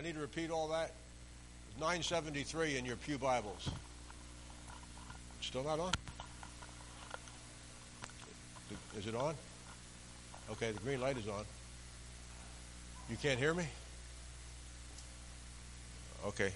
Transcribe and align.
I 0.00 0.02
need 0.02 0.14
to 0.14 0.20
repeat 0.20 0.50
all 0.50 0.68
that? 0.68 0.92
973 1.78 2.78
in 2.78 2.86
your 2.86 2.96
Pew 2.96 3.18
Bibles. 3.18 3.68
Still 5.42 5.62
not 5.62 5.78
on? 5.78 5.92
Is 8.96 9.06
it 9.06 9.14
on? 9.14 9.34
Okay, 10.52 10.70
the 10.70 10.80
green 10.80 11.02
light 11.02 11.18
is 11.18 11.28
on. 11.28 11.44
You 13.10 13.18
can't 13.18 13.38
hear 13.38 13.52
me? 13.52 13.66
Okay. 16.28 16.50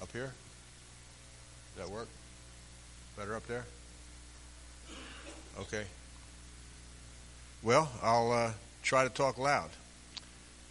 Up 0.00 0.10
here? 0.10 0.32
Does 1.76 1.86
that 1.86 1.94
work? 1.94 2.08
Better 3.14 3.34
up 3.34 3.46
there? 3.46 3.66
Okay. 5.58 5.84
Well, 7.62 7.90
I'll 8.02 8.32
uh, 8.32 8.52
try 8.82 9.04
to 9.04 9.10
talk 9.10 9.36
loud. 9.36 9.68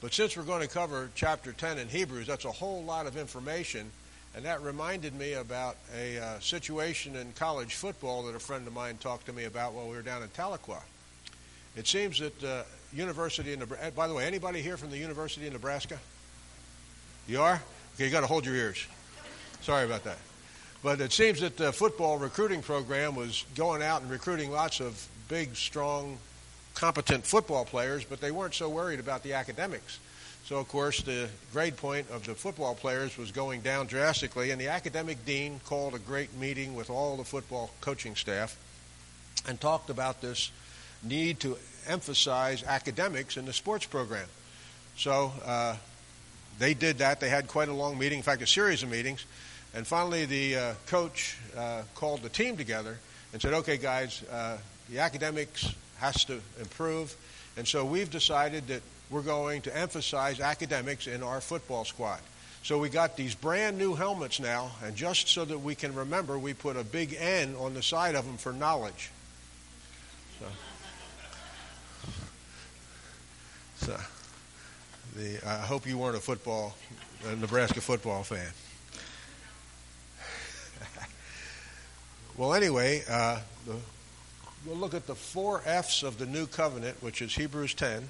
But 0.01 0.13
since 0.13 0.37
we're 0.37 0.43
going 0.43 0.61
to 0.61 0.73
cover 0.73 1.09
chapter 1.13 1.51
10 1.51 1.77
in 1.77 1.89
Hebrews, 1.89 2.27
that's 2.27 2.45
a 2.45 2.51
whole 2.51 2.83
lot 2.83 3.05
of 3.05 3.17
information. 3.17 3.91
And 4.35 4.45
that 4.45 4.61
reminded 4.61 5.13
me 5.13 5.33
about 5.33 5.75
a 5.97 6.19
uh, 6.19 6.39
situation 6.39 7.15
in 7.15 7.33
college 7.33 7.75
football 7.75 8.23
that 8.23 8.35
a 8.35 8.39
friend 8.39 8.65
of 8.67 8.73
mine 8.73 8.97
talked 8.97 9.25
to 9.25 9.33
me 9.33 9.45
about 9.45 9.73
while 9.73 9.87
we 9.87 9.95
were 9.95 10.01
down 10.01 10.23
in 10.23 10.29
Tahlequah. 10.29 10.81
It 11.75 11.87
seems 11.87 12.19
that 12.19 12.43
uh, 12.43 12.63
University 12.93 13.53
of 13.53 13.59
Nebraska, 13.59 13.91
by 13.91 14.07
the 14.07 14.13
way, 14.13 14.25
anybody 14.25 14.61
here 14.61 14.77
from 14.77 14.89
the 14.89 14.97
University 14.97 15.47
of 15.47 15.53
Nebraska? 15.53 15.99
You 17.27 17.41
are? 17.41 17.61
Okay, 17.95 18.05
you 18.05 18.11
got 18.11 18.21
to 18.21 18.27
hold 18.27 18.45
your 18.45 18.55
ears. 18.55 18.85
Sorry 19.61 19.85
about 19.85 20.03
that. 20.05 20.17
But 20.81 21.01
it 21.01 21.11
seems 21.11 21.41
that 21.41 21.57
the 21.57 21.73
football 21.73 22.17
recruiting 22.17 22.61
program 22.61 23.15
was 23.15 23.45
going 23.55 23.81
out 23.81 24.01
and 24.01 24.09
recruiting 24.09 24.51
lots 24.51 24.79
of 24.79 25.05
big, 25.27 25.55
strong, 25.55 26.17
competent 26.79 27.25
football 27.25 27.65
players, 27.65 28.05
but 28.05 28.21
they 28.21 28.31
weren't 28.31 28.53
so 28.53 28.69
worried 28.69 29.01
about 29.01 29.21
the 29.21 29.33
academics. 29.33 29.99
So, 30.45 30.57
of 30.57 30.69
course, 30.69 31.01
the 31.01 31.27
grade 31.51 31.75
point 31.75 32.09
of 32.09 32.25
the 32.25 32.33
football 32.33 32.73
players 32.73 33.17
was 33.17 33.31
going 33.31 33.61
down 33.61 33.87
drastically, 33.87 34.51
and 34.51 34.59
the 34.59 34.69
academic 34.69 35.25
dean 35.25 35.59
called 35.65 35.93
a 35.93 35.99
great 35.99 36.33
meeting 36.35 36.75
with 36.75 36.89
all 36.89 37.17
the 37.17 37.25
football 37.25 37.69
coaching 37.81 38.15
staff 38.15 38.57
and 39.45 39.59
talked 39.59 39.89
about 39.89 40.21
this 40.21 40.51
need 41.03 41.41
to 41.41 41.57
emphasize 41.85 42.63
academics 42.63 43.35
in 43.35 43.45
the 43.45 43.53
sports 43.53 43.85
program. 43.85 44.27
So, 44.95 45.33
uh, 45.45 45.75
they 46.59 46.73
did 46.73 46.99
that. 46.99 47.19
They 47.19 47.29
had 47.29 47.47
quite 47.47 47.67
a 47.67 47.73
long 47.73 47.97
meeting, 47.97 48.19
in 48.19 48.23
fact, 48.23 48.41
a 48.41 48.47
series 48.47 48.83
of 48.83 48.89
meetings. 48.89 49.25
And 49.73 49.85
finally, 49.85 50.25
the 50.25 50.55
uh, 50.55 50.73
coach 50.87 51.37
uh, 51.57 51.83
called 51.95 52.21
the 52.21 52.29
team 52.29 52.55
together 52.55 52.97
and 53.33 53.41
said, 53.41 53.53
okay, 53.53 53.77
guys, 53.77 54.23
uh, 54.31 54.57
the 54.89 54.99
academics 54.99 55.73
has 55.99 56.25
to 56.25 56.39
improve. 56.59 57.15
And 57.57 57.67
so 57.67 57.85
we've 57.85 58.09
decided 58.09 58.67
that 58.67 58.81
we're 59.09 59.21
going 59.21 59.61
to 59.63 59.75
emphasize 59.75 60.39
academics 60.39 61.07
in 61.07 61.23
our 61.23 61.41
football 61.41 61.85
squad. 61.85 62.19
So 62.63 62.77
we 62.77 62.89
got 62.89 63.15
these 63.15 63.35
brand 63.35 63.77
new 63.77 63.95
helmets 63.95 64.39
now, 64.39 64.71
and 64.83 64.95
just 64.95 65.29
so 65.29 65.45
that 65.45 65.57
we 65.57 65.75
can 65.75 65.95
remember, 65.95 66.37
we 66.37 66.53
put 66.53 66.75
a 66.75 66.83
big 66.83 67.15
N 67.17 67.55
on 67.57 67.73
the 67.73 67.81
side 67.81 68.15
of 68.15 68.25
them 68.25 68.37
for 68.37 68.51
knowledge. 68.51 69.11
So, 70.39 70.45
so 73.77 73.97
the, 75.15 75.39
I 75.47 75.57
hope 75.57 75.87
you 75.87 75.97
weren't 75.97 76.17
a 76.17 76.21
football, 76.21 76.75
a 77.27 77.35
Nebraska 77.35 77.81
football 77.81 78.23
fan. 78.23 78.51
well, 82.37 82.53
anyway, 82.53 83.03
uh, 83.09 83.39
the, 83.65 83.75
we'll 84.65 84.77
look 84.77 84.93
at 84.93 85.07
the 85.07 85.15
four 85.15 85.61
F's 85.65 86.03
of 86.03 86.17
the 86.17 86.25
new 86.25 86.45
covenant, 86.45 87.01
which 87.01 87.21
is 87.21 87.35
Hebrews 87.35 87.73
10. 87.73 88.07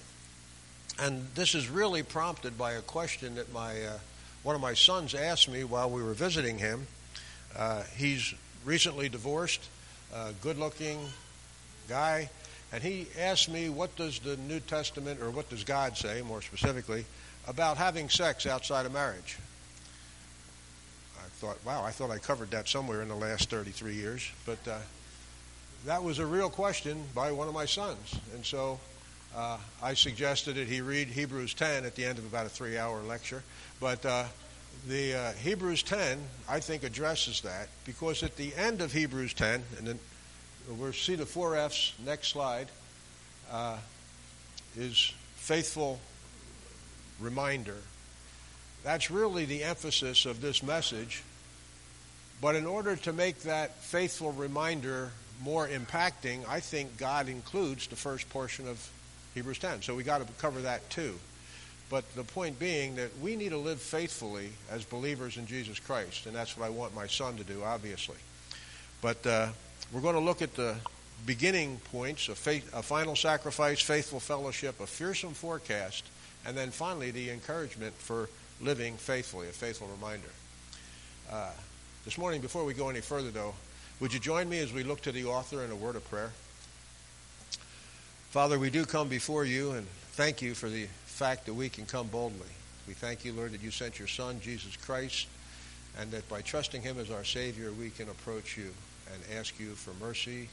And 0.99 1.27
this 1.35 1.55
is 1.55 1.69
really 1.69 2.03
prompted 2.03 2.57
by 2.57 2.73
a 2.73 2.81
question 2.81 3.35
that 3.35 3.53
my 3.53 3.81
uh, 3.83 3.99
one 4.43 4.55
of 4.55 4.61
my 4.61 4.73
sons 4.73 5.13
asked 5.15 5.49
me 5.49 5.63
while 5.63 5.89
we 5.89 6.01
were 6.03 6.13
visiting 6.13 6.57
him. 6.57 6.87
Uh, 7.55 7.83
he's 7.95 8.33
recently 8.65 9.09
divorced, 9.09 9.61
a 10.13 10.31
good-looking 10.41 10.99
guy, 11.87 12.29
and 12.71 12.83
he 12.83 13.07
asked 13.17 13.49
me, 13.49 13.69
"What 13.69 13.95
does 13.95 14.19
the 14.19 14.37
New 14.37 14.59
Testament, 14.59 15.21
or 15.21 15.29
what 15.29 15.49
does 15.49 15.63
God 15.63 15.97
say, 15.97 16.21
more 16.21 16.41
specifically, 16.41 17.05
about 17.47 17.77
having 17.77 18.09
sex 18.09 18.45
outside 18.45 18.85
of 18.85 18.91
marriage?" 18.91 19.37
I 21.17 21.29
thought, 21.39 21.57
"Wow, 21.63 21.83
I 21.83 21.91
thought 21.91 22.11
I 22.11 22.17
covered 22.17 22.51
that 22.51 22.67
somewhere 22.67 23.01
in 23.01 23.07
the 23.07 23.15
last 23.15 23.49
33 23.49 23.95
years," 23.95 24.29
but 24.45 24.59
uh, 24.67 24.79
that 25.85 26.03
was 26.03 26.19
a 26.19 26.25
real 26.25 26.49
question 26.49 27.03
by 27.15 27.31
one 27.31 27.47
of 27.47 27.53
my 27.53 27.65
sons, 27.65 28.15
and 28.33 28.45
so 28.45 28.79
uh, 29.35 29.57
I 29.81 29.93
suggested 29.93 30.55
that 30.55 30.67
he 30.67 30.81
read 30.81 31.07
Hebrews 31.07 31.53
10 31.53 31.85
at 31.85 31.95
the 31.95 32.05
end 32.05 32.17
of 32.17 32.25
about 32.25 32.45
a 32.45 32.49
three-hour 32.49 33.01
lecture. 33.03 33.43
But 33.79 34.05
uh, 34.05 34.25
the 34.87 35.13
uh, 35.15 35.31
Hebrews 35.33 35.83
10, 35.83 36.19
I 36.49 36.59
think, 36.59 36.83
addresses 36.83 37.41
that 37.41 37.69
because 37.85 38.23
at 38.23 38.35
the 38.35 38.53
end 38.55 38.81
of 38.81 38.91
Hebrews 38.91 39.33
10, 39.35 39.63
and 39.77 39.87
then 39.87 39.99
we'll 40.67 40.93
see 40.93 41.15
the 41.15 41.25
four 41.25 41.55
F's. 41.55 41.93
Next 42.05 42.29
slide 42.29 42.67
uh, 43.51 43.77
is 44.77 45.13
faithful 45.35 45.99
reminder. 47.19 47.77
That's 48.83 49.11
really 49.11 49.45
the 49.45 49.63
emphasis 49.63 50.25
of 50.25 50.41
this 50.41 50.63
message. 50.63 51.23
But 52.41 52.55
in 52.55 52.65
order 52.65 52.95
to 52.95 53.13
make 53.13 53.41
that 53.41 53.83
faithful 53.83 54.31
reminder 54.31 55.11
more 55.43 55.67
impacting, 55.67 56.47
I 56.47 56.59
think 56.59 56.97
God 56.97 57.29
includes 57.29 57.87
the 57.87 57.95
first 57.95 58.29
portion 58.29 58.67
of 58.67 58.89
Hebrews 59.33 59.59
10. 59.59 59.81
So 59.81 59.95
we 59.95 60.03
got 60.03 60.25
to 60.25 60.33
cover 60.33 60.61
that 60.61 60.89
too. 60.89 61.15
But 61.89 62.03
the 62.15 62.23
point 62.23 62.59
being 62.59 62.95
that 62.95 63.17
we 63.19 63.35
need 63.35 63.49
to 63.49 63.57
live 63.57 63.81
faithfully 63.81 64.49
as 64.69 64.85
believers 64.85 65.37
in 65.37 65.47
Jesus 65.47 65.79
Christ, 65.79 66.27
and 66.27 66.35
that's 66.35 66.55
what 66.55 66.65
I 66.65 66.69
want 66.69 66.93
my 66.93 67.07
son 67.07 67.37
to 67.37 67.43
do, 67.43 67.63
obviously. 67.63 68.17
But 69.01 69.25
uh, 69.25 69.47
we're 69.91 70.01
going 70.01 70.15
to 70.15 70.21
look 70.21 70.41
at 70.41 70.55
the 70.55 70.75
beginning 71.25 71.79
points 71.91 72.29
of 72.29 72.37
faith, 72.37 72.69
a 72.73 72.83
final 72.83 73.15
sacrifice, 73.15 73.81
faithful 73.81 74.19
fellowship, 74.19 74.79
a 74.79 74.87
fearsome 74.87 75.33
forecast, 75.33 76.05
and 76.45 76.55
then 76.55 76.69
finally 76.69 77.11
the 77.11 77.31
encouragement 77.31 77.93
for 77.95 78.29
living 78.61 78.95
faithfully, 78.97 79.47
a 79.47 79.51
faithful 79.51 79.87
reminder. 79.87 80.29
Uh, 81.31 81.51
this 82.05 82.17
morning, 82.17 82.41
before 82.41 82.65
we 82.65 82.73
go 82.73 82.89
any 82.89 83.01
further, 83.01 83.31
though, 83.31 83.53
would 83.99 84.13
you 84.13 84.19
join 84.19 84.47
me 84.47 84.59
as 84.59 84.71
we 84.71 84.83
look 84.83 85.01
to 85.01 85.11
the 85.11 85.25
author 85.25 85.63
in 85.63 85.71
a 85.71 85.75
word 85.75 85.95
of 85.95 86.09
prayer? 86.09 86.31
Father, 88.29 88.57
we 88.59 88.69
do 88.69 88.85
come 88.85 89.09
before 89.09 89.43
you 89.43 89.71
and 89.71 89.87
thank 90.13 90.41
you 90.41 90.53
for 90.53 90.69
the 90.69 90.85
fact 91.05 91.45
that 91.47 91.53
we 91.53 91.67
can 91.67 91.85
come 91.85 92.07
boldly. 92.07 92.39
We 92.87 92.93
thank 92.93 93.25
you, 93.25 93.33
Lord, 93.33 93.51
that 93.51 93.61
you 93.61 93.71
sent 93.71 93.99
your 93.99 94.07
Son, 94.07 94.39
Jesus 94.41 94.77
Christ, 94.77 95.27
and 95.99 96.11
that 96.11 96.27
by 96.29 96.41
trusting 96.41 96.81
him 96.81 96.97
as 96.99 97.11
our 97.11 97.23
Savior, 97.23 97.71
we 97.71 97.89
can 97.89 98.07
approach 98.09 98.57
you 98.57 98.71
and 99.13 99.37
ask 99.37 99.59
you 99.59 99.71
for 99.71 99.93
mercy 100.03 100.47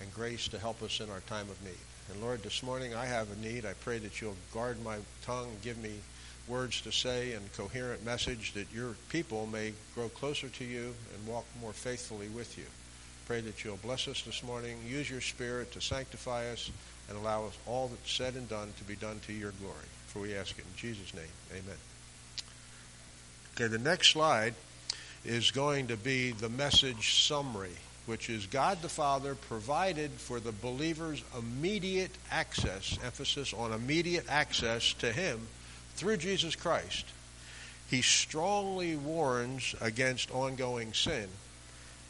and 0.00 0.12
grace 0.14 0.48
to 0.48 0.58
help 0.58 0.82
us 0.82 1.00
in 1.00 1.10
our 1.10 1.20
time 1.20 1.48
of 1.50 1.62
need. 1.64 1.72
And 2.12 2.22
Lord, 2.22 2.42
this 2.42 2.62
morning 2.62 2.94
I 2.94 3.06
have 3.06 3.28
a 3.32 3.36
need. 3.36 3.64
I 3.64 3.72
pray 3.72 3.98
that 3.98 4.20
you'll 4.20 4.36
guard 4.52 4.82
my 4.84 4.98
tongue, 5.24 5.50
give 5.62 5.78
me 5.78 5.94
words 6.46 6.82
to 6.82 6.92
say 6.92 7.32
and 7.32 7.52
coherent 7.54 8.04
message 8.04 8.52
that 8.52 8.72
your 8.72 8.94
people 9.08 9.46
may 9.46 9.72
grow 9.94 10.08
closer 10.10 10.48
to 10.48 10.64
you 10.64 10.94
and 11.14 11.26
walk 11.26 11.46
more 11.60 11.72
faithfully 11.72 12.28
with 12.28 12.58
you. 12.58 12.64
Pray 13.26 13.40
that 13.40 13.64
you'll 13.64 13.78
bless 13.78 14.06
us 14.06 14.22
this 14.22 14.42
morning, 14.42 14.76
use 14.86 15.08
your 15.08 15.22
Spirit 15.22 15.72
to 15.72 15.80
sanctify 15.80 16.50
us, 16.50 16.70
and 17.08 17.16
allow 17.16 17.46
us 17.46 17.56
all 17.66 17.88
that's 17.88 18.12
said 18.12 18.34
and 18.34 18.48
done 18.50 18.72
to 18.76 18.84
be 18.84 18.96
done 18.96 19.18
to 19.26 19.32
your 19.32 19.52
glory. 19.52 19.74
For 20.08 20.18
we 20.20 20.34
ask 20.34 20.58
it 20.58 20.64
in 20.64 20.76
Jesus' 20.76 21.14
name. 21.14 21.24
Amen. 21.52 21.76
Okay, 23.54 23.66
the 23.68 23.78
next 23.78 24.08
slide 24.08 24.54
is 25.24 25.50
going 25.50 25.86
to 25.86 25.96
be 25.96 26.32
the 26.32 26.50
message 26.50 27.24
summary, 27.24 27.76
which 28.04 28.28
is 28.28 28.44
God 28.44 28.82
the 28.82 28.90
Father 28.90 29.34
provided 29.34 30.10
for 30.10 30.38
the 30.38 30.52
believer's 30.52 31.22
immediate 31.38 32.12
access, 32.30 32.98
emphasis 33.02 33.54
on 33.54 33.72
immediate 33.72 34.26
access 34.28 34.92
to 34.94 35.10
Him 35.10 35.40
through 35.94 36.18
Jesus 36.18 36.56
Christ. 36.56 37.06
He 37.88 38.02
strongly 38.02 38.96
warns 38.96 39.74
against 39.80 40.30
ongoing 40.30 40.92
sin 40.92 41.28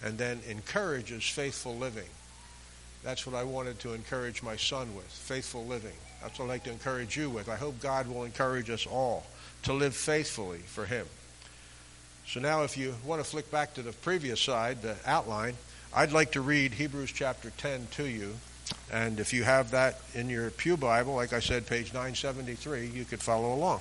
and 0.04 0.18
then 0.18 0.38
encourages 0.48 1.24
faithful 1.24 1.74
living. 1.74 2.08
That's 3.02 3.26
what 3.26 3.34
I 3.34 3.42
wanted 3.42 3.80
to 3.80 3.94
encourage 3.94 4.42
my 4.42 4.56
son 4.56 4.94
with 4.94 5.06
faithful 5.06 5.64
living. 5.64 5.96
That's 6.22 6.38
what 6.38 6.44
I'd 6.44 6.48
like 6.48 6.64
to 6.64 6.70
encourage 6.70 7.16
you 7.16 7.30
with. 7.30 7.48
I 7.48 7.56
hope 7.56 7.80
God 7.80 8.06
will 8.06 8.24
encourage 8.24 8.70
us 8.70 8.86
all 8.86 9.24
to 9.62 9.72
live 9.72 9.96
faithfully 9.96 10.58
for 10.58 10.84
Him. 10.84 11.06
So 12.26 12.38
now, 12.40 12.62
if 12.62 12.76
you 12.76 12.94
want 13.04 13.22
to 13.22 13.28
flick 13.28 13.50
back 13.50 13.74
to 13.74 13.82
the 13.82 13.92
previous 13.92 14.40
side, 14.40 14.82
the 14.82 14.96
outline, 15.06 15.56
I'd 15.94 16.12
like 16.12 16.32
to 16.32 16.40
read 16.40 16.72
Hebrews 16.72 17.12
chapter 17.12 17.50
10 17.58 17.88
to 17.92 18.04
you. 18.04 18.34
And 18.92 19.20
if 19.20 19.32
you 19.32 19.44
have 19.44 19.70
that 19.72 20.00
in 20.14 20.28
your 20.28 20.50
Pew 20.50 20.76
Bible, 20.76 21.14
like 21.14 21.32
I 21.32 21.40
said, 21.40 21.66
page 21.66 21.92
973, 21.92 22.86
you 22.86 23.04
could 23.04 23.20
follow 23.20 23.54
along. 23.54 23.80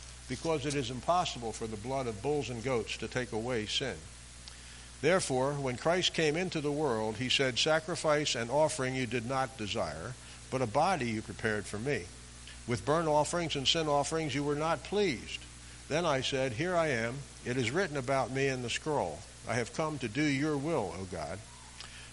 because 0.31 0.65
it 0.65 0.75
is 0.75 0.89
impossible 0.89 1.51
for 1.51 1.67
the 1.67 1.75
blood 1.75 2.07
of 2.07 2.21
bulls 2.21 2.49
and 2.49 2.63
goats 2.63 2.95
to 2.95 3.05
take 3.05 3.33
away 3.33 3.65
sin. 3.65 3.97
Therefore, 5.01 5.51
when 5.55 5.75
Christ 5.75 6.13
came 6.13 6.37
into 6.37 6.61
the 6.61 6.71
world, 6.71 7.17
he 7.17 7.27
said, 7.27 7.59
Sacrifice 7.59 8.33
and 8.33 8.49
offering 8.49 8.95
you 8.95 9.05
did 9.05 9.27
not 9.27 9.57
desire, 9.57 10.13
but 10.49 10.61
a 10.61 10.65
body 10.65 11.09
you 11.09 11.21
prepared 11.21 11.65
for 11.65 11.79
me. 11.79 12.03
With 12.65 12.85
burnt 12.85 13.09
offerings 13.09 13.57
and 13.57 13.67
sin 13.67 13.89
offerings 13.89 14.33
you 14.33 14.45
were 14.45 14.55
not 14.55 14.85
pleased. 14.85 15.41
Then 15.89 16.05
I 16.05 16.21
said, 16.21 16.53
Here 16.53 16.77
I 16.77 16.87
am. 16.87 17.15
It 17.43 17.57
is 17.57 17.71
written 17.71 17.97
about 17.97 18.31
me 18.31 18.47
in 18.47 18.61
the 18.61 18.69
scroll. 18.69 19.19
I 19.49 19.55
have 19.55 19.73
come 19.73 19.97
to 19.97 20.07
do 20.07 20.23
your 20.23 20.55
will, 20.55 20.95
O 20.97 21.07
God. 21.11 21.39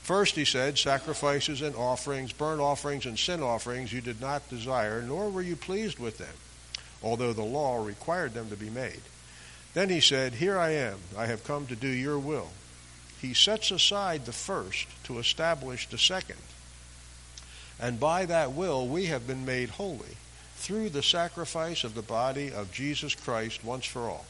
First, 0.03 0.35
he 0.35 0.45
said, 0.45 0.77
Sacrifices 0.77 1.63
and 1.63 1.77
offerings, 1.77 2.33
burnt 2.33 2.61
offerings 2.61 3.07
and 3.07 3.17
sin 3.17 3.45
offerings 3.45 3.93
you 3.93 4.01
did 4.01 4.21
not 4.21 4.51
desire, 4.51 5.03
nor 5.03 5.31
were 5.31 5.41
you 5.43 5.55
pleased 5.55 6.01
with 6.01 6.19
them, 6.19 6.35
although 7.03 7.33
the 7.33 7.43
law 7.43 7.85
required 7.85 8.35
them 8.35 8.51
to 8.51 8.57
be 8.57 8.71
made. 8.71 9.03
Then 9.75 9.89
he 9.89 10.01
said, 10.01 10.35
Here 10.35 10.59
I 10.59 10.71
am. 10.71 10.99
I 11.17 11.27
have 11.27 11.45
come 11.45 11.67
to 11.67 11.77
do 11.77 11.89
your 11.89 12.19
will 12.19 12.49
he 13.21 13.35
sets 13.35 13.71
aside 13.71 14.25
the 14.25 14.33
first 14.33 14.87
to 15.05 15.19
establish 15.19 15.89
the 15.89 15.99
second. 15.99 16.39
And 17.81 18.01
by 18.01 18.27
that 18.27 18.53
will, 18.53 18.87
we 18.87 19.07
have 19.07 19.27
been 19.27 19.45
made 19.45 19.71
holy 19.71 20.17
through 20.57 20.91
the 20.91 21.03
sacrifice 21.03 21.85
of 21.85 21.95
the 21.95 22.03
body 22.03 22.53
of 22.53 22.73
Jesus 22.73 23.15
Christ 23.15 23.65
once 23.65 23.85
for 23.85 24.03
all. 24.03 24.27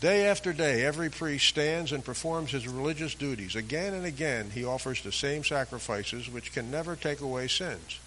Day 0.00 0.26
after 0.28 0.52
day, 0.52 0.84
every 0.84 1.10
priest 1.10 1.48
stands 1.48 1.92
and 1.92 2.04
performs 2.04 2.52
his 2.52 2.68
religious 2.68 3.14
duties. 3.14 3.56
Again 3.56 3.94
and 3.94 4.06
again, 4.06 4.50
he 4.50 4.64
offers 4.64 5.02
the 5.02 5.12
same 5.12 5.42
sacrifices 5.42 6.30
which 6.30 6.52
can 6.52 6.70
never 6.70 6.94
take 6.94 7.20
away 7.20 7.48
sins. 7.48 7.98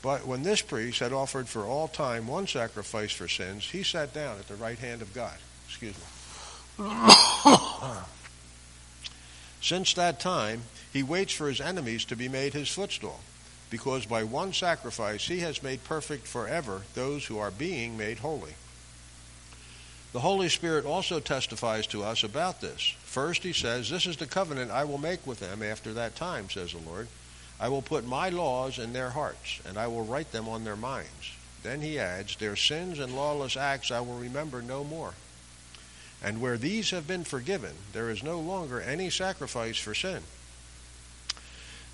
But 0.00 0.26
when 0.26 0.42
this 0.42 0.62
priest 0.62 1.00
had 1.00 1.12
offered 1.12 1.48
for 1.48 1.64
all 1.64 1.88
time 1.88 2.26
one 2.26 2.46
sacrifice 2.46 3.12
for 3.12 3.26
sins, 3.26 3.64
he 3.70 3.82
sat 3.82 4.14
down 4.14 4.38
at 4.38 4.46
the 4.48 4.54
right 4.54 4.78
hand 4.78 5.02
of 5.02 5.12
God. 5.12 5.36
Excuse 5.66 5.96
me. 5.96 6.04
Since 9.60 9.94
that 9.94 10.20
time, 10.20 10.62
he 10.92 11.02
waits 11.02 11.32
for 11.32 11.48
his 11.48 11.60
enemies 11.60 12.04
to 12.06 12.16
be 12.16 12.28
made 12.28 12.54
his 12.54 12.68
footstool, 12.68 13.20
because 13.70 14.06
by 14.06 14.22
one 14.22 14.52
sacrifice 14.52 15.26
he 15.26 15.40
has 15.40 15.62
made 15.62 15.82
perfect 15.82 16.26
forever 16.26 16.82
those 16.94 17.26
who 17.26 17.38
are 17.38 17.50
being 17.50 17.96
made 17.96 18.18
holy. 18.18 18.54
The 20.12 20.20
Holy 20.20 20.48
Spirit 20.48 20.86
also 20.86 21.20
testifies 21.20 21.86
to 21.88 22.02
us 22.02 22.24
about 22.24 22.60
this. 22.60 22.94
First, 23.04 23.42
he 23.42 23.52
says, 23.52 23.90
This 23.90 24.06
is 24.06 24.16
the 24.16 24.26
covenant 24.26 24.70
I 24.70 24.84
will 24.84 24.96
make 24.96 25.26
with 25.26 25.40
them 25.40 25.62
after 25.62 25.92
that 25.92 26.16
time, 26.16 26.48
says 26.48 26.72
the 26.72 26.78
Lord. 26.78 27.08
I 27.60 27.68
will 27.68 27.82
put 27.82 28.06
my 28.06 28.28
laws 28.28 28.78
in 28.78 28.92
their 28.92 29.10
hearts, 29.10 29.60
and 29.66 29.76
I 29.76 29.88
will 29.88 30.04
write 30.04 30.32
them 30.32 30.48
on 30.48 30.64
their 30.64 30.76
minds. 30.76 31.36
Then 31.62 31.80
he 31.80 31.98
adds, 31.98 32.36
Their 32.36 32.56
sins 32.56 32.98
and 32.98 33.16
lawless 33.16 33.56
acts 33.56 33.90
I 33.90 34.00
will 34.00 34.18
remember 34.18 34.62
no 34.62 34.84
more. 34.84 35.14
And 36.22 36.40
where 36.40 36.56
these 36.56 36.90
have 36.90 37.06
been 37.06 37.24
forgiven, 37.24 37.74
there 37.92 38.10
is 38.10 38.22
no 38.22 38.40
longer 38.40 38.80
any 38.80 39.10
sacrifice 39.10 39.78
for 39.78 39.94
sin. 39.94 40.22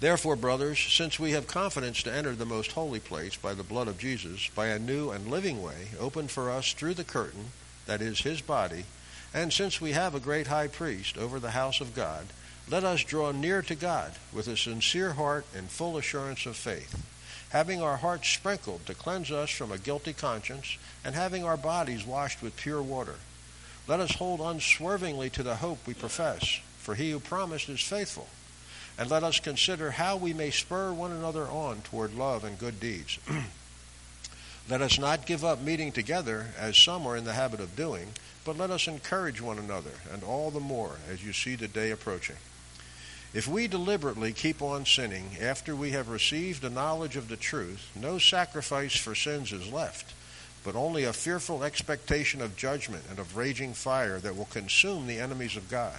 Therefore, 0.01 0.37
brothers, 0.37 0.79
since 0.79 1.19
we 1.19 1.31
have 1.33 1.47
confidence 1.47 2.03
to 2.03 2.13
enter 2.13 2.35
the 2.35 2.45
most 2.45 2.73
holy 2.73 3.01
place 3.01 3.37
by 3.37 3.55
the 3.55 3.63
blood 3.63 3.89
of 3.89 3.99
Jesus, 3.99 4.49
by 4.55 4.67
a 4.67 4.79
new 4.79 5.11
and 5.11 5.31
living 5.31 5.63
way 5.63 5.89
opened 5.99 6.31
for 6.31 6.51
us 6.51 6.73
through 6.73 6.95
the 6.95 7.05
curtain, 7.05 7.53
that 7.87 8.03
is, 8.03 8.21
his 8.21 8.41
body, 8.41 8.85
and 9.33 9.53
since 9.53 9.81
we 9.81 9.93
have 9.93 10.15
a 10.15 10.21
great 10.21 10.47
high 10.47 10.69
priest 10.69 11.17
over 11.17 11.39
the 11.41 11.53
house 11.53 11.81
of 11.81 11.95
God, 11.95 12.27
let 12.71 12.83
us 12.83 13.05
draw 13.05 13.31
near 13.31 13.61
to 13.61 13.75
God 13.75 14.13
with 14.33 14.49
a 14.49 14.57
sincere 14.57 15.13
heart 15.13 15.45
and 15.55 15.69
full 15.69 15.99
assurance 15.99 16.47
of 16.47 16.57
faith, 16.57 17.05
having 17.51 17.83
our 17.83 17.99
hearts 17.99 18.29
sprinkled 18.29 18.87
to 18.87 18.95
cleanse 18.95 19.31
us 19.31 19.51
from 19.51 19.71
a 19.71 19.79
guilty 19.79 20.15
conscience, 20.15 20.79
and 21.05 21.15
having 21.15 21.45
our 21.45 21.59
bodies 21.59 22.07
washed 22.07 22.43
with 22.43 22.57
pure 22.57 22.83
water. 22.83 23.17
Let 23.87 24.01
us 24.01 24.15
hold 24.15 24.41
unswervingly 24.41 25.29
to 25.31 25.43
the 25.43 25.57
hope 25.57 25.87
we 25.87 25.93
profess, 25.93 26.61
for 26.79 26.95
he 26.95 27.11
who 27.11 27.21
promised 27.21 27.69
is 27.69 27.83
faithful. 27.83 28.29
And 28.97 29.11
let 29.11 29.25
us 29.25 29.41
consider 29.41 29.91
how 29.91 30.17
we 30.17 30.33
may 30.33 30.51
spur 30.51 30.93
one 30.93 31.13
another 31.13 31.45
on 31.45 31.83
toward 31.83 32.15
love 32.15 32.45
and 32.45 32.59
good 32.59 32.81
deeds. 32.81 33.19
let 34.71 34.81
us 34.81 34.99
not 34.99 35.27
give 35.27 35.45
up 35.45 35.61
meeting 35.61 35.93
together, 35.93 36.47
as 36.59 36.79
some 36.79 37.07
are 37.07 37.17
in 37.17 37.25
the 37.25 37.35
habit 37.35 37.61
of 37.61 37.77
doing, 37.77 38.09
but 38.47 38.57
let 38.57 38.71
us 38.71 38.89
encourage 38.89 39.43
one 39.43 39.59
another, 39.59 39.91
and 40.11 40.23
all 40.25 40.51
the 40.51 40.61
more 40.61 40.97
as 41.11 41.23
you 41.23 41.35
see 41.35 41.57
the 41.57 41.69
day 41.69 41.91
approaching. 41.91 42.37
If 43.35 43.49
we 43.49 43.67
deliberately 43.67 44.33
keep 44.33 44.63
on 44.63 44.87
sinning 44.87 45.37
after 45.41 45.75
we 45.75 45.91
have 45.91 46.09
received 46.09 46.63
the 46.63 46.71
knowledge 46.71 47.17
of 47.17 47.29
the 47.29 47.37
truth, 47.37 47.91
no 47.95 48.19
sacrifice 48.19 48.97
for 48.97 49.15
sins 49.15 49.53
is 49.53 49.71
left 49.71 50.15
but 50.65 50.75
only 50.75 51.05
a 51.05 51.13
fearful 51.13 51.63
expectation 51.63 52.41
of 52.41 52.57
judgment 52.57 53.05
and 53.11 53.19
of 53.19 53.37
raging 53.37 53.75
fire 53.75 54.19
that 54.19 54.35
will 54.35 54.47
consume 54.47 55.07
the 55.07 55.21
enemies 55.21 55.57
of 55.57 55.71
God. 55.71 55.99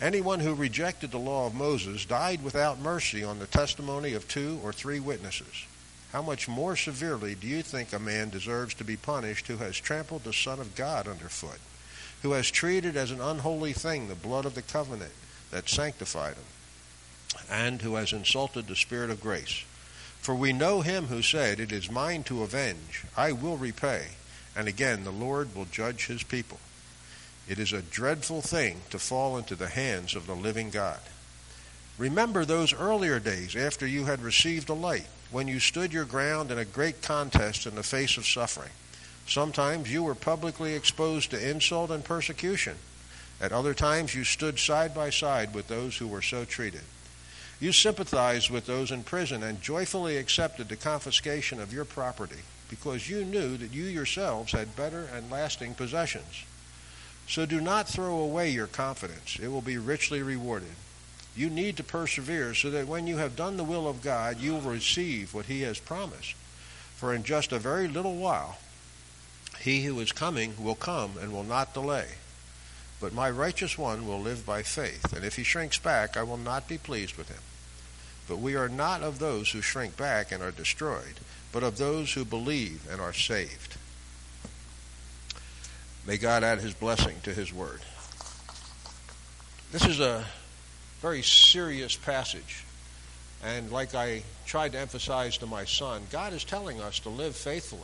Anyone 0.00 0.40
who 0.40 0.54
rejected 0.54 1.10
the 1.10 1.18
law 1.18 1.46
of 1.46 1.54
Moses 1.54 2.04
died 2.04 2.42
without 2.42 2.80
mercy 2.80 3.22
on 3.22 3.38
the 3.38 3.46
testimony 3.46 4.14
of 4.14 4.26
two 4.26 4.58
or 4.64 4.72
three 4.72 4.98
witnesses. 4.98 5.66
How 6.12 6.22
much 6.22 6.48
more 6.48 6.76
severely 6.76 7.34
do 7.34 7.46
you 7.46 7.62
think 7.62 7.92
a 7.92 7.98
man 7.98 8.30
deserves 8.30 8.74
to 8.74 8.84
be 8.84 8.96
punished 8.96 9.46
who 9.46 9.58
has 9.58 9.76
trampled 9.76 10.24
the 10.24 10.32
Son 10.32 10.58
of 10.58 10.74
God 10.74 11.06
underfoot, 11.06 11.60
who 12.22 12.32
has 12.32 12.50
treated 12.50 12.96
as 12.96 13.10
an 13.10 13.20
unholy 13.20 13.72
thing 13.72 14.08
the 14.08 14.14
blood 14.14 14.46
of 14.46 14.54
the 14.54 14.62
covenant 14.62 15.12
that 15.54 15.68
sanctified 15.68 16.34
him, 16.34 17.46
and 17.48 17.80
who 17.80 17.94
has 17.94 18.12
insulted 18.12 18.66
the 18.66 18.74
Spirit 18.74 19.08
of 19.08 19.20
grace? 19.20 19.62
For 20.20 20.34
we 20.34 20.52
know 20.52 20.80
him 20.80 21.06
who 21.06 21.22
said, 21.22 21.60
It 21.60 21.70
is 21.70 21.88
mine 21.88 22.24
to 22.24 22.42
avenge, 22.42 23.04
I 23.16 23.30
will 23.30 23.56
repay. 23.56 24.08
And 24.56 24.66
again, 24.66 25.04
the 25.04 25.12
Lord 25.12 25.54
will 25.54 25.66
judge 25.66 26.06
his 26.06 26.24
people. 26.24 26.58
It 27.48 27.60
is 27.60 27.72
a 27.72 27.82
dreadful 27.82 28.40
thing 28.40 28.80
to 28.90 28.98
fall 28.98 29.38
into 29.38 29.54
the 29.54 29.68
hands 29.68 30.16
of 30.16 30.26
the 30.26 30.34
living 30.34 30.70
God. 30.70 30.98
Remember 31.98 32.44
those 32.44 32.74
earlier 32.74 33.20
days 33.20 33.54
after 33.54 33.86
you 33.86 34.06
had 34.06 34.22
received 34.22 34.66
the 34.66 34.74
light, 34.74 35.06
when 35.30 35.46
you 35.46 35.60
stood 35.60 35.92
your 35.92 36.04
ground 36.04 36.50
in 36.50 36.58
a 36.58 36.64
great 36.64 37.00
contest 37.00 37.64
in 37.64 37.76
the 37.76 37.84
face 37.84 38.16
of 38.16 38.26
suffering. 38.26 38.72
Sometimes 39.28 39.92
you 39.92 40.02
were 40.02 40.16
publicly 40.16 40.74
exposed 40.74 41.30
to 41.30 41.50
insult 41.50 41.92
and 41.92 42.04
persecution. 42.04 42.74
At 43.44 43.52
other 43.52 43.74
times 43.74 44.14
you 44.14 44.24
stood 44.24 44.58
side 44.58 44.94
by 44.94 45.10
side 45.10 45.52
with 45.52 45.68
those 45.68 45.98
who 45.98 46.08
were 46.08 46.22
so 46.22 46.46
treated. 46.46 46.80
You 47.60 47.72
sympathized 47.72 48.48
with 48.48 48.64
those 48.64 48.90
in 48.90 49.02
prison 49.02 49.42
and 49.42 49.60
joyfully 49.60 50.16
accepted 50.16 50.70
the 50.70 50.76
confiscation 50.76 51.60
of 51.60 51.70
your 51.70 51.84
property 51.84 52.40
because 52.70 53.10
you 53.10 53.22
knew 53.22 53.58
that 53.58 53.70
you 53.70 53.84
yourselves 53.84 54.52
had 54.52 54.74
better 54.74 55.10
and 55.14 55.30
lasting 55.30 55.74
possessions. 55.74 56.44
So 57.28 57.44
do 57.44 57.60
not 57.60 57.86
throw 57.86 58.16
away 58.16 58.48
your 58.48 58.66
confidence, 58.66 59.38
it 59.38 59.48
will 59.48 59.60
be 59.60 59.76
richly 59.76 60.22
rewarded. 60.22 60.76
You 61.36 61.50
need 61.50 61.76
to 61.76 61.84
persevere 61.84 62.54
so 62.54 62.70
that 62.70 62.88
when 62.88 63.06
you 63.06 63.18
have 63.18 63.36
done 63.36 63.58
the 63.58 63.62
will 63.62 63.86
of 63.86 64.00
God, 64.00 64.40
you 64.40 64.54
will 64.54 64.62
receive 64.62 65.34
what 65.34 65.44
He 65.44 65.60
has 65.62 65.78
promised. 65.78 66.32
For 66.96 67.12
in 67.12 67.24
just 67.24 67.52
a 67.52 67.58
very 67.58 67.88
little 67.88 68.16
while, 68.16 68.56
He 69.60 69.84
who 69.84 70.00
is 70.00 70.12
coming 70.12 70.54
will 70.58 70.76
come 70.76 71.18
and 71.20 71.30
will 71.30 71.44
not 71.44 71.74
delay. 71.74 72.06
But 73.04 73.12
my 73.12 73.28
righteous 73.28 73.76
one 73.76 74.06
will 74.06 74.18
live 74.18 74.46
by 74.46 74.62
faith, 74.62 75.12
and 75.12 75.26
if 75.26 75.36
he 75.36 75.42
shrinks 75.42 75.76
back, 75.76 76.16
I 76.16 76.22
will 76.22 76.38
not 76.38 76.66
be 76.66 76.78
pleased 76.78 77.18
with 77.18 77.28
him. 77.28 77.42
But 78.26 78.38
we 78.38 78.56
are 78.56 78.66
not 78.66 79.02
of 79.02 79.18
those 79.18 79.50
who 79.50 79.60
shrink 79.60 79.94
back 79.94 80.32
and 80.32 80.42
are 80.42 80.50
destroyed, 80.50 81.20
but 81.52 81.62
of 81.62 81.76
those 81.76 82.14
who 82.14 82.24
believe 82.24 82.88
and 82.90 83.02
are 83.02 83.12
saved. 83.12 83.76
May 86.06 86.16
God 86.16 86.42
add 86.42 86.60
his 86.60 86.72
blessing 86.72 87.16
to 87.24 87.34
his 87.34 87.52
word. 87.52 87.82
This 89.70 89.84
is 89.84 90.00
a 90.00 90.24
very 91.02 91.20
serious 91.20 91.96
passage. 91.96 92.64
And 93.44 93.70
like 93.70 93.94
I 93.94 94.22
tried 94.46 94.72
to 94.72 94.80
emphasize 94.80 95.36
to 95.36 95.46
my 95.46 95.66
son, 95.66 96.04
God 96.10 96.32
is 96.32 96.42
telling 96.42 96.80
us 96.80 97.00
to 97.00 97.10
live 97.10 97.36
faithfully. 97.36 97.82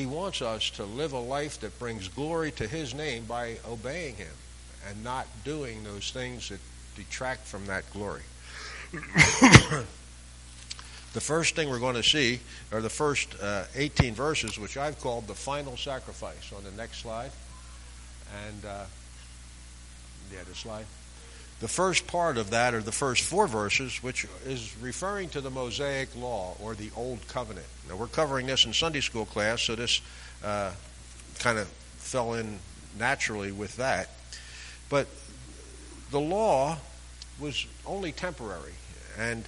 He 0.00 0.06
wants 0.06 0.40
us 0.40 0.70
to 0.70 0.84
live 0.84 1.12
a 1.12 1.20
life 1.20 1.60
that 1.60 1.78
brings 1.78 2.08
glory 2.08 2.52
to 2.52 2.66
His 2.66 2.94
name 2.94 3.26
by 3.26 3.58
obeying 3.68 4.14
Him 4.14 4.32
and 4.88 5.04
not 5.04 5.26
doing 5.44 5.84
those 5.84 6.10
things 6.10 6.48
that 6.48 6.58
detract 6.96 7.46
from 7.46 7.66
that 7.66 7.84
glory. 7.92 8.22
the 8.92 9.84
first 11.20 11.54
thing 11.54 11.68
we're 11.68 11.78
going 11.78 11.96
to 11.96 12.02
see 12.02 12.40
are 12.72 12.80
the 12.80 12.88
first 12.88 13.36
uh, 13.42 13.64
18 13.74 14.14
verses, 14.14 14.58
which 14.58 14.78
I've 14.78 14.98
called 14.98 15.26
the 15.26 15.34
final 15.34 15.76
sacrifice 15.76 16.50
on 16.56 16.64
the 16.64 16.70
next 16.70 17.02
slide. 17.02 17.32
And, 18.46 18.64
uh, 18.64 18.84
yeah, 20.32 20.44
the 20.48 20.54
slide. 20.54 20.86
The 21.60 21.68
first 21.68 22.06
part 22.06 22.38
of 22.38 22.50
that, 22.50 22.72
or 22.72 22.80
the 22.80 22.90
first 22.90 23.22
four 23.22 23.46
verses, 23.46 24.02
which 24.02 24.26
is 24.46 24.74
referring 24.80 25.28
to 25.28 25.42
the 25.42 25.50
Mosaic 25.50 26.08
Law 26.16 26.56
or 26.60 26.74
the 26.74 26.90
Old 26.96 27.26
Covenant. 27.28 27.66
Now, 27.88 27.96
we're 27.96 28.06
covering 28.06 28.46
this 28.46 28.64
in 28.64 28.72
Sunday 28.72 29.00
school 29.00 29.26
class, 29.26 29.62
so 29.62 29.76
this 29.76 30.00
uh, 30.42 30.72
kind 31.38 31.58
of 31.58 31.68
fell 31.98 32.34
in 32.34 32.58
naturally 32.98 33.52
with 33.52 33.76
that. 33.76 34.08
But 34.88 35.06
the 36.10 36.20
law 36.20 36.78
was 37.38 37.66
only 37.86 38.12
temporary, 38.12 38.74
and 39.18 39.44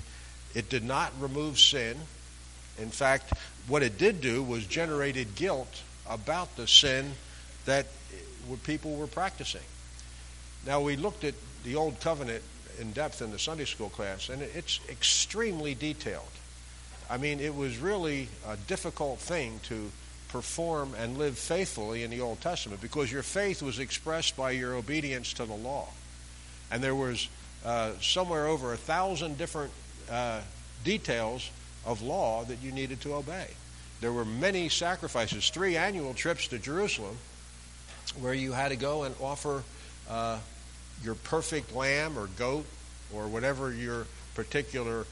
it 0.55 0.69
did 0.69 0.85
not 0.85 1.13
remove 1.19 1.59
sin. 1.59 1.97
In 2.79 2.91
fact, 2.91 3.33
what 3.67 3.83
it 3.83 3.97
did 3.97 4.21
do 4.21 4.43
was 4.43 4.67
generated 4.67 5.35
guilt 5.35 5.83
about 6.07 6.57
the 6.57 6.67
sin 6.67 7.13
that 7.65 7.87
people 8.65 8.97
were 8.97 9.07
practicing. 9.07 9.63
Now, 10.67 10.83
we 10.83 10.97
looked 10.97 11.25
at 11.25 11.35
the 11.65 11.77
Old 11.77 12.01
Covenant 12.01 12.43
in 12.81 12.93
depth 12.93 13.23
in 13.23 13.31
the 13.31 13.39
Sunday 13.39 13.65
school 13.65 13.91
class, 13.91 14.29
and 14.29 14.43
it's 14.43 14.81
extremely 14.89 15.75
detailed. 15.75 16.25
I 17.11 17.19
mean, 17.19 17.41
it 17.41 17.55
was 17.55 17.79
really 17.79 18.29
a 18.47 18.57
difficult 18.57 19.19
thing 19.19 19.61
to 19.65 19.91
perform 20.29 20.95
and 20.99 21.19
live 21.19 21.39
faithfully 21.39 22.05
in 22.05 22.11
the 22.11 22.21
Old 22.21 22.41
Testament 22.41 22.81
because 22.81 23.13
your 23.13 23.23
faith 23.23 23.63
was 23.63 23.79
expressed 23.79 24.37
by 24.37 24.53
your 24.53 24.75
obedience 24.75 25.35
to 25.35 25.45
the 25.45 25.55
law. 25.55 25.89
And 26.71 26.83
there 26.83 26.95
was 26.95 27.29
uh, 27.65 27.93
somewhere 28.01 28.47
over 28.47 28.73
a 28.73 28.79
thousand 28.79 29.37
different 29.37 29.73
uh, 30.11 30.41
details 30.85 31.51
of 31.85 32.01
law 32.01 32.45
that 32.45 32.63
you 32.63 32.73
needed 32.73 33.01
to 33.03 33.15
obey. 33.15 33.49
There 34.01 34.13
were 34.13 34.25
many 34.25 34.69
sacrifices, 34.69 35.51
three 35.51 35.77
annual 35.77 36.15
trips 36.15 36.49
to 36.49 36.59
Jerusalem 36.59 37.17
where 38.21 38.35
you 38.35 38.53
had 38.53 38.71
to 38.71 38.77
go 38.77 39.05
and 39.05 39.15
offer 39.21 39.63
uh, 40.09 40.39
your 41.05 41.15
perfect 41.15 41.75
lamb 41.75 42.19
or 42.19 42.29
goat 42.39 42.65
or 43.15 43.29
whatever 43.29 43.73
your 43.73 44.07
particular 44.35 45.07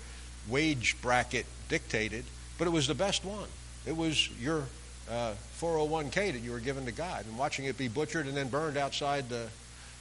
wage 0.48 0.96
bracket 1.02 1.46
dictated, 1.68 2.24
but 2.58 2.66
it 2.66 2.70
was 2.70 2.86
the 2.86 2.94
best 2.94 3.24
one. 3.24 3.48
It 3.86 3.96
was 3.96 4.28
your 4.40 4.64
uh, 5.10 5.34
401k 5.60 6.32
that 6.32 6.40
you 6.40 6.52
were 6.52 6.60
given 6.60 6.84
to 6.86 6.92
God 6.92 7.26
and 7.26 7.36
watching 7.36 7.64
it 7.64 7.76
be 7.76 7.88
butchered 7.88 8.26
and 8.26 8.36
then 8.36 8.48
burned 8.48 8.76
outside 8.76 9.28
the 9.28 9.48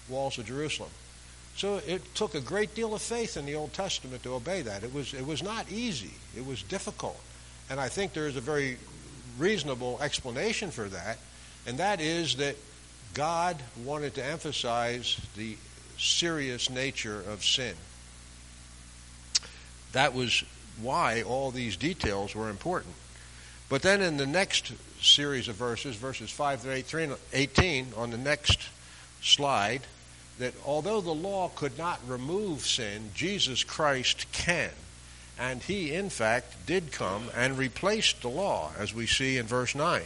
walls 0.07 0.37
of 0.37 0.45
Jerusalem. 0.45 0.89
So 1.55 1.81
it 1.87 2.15
took 2.15 2.35
a 2.35 2.41
great 2.41 2.73
deal 2.73 2.93
of 2.93 3.01
faith 3.01 3.35
in 3.35 3.45
the 3.45 3.55
Old 3.55 3.73
Testament 3.73 4.23
to 4.23 4.33
obey 4.33 4.61
that. 4.61 4.83
It 4.83 4.93
was, 4.93 5.13
it 5.13 5.25
was 5.25 5.43
not 5.43 5.69
easy, 5.71 6.13
it 6.37 6.45
was 6.45 6.63
difficult. 6.63 7.19
And 7.69 7.79
I 7.79 7.89
think 7.89 8.13
there 8.13 8.27
is 8.27 8.35
a 8.35 8.41
very 8.41 8.77
reasonable 9.37 9.99
explanation 10.01 10.71
for 10.71 10.85
that, 10.85 11.17
and 11.67 11.77
that 11.77 12.01
is 12.01 12.37
that 12.37 12.55
God 13.13 13.57
wanted 13.83 14.15
to 14.15 14.25
emphasize 14.25 15.19
the 15.35 15.57
serious 15.99 16.69
nature 16.69 17.21
of 17.27 17.43
sin. 17.43 17.75
That 19.91 20.13
was 20.13 20.43
why 20.81 21.21
all 21.21 21.51
these 21.51 21.75
details 21.75 22.33
were 22.33 22.49
important. 22.49 22.93
But 23.67 23.81
then 23.81 24.01
in 24.01 24.17
the 24.17 24.27
next 24.27 24.71
series 25.01 25.47
of 25.47 25.55
verses, 25.55 25.95
verses 25.95 26.31
5 26.31 26.61
through 26.61 27.15
18, 27.33 27.87
on 27.95 28.09
the 28.09 28.17
next 28.17 28.69
slide, 29.21 29.81
that 30.39 30.53
although 30.65 31.01
the 31.01 31.11
law 31.11 31.49
could 31.49 31.77
not 31.77 31.99
remove 32.07 32.61
sin, 32.61 33.11
Jesus 33.13 33.63
Christ 33.63 34.25
can. 34.31 34.71
And 35.37 35.61
he, 35.61 35.93
in 35.93 36.09
fact, 36.09 36.65
did 36.65 36.91
come 36.91 37.29
and 37.35 37.57
replaced 37.57 38.21
the 38.21 38.29
law, 38.29 38.71
as 38.77 38.93
we 38.93 39.05
see 39.05 39.37
in 39.37 39.45
verse 39.45 39.75
9. 39.75 40.01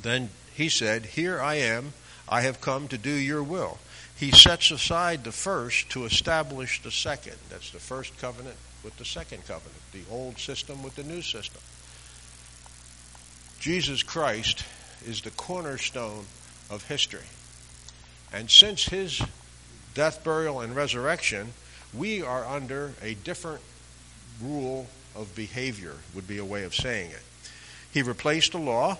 Then 0.00 0.30
he 0.54 0.68
said, 0.68 1.06
Here 1.06 1.40
I 1.40 1.54
am, 1.54 1.92
I 2.28 2.42
have 2.42 2.60
come 2.60 2.88
to 2.88 2.98
do 2.98 3.10
your 3.10 3.42
will. 3.42 3.78
He 4.20 4.32
sets 4.32 4.70
aside 4.70 5.24
the 5.24 5.32
first 5.32 5.88
to 5.92 6.04
establish 6.04 6.82
the 6.82 6.90
second. 6.90 7.36
That's 7.48 7.70
the 7.70 7.78
first 7.78 8.18
covenant 8.18 8.56
with 8.84 8.94
the 8.98 9.04
second 9.06 9.46
covenant, 9.46 9.80
the 9.92 10.02
old 10.10 10.38
system 10.38 10.82
with 10.82 10.94
the 10.94 11.04
new 11.04 11.22
system. 11.22 11.62
Jesus 13.60 14.02
Christ 14.02 14.62
is 15.06 15.22
the 15.22 15.30
cornerstone 15.30 16.26
of 16.68 16.86
history. 16.86 17.24
And 18.30 18.50
since 18.50 18.84
his 18.84 19.22
death, 19.94 20.22
burial, 20.22 20.60
and 20.60 20.76
resurrection, 20.76 21.54
we 21.94 22.20
are 22.20 22.44
under 22.44 22.92
a 23.00 23.14
different 23.14 23.62
rule 24.42 24.86
of 25.16 25.34
behavior, 25.34 25.94
would 26.14 26.28
be 26.28 26.36
a 26.36 26.44
way 26.44 26.64
of 26.64 26.74
saying 26.74 27.10
it. 27.10 27.22
He 27.90 28.02
replaced 28.02 28.52
the 28.52 28.58
law, 28.58 28.98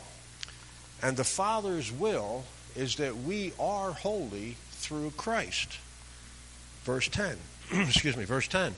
and 1.03 1.19
the 1.19 1.25
Father's 1.25 1.93
will 1.93 2.45
is 2.75 2.97
that 2.97 3.19
we 3.19 3.53
are 3.61 3.93
holy 3.93 4.57
through 4.81 5.13
Christ. 5.17 5.79
Verse 6.85 7.09
10. 7.09 7.37
Excuse 7.73 8.17
me, 8.17 8.25
verse 8.25 8.49
10. 8.49 8.75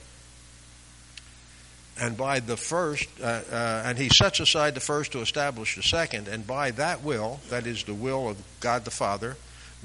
And 1.99 2.17
by 2.17 2.39
the 2.39 2.57
first, 2.57 3.07
uh, 3.21 3.41
uh, 3.51 3.83
and 3.85 3.97
he 3.97 4.09
sets 4.09 4.39
aside 4.39 4.73
the 4.73 4.79
first 4.79 5.11
to 5.11 5.19
establish 5.19 5.75
the 5.75 5.83
second, 5.83 6.27
and 6.27 6.45
by 6.45 6.71
that 6.71 7.03
will, 7.03 7.39
that 7.49 7.67
is 7.67 7.83
the 7.83 7.93
will 7.93 8.29
of 8.29 8.37
God 8.59 8.83
the 8.83 8.91
Father, 8.91 9.37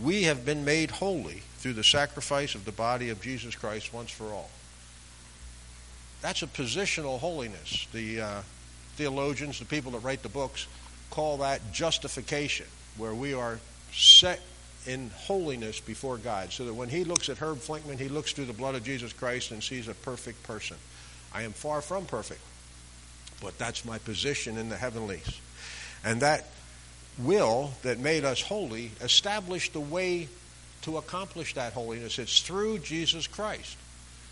we 0.03 0.25
have 0.25 0.45
been 0.45 0.65
made 0.65 0.91
holy 0.91 1.43
through 1.59 1.75
the 1.75 1.85
sacrifice 1.85 2.55
of 2.55 2.65
the 2.65 2.73
body 2.73 3.11
of 3.11 3.21
Jesus 3.21 3.55
Christ 3.55 3.93
once 3.93 4.11
for 4.11 4.27
all. 4.27 4.51
That's 6.23 6.43
a 6.43 6.47
positional 6.47 7.19
holiness. 7.19 7.87
The 7.93 8.21
uh, 8.21 8.43
theologians, 8.97 9.59
the 9.59 9.65
people 9.65 9.93
that 9.93 10.01
write 10.01 10.23
the 10.23 10.29
books, 10.29 10.67
call 11.11 11.39
that 11.39 11.73
justification, 11.73 12.67
where 12.97 13.15
we 13.15 13.35
are 13.35 13.61
set 13.93 14.41
in 14.88 15.11
holiness 15.11 15.80
before 15.80 16.16
God, 16.16 16.50
so 16.50 16.64
that 16.64 16.75
when 16.75 16.88
he 16.88 17.04
looks 17.04 17.28
at 17.28 17.38
Herb 17.38 17.59
Flinkman, 17.59 17.99
he 17.99 18.09
looks 18.09 18.33
through 18.33 18.47
the 18.47 18.52
blood 18.52 18.75
of 18.75 18.83
Jesus 18.83 19.12
Christ 19.12 19.50
and 19.50 19.62
sees 19.62 19.87
a 19.87 19.95
perfect 19.95 20.42
person. 20.42 20.78
I 21.33 21.42
am 21.42 21.52
far 21.52 21.83
from 21.83 22.07
perfect, 22.07 22.40
but 23.42 23.59
that's 23.59 23.85
my 23.85 23.99
position 23.99 24.57
in 24.57 24.71
the 24.71 24.76
heavenlies. 24.76 25.40
And 26.04 26.23
that 26.23 26.47
will 27.18 27.73
that 27.83 27.99
made 27.99 28.25
us 28.25 28.40
holy 28.40 28.92
established 29.02 29.75
the 29.75 29.80
way 29.80 30.28
to 30.83 30.97
accomplish 30.97 31.54
that 31.54 31.75
holiness. 31.75 32.18
It's 32.18 32.40
through 32.40 32.78
Jesus 32.78 33.26
Christ. 33.26 33.76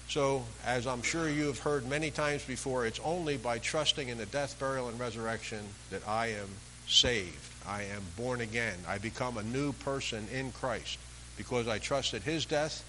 So, 0.09 0.45
as 0.65 0.87
I'm 0.87 1.03
sure 1.03 1.29
you 1.29 1.47
have 1.47 1.59
heard 1.59 1.87
many 1.87 2.13
times 2.13 2.45
before, 2.45 2.87
it's 2.87 3.01
only 3.05 3.37
by 3.37 3.59
trusting 3.59 4.09
in 4.09 4.19
the 4.19 4.27
death, 4.27 4.59
burial, 4.59 4.89
and 4.89 4.99
resurrection 5.01 5.65
that 5.91 6.07
I 6.07 6.29
am 6.29 6.49
saved. 6.89 7.37
I 7.67 7.83
am 7.83 8.03
born 8.17 8.41
again. 8.41 8.79
I 8.87 8.99
become 8.99 9.39
a 9.39 9.43
new 9.43 9.73
person 9.73 10.27
in 10.33 10.53
Christ 10.53 10.99
because 11.37 11.69
I 11.69 11.79
trusted 11.79 12.23
his 12.23 12.47
death 12.47 12.85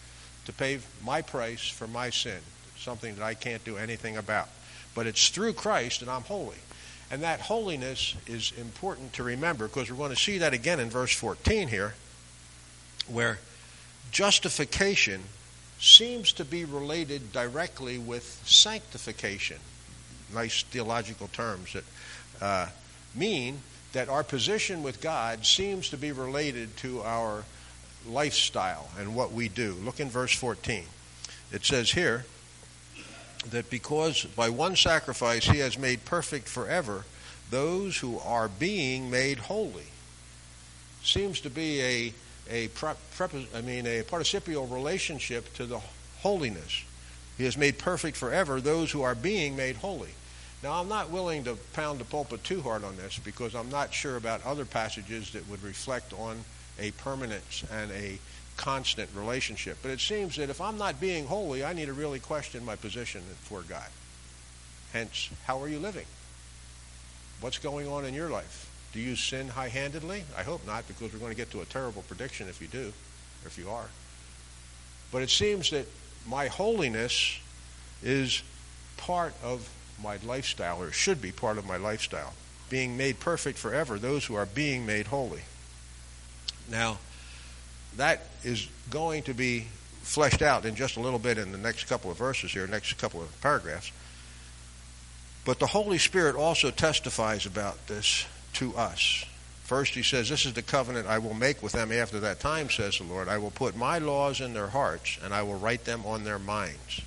to 0.45 0.53
pay 0.53 0.79
my 1.03 1.21
price 1.21 1.67
for 1.67 1.87
my 1.87 2.09
sin, 2.09 2.39
something 2.77 3.15
that 3.15 3.23
I 3.23 3.33
can't 3.33 3.63
do 3.65 3.77
anything 3.77 4.17
about. 4.17 4.49
But 4.95 5.07
it's 5.07 5.29
through 5.29 5.53
Christ 5.53 5.99
that 5.99 6.09
I'm 6.09 6.21
holy. 6.21 6.57
And 7.09 7.23
that 7.23 7.39
holiness 7.39 8.15
is 8.27 8.53
important 8.57 9.13
to 9.13 9.23
remember 9.23 9.67
because 9.67 9.89
we're 9.89 9.97
going 9.97 10.15
to 10.15 10.21
see 10.21 10.39
that 10.39 10.53
again 10.53 10.79
in 10.79 10.89
verse 10.89 11.13
14 11.13 11.67
here, 11.67 11.95
where 13.07 13.39
justification 14.11 15.21
seems 15.79 16.33
to 16.33 16.45
be 16.45 16.65
related 16.65 17.31
directly 17.31 17.97
with 17.97 18.41
sanctification. 18.45 19.57
Nice 20.33 20.63
theological 20.63 21.27
terms 21.29 21.73
that 21.73 21.83
uh, 22.41 22.67
mean 23.15 23.59
that 23.93 24.09
our 24.09 24.23
position 24.23 24.83
with 24.83 25.01
God 25.01 25.45
seems 25.45 25.89
to 25.89 25.97
be 25.97 26.11
related 26.11 26.75
to 26.77 27.01
our 27.01 27.43
lifestyle 28.05 28.89
and 28.99 29.15
what 29.15 29.31
we 29.31 29.49
do. 29.49 29.73
Look 29.83 29.99
in 29.99 30.09
verse 30.09 30.33
14. 30.33 30.83
It 31.51 31.65
says 31.65 31.91
here 31.91 32.25
that 33.49 33.69
because 33.69 34.25
by 34.35 34.49
one 34.49 34.75
sacrifice 34.75 35.45
he 35.45 35.59
has 35.59 35.77
made 35.77 36.03
perfect 36.05 36.47
forever 36.47 37.05
those 37.49 37.97
who 37.97 38.19
are 38.19 38.49
being 38.49 39.09
made 39.09 39.39
holy. 39.39 39.85
Seems 41.03 41.39
to 41.41 41.49
be 41.49 41.81
a 41.81 42.13
a 42.49 42.69
I 43.55 43.61
mean 43.61 43.85
a 43.85 44.03
participial 44.03 44.67
relationship 44.67 45.53
to 45.55 45.65
the 45.65 45.79
holiness. 46.19 46.83
He 47.37 47.45
has 47.45 47.57
made 47.57 47.77
perfect 47.77 48.17
forever 48.17 48.59
those 48.59 48.91
who 48.91 49.01
are 49.03 49.15
being 49.15 49.55
made 49.55 49.77
holy. 49.77 50.11
Now, 50.63 50.81
I'm 50.81 50.89
not 50.89 51.11
willing 51.11 51.43
to 51.43 51.55
pound 51.73 51.99
the 51.99 52.05
pulpit 52.05 52.43
too 52.43 52.61
hard 52.61 52.83
on 52.83 52.97
this 52.97 53.19
because 53.19 53.53
I'm 53.53 53.69
not 53.69 53.93
sure 53.93 54.17
about 54.17 54.43
other 54.45 54.65
passages 54.65 55.31
that 55.31 55.47
would 55.49 55.61
reflect 55.63 56.13
on 56.13 56.43
a 56.79 56.91
permanence 56.91 57.63
and 57.71 57.91
a 57.91 58.17
constant 58.57 59.09
relationship. 59.15 59.77
But 59.83 59.91
it 59.91 59.99
seems 59.99 60.35
that 60.37 60.49
if 60.49 60.59
I'm 60.59 60.77
not 60.77 60.99
being 60.99 61.27
holy, 61.27 61.63
I 61.63 61.73
need 61.73 61.85
to 61.85 61.93
really 61.93 62.19
question 62.19 62.65
my 62.65 62.75
position 62.75 63.21
before 63.29 63.61
God. 63.61 63.87
Hence, 64.93 65.29
how 65.45 65.61
are 65.61 65.67
you 65.67 65.77
living? 65.77 66.05
What's 67.39 67.59
going 67.59 67.87
on 67.87 68.03
in 68.05 68.15
your 68.15 68.29
life? 68.29 68.67
Do 68.93 68.99
you 68.99 69.15
sin 69.15 69.49
high 69.49 69.69
handedly? 69.69 70.23
I 70.35 70.41
hope 70.41 70.65
not, 70.65 70.87
because 70.87 71.13
we're 71.13 71.19
going 71.19 71.31
to 71.31 71.37
get 71.37 71.51
to 71.51 71.61
a 71.61 71.65
terrible 71.65 72.01
prediction 72.03 72.47
if 72.49 72.61
you 72.61 72.67
do, 72.67 72.87
or 73.43 73.47
if 73.47 73.59
you 73.59 73.69
are. 73.69 73.89
But 75.11 75.21
it 75.21 75.29
seems 75.29 75.69
that 75.69 75.85
my 76.27 76.47
holiness 76.47 77.37
is 78.01 78.41
part 78.97 79.33
of 79.43 79.69
my 80.01 80.17
lifestyle, 80.25 80.81
or 80.81 80.91
should 80.91 81.21
be 81.21 81.31
part 81.31 81.57
of 81.57 81.65
my 81.65 81.77
lifestyle. 81.77 82.33
Being 82.69 82.97
made 82.97 83.19
perfect 83.19 83.57
forever, 83.57 83.97
those 83.97 84.25
who 84.25 84.35
are 84.35 84.45
being 84.45 84.85
made 84.85 85.07
holy. 85.07 85.41
Now, 86.69 86.97
that 87.95 88.27
is 88.43 88.67
going 88.89 89.23
to 89.23 89.33
be 89.33 89.67
fleshed 90.01 90.41
out 90.41 90.65
in 90.65 90.75
just 90.75 90.97
a 90.97 90.99
little 90.99 91.19
bit 91.19 91.37
in 91.37 91.51
the 91.51 91.57
next 91.57 91.85
couple 91.85 92.11
of 92.11 92.17
verses 92.17 92.51
here, 92.51 92.67
next 92.67 92.93
couple 92.97 93.21
of 93.21 93.41
paragraphs. 93.41 93.91
But 95.45 95.59
the 95.59 95.67
Holy 95.67 95.97
Spirit 95.97 96.35
also 96.35 96.71
testifies 96.71 97.45
about 97.45 97.87
this 97.87 98.25
to 98.53 98.75
us. 98.75 99.25
First, 99.63 99.95
he 99.95 100.03
says, 100.03 100.29
This 100.29 100.45
is 100.45 100.53
the 100.53 100.61
covenant 100.61 101.07
I 101.07 101.19
will 101.19 101.33
make 101.33 101.61
with 101.61 101.73
them 101.73 101.91
after 101.91 102.21
that 102.21 102.39
time, 102.39 102.69
says 102.69 102.97
the 102.97 103.03
Lord. 103.03 103.27
I 103.27 103.37
will 103.37 103.51
put 103.51 103.75
my 103.75 103.97
laws 103.97 104.39
in 104.39 104.53
their 104.53 104.67
hearts, 104.67 105.17
and 105.21 105.33
I 105.33 105.43
will 105.43 105.59
write 105.59 105.83
them 105.83 106.05
on 106.05 106.23
their 106.23 106.39
minds. 106.39 107.01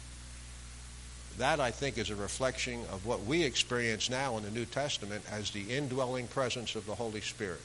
That, 1.41 1.59
I 1.59 1.71
think, 1.71 1.97
is 1.97 2.11
a 2.11 2.17
reflection 2.17 2.81
of 2.93 3.07
what 3.07 3.25
we 3.25 3.45
experience 3.45 4.11
now 4.11 4.37
in 4.37 4.43
the 4.43 4.51
New 4.51 4.67
Testament 4.67 5.25
as 5.33 5.51
the 5.51 5.75
indwelling 5.75 6.27
presence 6.27 6.77
of 6.77 6.85
the 6.85 6.95
Holy 6.95 7.23
Spirit. 7.23 7.63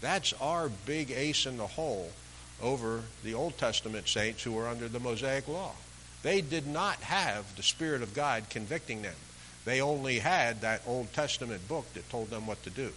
That's 0.00 0.32
our 0.34 0.68
big 0.68 1.10
ace 1.10 1.44
in 1.44 1.56
the 1.56 1.66
hole 1.66 2.12
over 2.62 3.02
the 3.24 3.34
Old 3.34 3.58
Testament 3.58 4.06
saints 4.06 4.44
who 4.44 4.52
were 4.52 4.68
under 4.68 4.86
the 4.86 5.00
Mosaic 5.00 5.48
Law. 5.48 5.72
They 6.22 6.40
did 6.40 6.68
not 6.68 6.98
have 6.98 7.56
the 7.56 7.64
Spirit 7.64 8.00
of 8.02 8.14
God 8.14 8.48
convicting 8.48 9.02
them. 9.02 9.16
They 9.64 9.80
only 9.80 10.20
had 10.20 10.60
that 10.60 10.82
Old 10.86 11.12
Testament 11.12 11.66
book 11.66 11.92
that 11.94 12.08
told 12.08 12.30
them 12.30 12.46
what 12.46 12.62
to 12.62 12.70
do. 12.70 12.92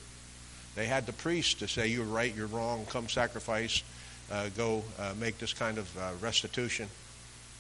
They 0.75 0.85
had 0.85 1.07
the 1.07 1.13
priest 1.13 1.57
to 1.59 1.67
say, 1.67 1.87
You're 1.87 2.05
right, 2.05 2.35
you're 2.35 2.45
wrong, 2.45 2.85
come 2.87 3.09
sacrifice, 3.09 3.81
uh, 4.31 4.49
go 4.55 4.83
uh, 4.99 5.15
make 5.19 5.39
this 5.39 5.53
kind 5.53 5.79
of 5.79 5.97
uh, 5.97 6.11
restitution. 6.21 6.87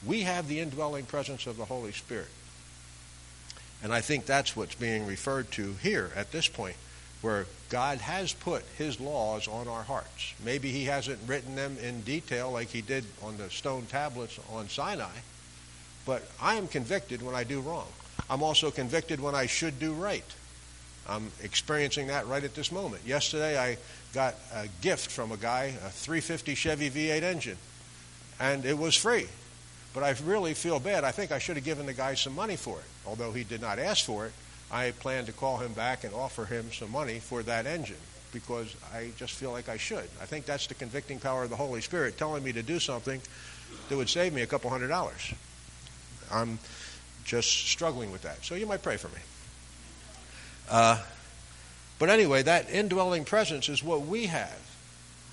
We 0.05 0.21
have 0.21 0.47
the 0.47 0.59
indwelling 0.59 1.05
presence 1.05 1.47
of 1.47 1.57
the 1.57 1.65
Holy 1.65 1.93
Spirit. 1.93 2.27
And 3.83 3.93
I 3.93 4.01
think 4.01 4.25
that's 4.25 4.55
what's 4.55 4.75
being 4.75 5.05
referred 5.05 5.51
to 5.51 5.73
here 5.81 6.11
at 6.15 6.31
this 6.31 6.47
point, 6.47 6.75
where 7.21 7.45
God 7.69 7.99
has 7.99 8.33
put 8.33 8.63
his 8.77 8.99
laws 8.99 9.47
on 9.47 9.67
our 9.67 9.83
hearts. 9.83 10.33
Maybe 10.43 10.69
he 10.71 10.85
hasn't 10.85 11.19
written 11.27 11.55
them 11.55 11.77
in 11.81 12.01
detail 12.01 12.51
like 12.51 12.69
he 12.69 12.81
did 12.81 13.05
on 13.23 13.37
the 13.37 13.49
stone 13.49 13.85
tablets 13.85 14.39
on 14.51 14.67
Sinai, 14.67 15.19
but 16.05 16.23
I 16.41 16.55
am 16.55 16.67
convicted 16.67 17.21
when 17.21 17.35
I 17.35 17.43
do 17.43 17.61
wrong. 17.61 17.87
I'm 18.29 18.43
also 18.43 18.71
convicted 18.71 19.19
when 19.21 19.35
I 19.35 19.45
should 19.45 19.79
do 19.79 19.93
right. 19.93 20.25
I'm 21.07 21.31
experiencing 21.41 22.07
that 22.07 22.27
right 22.27 22.43
at 22.43 22.55
this 22.55 22.71
moment. 22.71 23.01
Yesterday, 23.05 23.57
I 23.57 23.77
got 24.13 24.35
a 24.53 24.67
gift 24.81 25.09
from 25.09 25.31
a 25.31 25.37
guy, 25.37 25.73
a 25.85 25.89
350 25.89 26.53
Chevy 26.55 26.89
V8 26.89 27.23
engine, 27.23 27.57
and 28.39 28.65
it 28.65 28.77
was 28.77 28.95
free. 28.95 29.27
But 29.93 30.03
I 30.03 30.15
really 30.23 30.53
feel 30.53 30.79
bad. 30.79 31.03
I 31.03 31.11
think 31.11 31.31
I 31.31 31.39
should 31.39 31.55
have 31.55 31.65
given 31.65 31.85
the 31.85 31.93
guy 31.93 32.13
some 32.13 32.35
money 32.35 32.55
for 32.55 32.77
it. 32.77 32.85
Although 33.07 33.31
he 33.31 33.43
did 33.43 33.61
not 33.61 33.79
ask 33.79 34.05
for 34.05 34.27
it, 34.27 34.33
I 34.71 34.91
plan 34.91 35.25
to 35.25 35.31
call 35.31 35.57
him 35.57 35.73
back 35.73 36.03
and 36.03 36.13
offer 36.13 36.45
him 36.45 36.71
some 36.71 36.91
money 36.91 37.19
for 37.19 37.41
that 37.43 37.65
engine 37.65 37.97
because 38.31 38.75
I 38.93 39.09
just 39.17 39.33
feel 39.33 39.51
like 39.51 39.67
I 39.67 39.77
should. 39.77 40.07
I 40.21 40.25
think 40.25 40.45
that's 40.45 40.67
the 40.67 40.75
convicting 40.75 41.19
power 41.19 41.43
of 41.43 41.49
the 41.49 41.55
Holy 41.55 41.81
Spirit 41.81 42.17
telling 42.17 42.43
me 42.43 42.51
to 42.53 42.61
do 42.61 42.79
something 42.79 43.19
that 43.89 43.97
would 43.97 44.09
save 44.09 44.33
me 44.33 44.43
a 44.43 44.47
couple 44.47 44.69
hundred 44.69 44.89
dollars. 44.89 45.33
I'm 46.31 46.59
just 47.25 47.49
struggling 47.49 48.11
with 48.11 48.21
that. 48.21 48.43
So 48.45 48.55
you 48.55 48.67
might 48.67 48.83
pray 48.83 48.97
for 48.97 49.07
me. 49.07 49.21
Uh, 50.69 51.01
but 51.97 52.09
anyway, 52.09 52.43
that 52.43 52.69
indwelling 52.69 53.25
presence 53.25 53.69
is 53.69 53.83
what 53.83 54.05
we 54.05 54.27
have. 54.27 54.59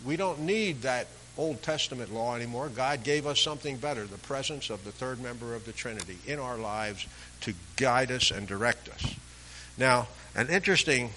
We 0.05 0.17
don't 0.17 0.41
need 0.41 0.83
that 0.83 1.07
Old 1.39 1.63
Testament 1.63 2.13
law 2.13 2.35
anymore. 2.35 2.69
God 2.69 3.05
gave 3.05 3.27
us 3.27 3.41
something 3.41 3.77
better 3.77 4.05
the 4.05 4.19
presence 4.19 4.71
of 4.71 4.85
the 4.85 4.93
third 4.93 5.21
member 5.21 5.55
of 5.55 5.65
the 5.65 5.73
Trinity 5.73 6.19
in 6.27 6.39
our 6.39 6.57
lives 6.57 7.07
to 7.43 7.55
guide 7.77 8.11
us 8.11 8.31
and 8.31 8.47
direct 8.47 8.89
us. 8.89 9.15
Now, 9.77 10.09
an 10.35 10.49
interesting 10.49 11.11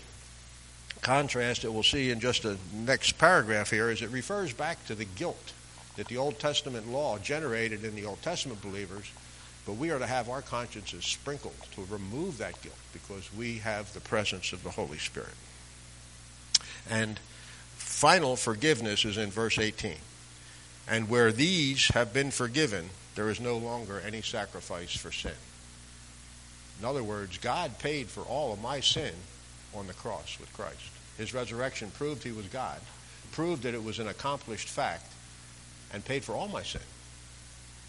contrast 1.02 1.62
that 1.62 1.72
we'll 1.72 1.84
see 1.84 2.12
in 2.12 2.20
just 2.20 2.44
the 2.44 2.58
next 2.74 3.18
paragraph 3.18 3.72
here 3.72 3.90
is 3.90 4.02
it 4.02 4.10
refers 4.10 4.52
back 4.52 4.86
to 4.88 4.96
the 4.96 5.06
guilt 5.06 5.54
that 5.96 6.08
the 6.08 6.18
Old 6.18 6.40
Testament 6.40 6.92
law 6.92 7.18
generated 7.18 7.86
in 7.86 7.96
the 7.96 8.06
Old 8.06 8.22
Testament 8.22 8.62
believers 8.62 9.10
but 9.70 9.78
we 9.78 9.92
are 9.92 10.00
to 10.00 10.08
have 10.08 10.30
our 10.30 10.42
consciences 10.42 11.06
sprinkled 11.06 11.54
to 11.76 11.86
remove 11.92 12.40
that 12.40 12.60
guilt 12.64 12.76
because 12.92 13.32
we 13.38 13.60
have 13.60 13.94
the 13.94 14.00
presence 14.00 14.52
of 14.52 14.64
the 14.64 14.72
Holy 14.72 14.98
Spirit. 14.98 15.36
And 16.90 17.20
final 17.76 18.36
forgiveness 18.36 19.06
is 19.06 19.18
in 19.18 19.30
verse 19.30 19.60
18. 19.60 19.98
And 20.90 21.10
where 21.10 21.32
these 21.32 21.88
have 21.90 22.14
been 22.14 22.32
forgiven, 22.32 22.90
there 23.16 23.30
is 23.30 23.40
no 23.40 23.58
longer 23.58 24.02
any 24.06 24.22
sacrifice 24.22 24.96
for 24.96 25.12
sin. 25.12 25.34
In 26.80 26.86
other 26.86 27.04
words, 27.04 27.38
God 27.38 27.78
paid 27.80 28.08
for 28.08 28.22
all 28.22 28.54
of 28.54 28.62
my 28.62 28.80
sin 28.80 29.14
on 29.76 29.88
the 29.88 29.94
cross 29.94 30.38
with 30.40 30.52
Christ. 30.54 30.80
His 31.18 31.34
resurrection 31.34 31.92
proved 31.92 32.24
he 32.24 32.32
was 32.32 32.48
God, 32.48 32.80
proved 33.32 33.64
that 33.64 33.74
it 33.74 33.84
was 33.84 34.00
an 34.00 34.08
accomplished 34.08 34.68
fact, 34.68 35.06
and 35.94 36.04
paid 36.04 36.24
for 36.24 36.34
all 36.34 36.48
my 36.48 36.64
sin. 36.64 36.82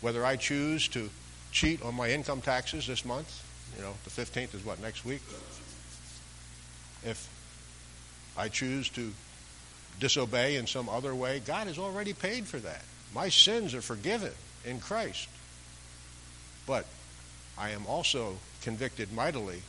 Whether 0.01 0.25
I 0.25 0.37
choose 0.37 0.89
to 0.89 1.09
cheat 1.53 1.83
on 1.83 1.95
my 1.95 2.11
income 2.11 2.41
taxes 2.41 2.87
this 2.87 3.05
month. 3.05 3.45
You 3.77 3.83
know, 3.83 3.95
the 4.05 4.11
15th 4.11 4.55
is 4.55 4.65
what, 4.65 4.81
next 4.81 5.05
week? 5.05 5.23
If 7.05 7.29
I 8.37 8.49
choose 8.49 8.89
to 8.91 9.13
disobey 10.01 10.57
in 10.57 10.67
some 10.67 10.89
other 10.89 11.15
way, 11.15 11.41
God 11.41 11.67
has 11.69 11.79
already 11.79 12.13
paid 12.13 12.47
for 12.47 12.59
that. 12.59 12.83
My 13.15 13.29
sins 13.29 13.75
are 13.75 13.83
forgiven 13.83 14.33
in 14.65 14.81
Christ. 14.81 15.29
But 16.67 16.87
I 17.59 17.71
am 17.71 17.87
also 17.87 18.37
convicted 18.63 19.13
mightily 19.13 19.63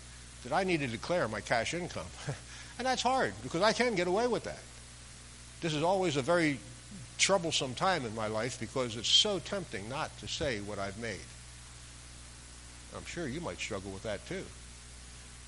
that 0.44 0.54
I 0.54 0.63
need 0.63 0.80
to 0.80 0.88
declare 0.88 1.28
my 1.28 1.41
cash 1.41 1.74
income. 1.74 2.08
and 2.78 2.88
that's 2.88 3.02
hard 3.02 3.34
because 3.44 3.62
I 3.62 3.74
can 3.74 3.96
get 3.96 4.08
away 4.08 4.28
with 4.28 4.44
that. 4.46 4.60
This 5.62 5.74
is 5.74 5.84
always 5.84 6.17
a 6.17 6.22
very 6.22 6.60
troublesome 7.17 7.76
time 7.76 8.06
in 8.06 8.15
my 8.15 8.28
life 8.28 8.60
because 8.60 8.96
it's 8.96 9.08
so 9.08 9.38
tempting 9.39 9.88
not 9.88 10.17
to 10.20 10.28
say 10.28 10.60
what 10.60 10.80
I've 10.80 10.98
made. 10.98 11.20
I'm 12.96 13.06
sure 13.06 13.28
you 13.28 13.41
might 13.41 13.60
struggle 13.60 13.91
with 13.91 14.04
that 14.04 14.26
too. 14.28 14.44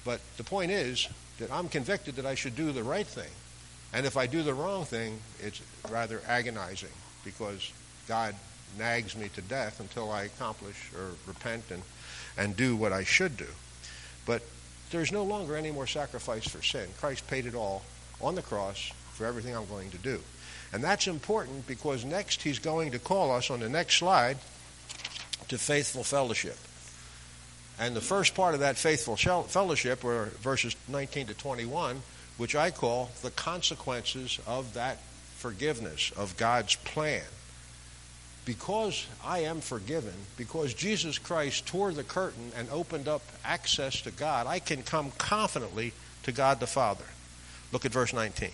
But 0.06 0.22
the 0.38 0.44
point 0.44 0.72
is 0.72 1.08
that 1.40 1.52
I'm 1.52 1.70
convicted 1.70 2.16
that 2.18 2.26
I 2.26 2.36
should 2.36 2.56
do 2.56 2.72
the 2.72 2.84
right 2.84 3.08
thing. 3.08 3.32
And 3.94 4.06
if 4.06 4.18
I 4.18 4.26
do 4.28 4.42
the 4.42 4.54
wrong 4.54 4.86
thing, 4.86 5.20
it's 5.40 5.62
rather 5.90 6.22
agonizing 6.28 6.90
because 7.24 7.72
God 8.08 8.36
nags 8.78 9.16
me 9.16 9.30
to 9.36 9.42
death 9.42 9.80
until 9.80 10.12
I 10.12 10.24
accomplish 10.24 10.92
or 10.96 11.12
repent 11.28 11.66
and, 11.70 11.84
and 12.38 12.56
do 12.56 12.76
what 12.76 12.92
I 12.92 13.04
should 13.04 13.38
do. 13.38 13.48
But 14.26 14.42
there's 14.90 15.12
no 15.12 15.24
longer 15.24 15.56
any 15.56 15.72
more 15.72 15.88
sacrifice 15.88 16.48
for 16.48 16.62
sin. 16.64 16.88
Christ 17.00 17.28
paid 17.28 17.46
it 17.46 17.56
all 17.56 17.84
on 18.22 18.36
the 18.36 18.42
cross 18.42 18.92
for 19.14 19.26
everything 19.26 19.56
I'm 19.56 19.68
going 19.68 19.92
to 19.92 19.98
do. 19.98 20.20
And 20.72 20.84
that's 20.84 21.08
important 21.08 21.68
because 21.68 22.04
next 22.04 22.42
he's 22.42 22.60
going 22.60 22.92
to 22.92 23.00
call 23.00 23.32
us 23.32 23.52
on 23.52 23.60
the 23.60 23.70
next 23.70 23.98
slide 23.98 24.38
to 25.50 25.58
faithful 25.58 26.04
fellowship. 26.04 26.58
And 27.80 27.96
the 27.96 28.02
first 28.02 28.34
part 28.34 28.54
of 28.54 28.60
that 28.62 28.78
faithful 28.78 29.16
fellowship 29.16 30.04
were 30.04 30.26
verses 30.42 30.76
19 30.88 31.28
to 31.28 31.34
21, 31.34 32.02
which 32.38 32.56
I 32.56 32.72
call 32.72 33.12
the 33.22 33.32
consequences 33.32 34.40
of 34.48 34.74
that 34.74 35.00
forgiveness, 35.38 36.12
of 36.16 36.38
God's 36.38 36.76
plan. 36.76 37.24
Because 38.46 39.08
I 39.24 39.40
am 39.40 39.62
forgiven, 39.62 40.14
because 40.36 40.74
Jesus 40.74 41.18
Christ 41.18 41.66
tore 41.66 41.92
the 41.92 42.04
curtain 42.04 42.52
and 42.58 42.70
opened 42.70 43.08
up 43.08 43.22
access 43.46 44.02
to 44.02 44.12
God, 44.12 44.48
I 44.48 44.60
can 44.60 44.84
come 44.84 45.12
confidently 45.18 45.94
to 46.24 46.32
God 46.32 46.60
the 46.60 46.68
Father. 46.68 47.06
Look 47.72 47.86
at 47.86 47.92
verse 47.92 48.14
19. 48.14 48.50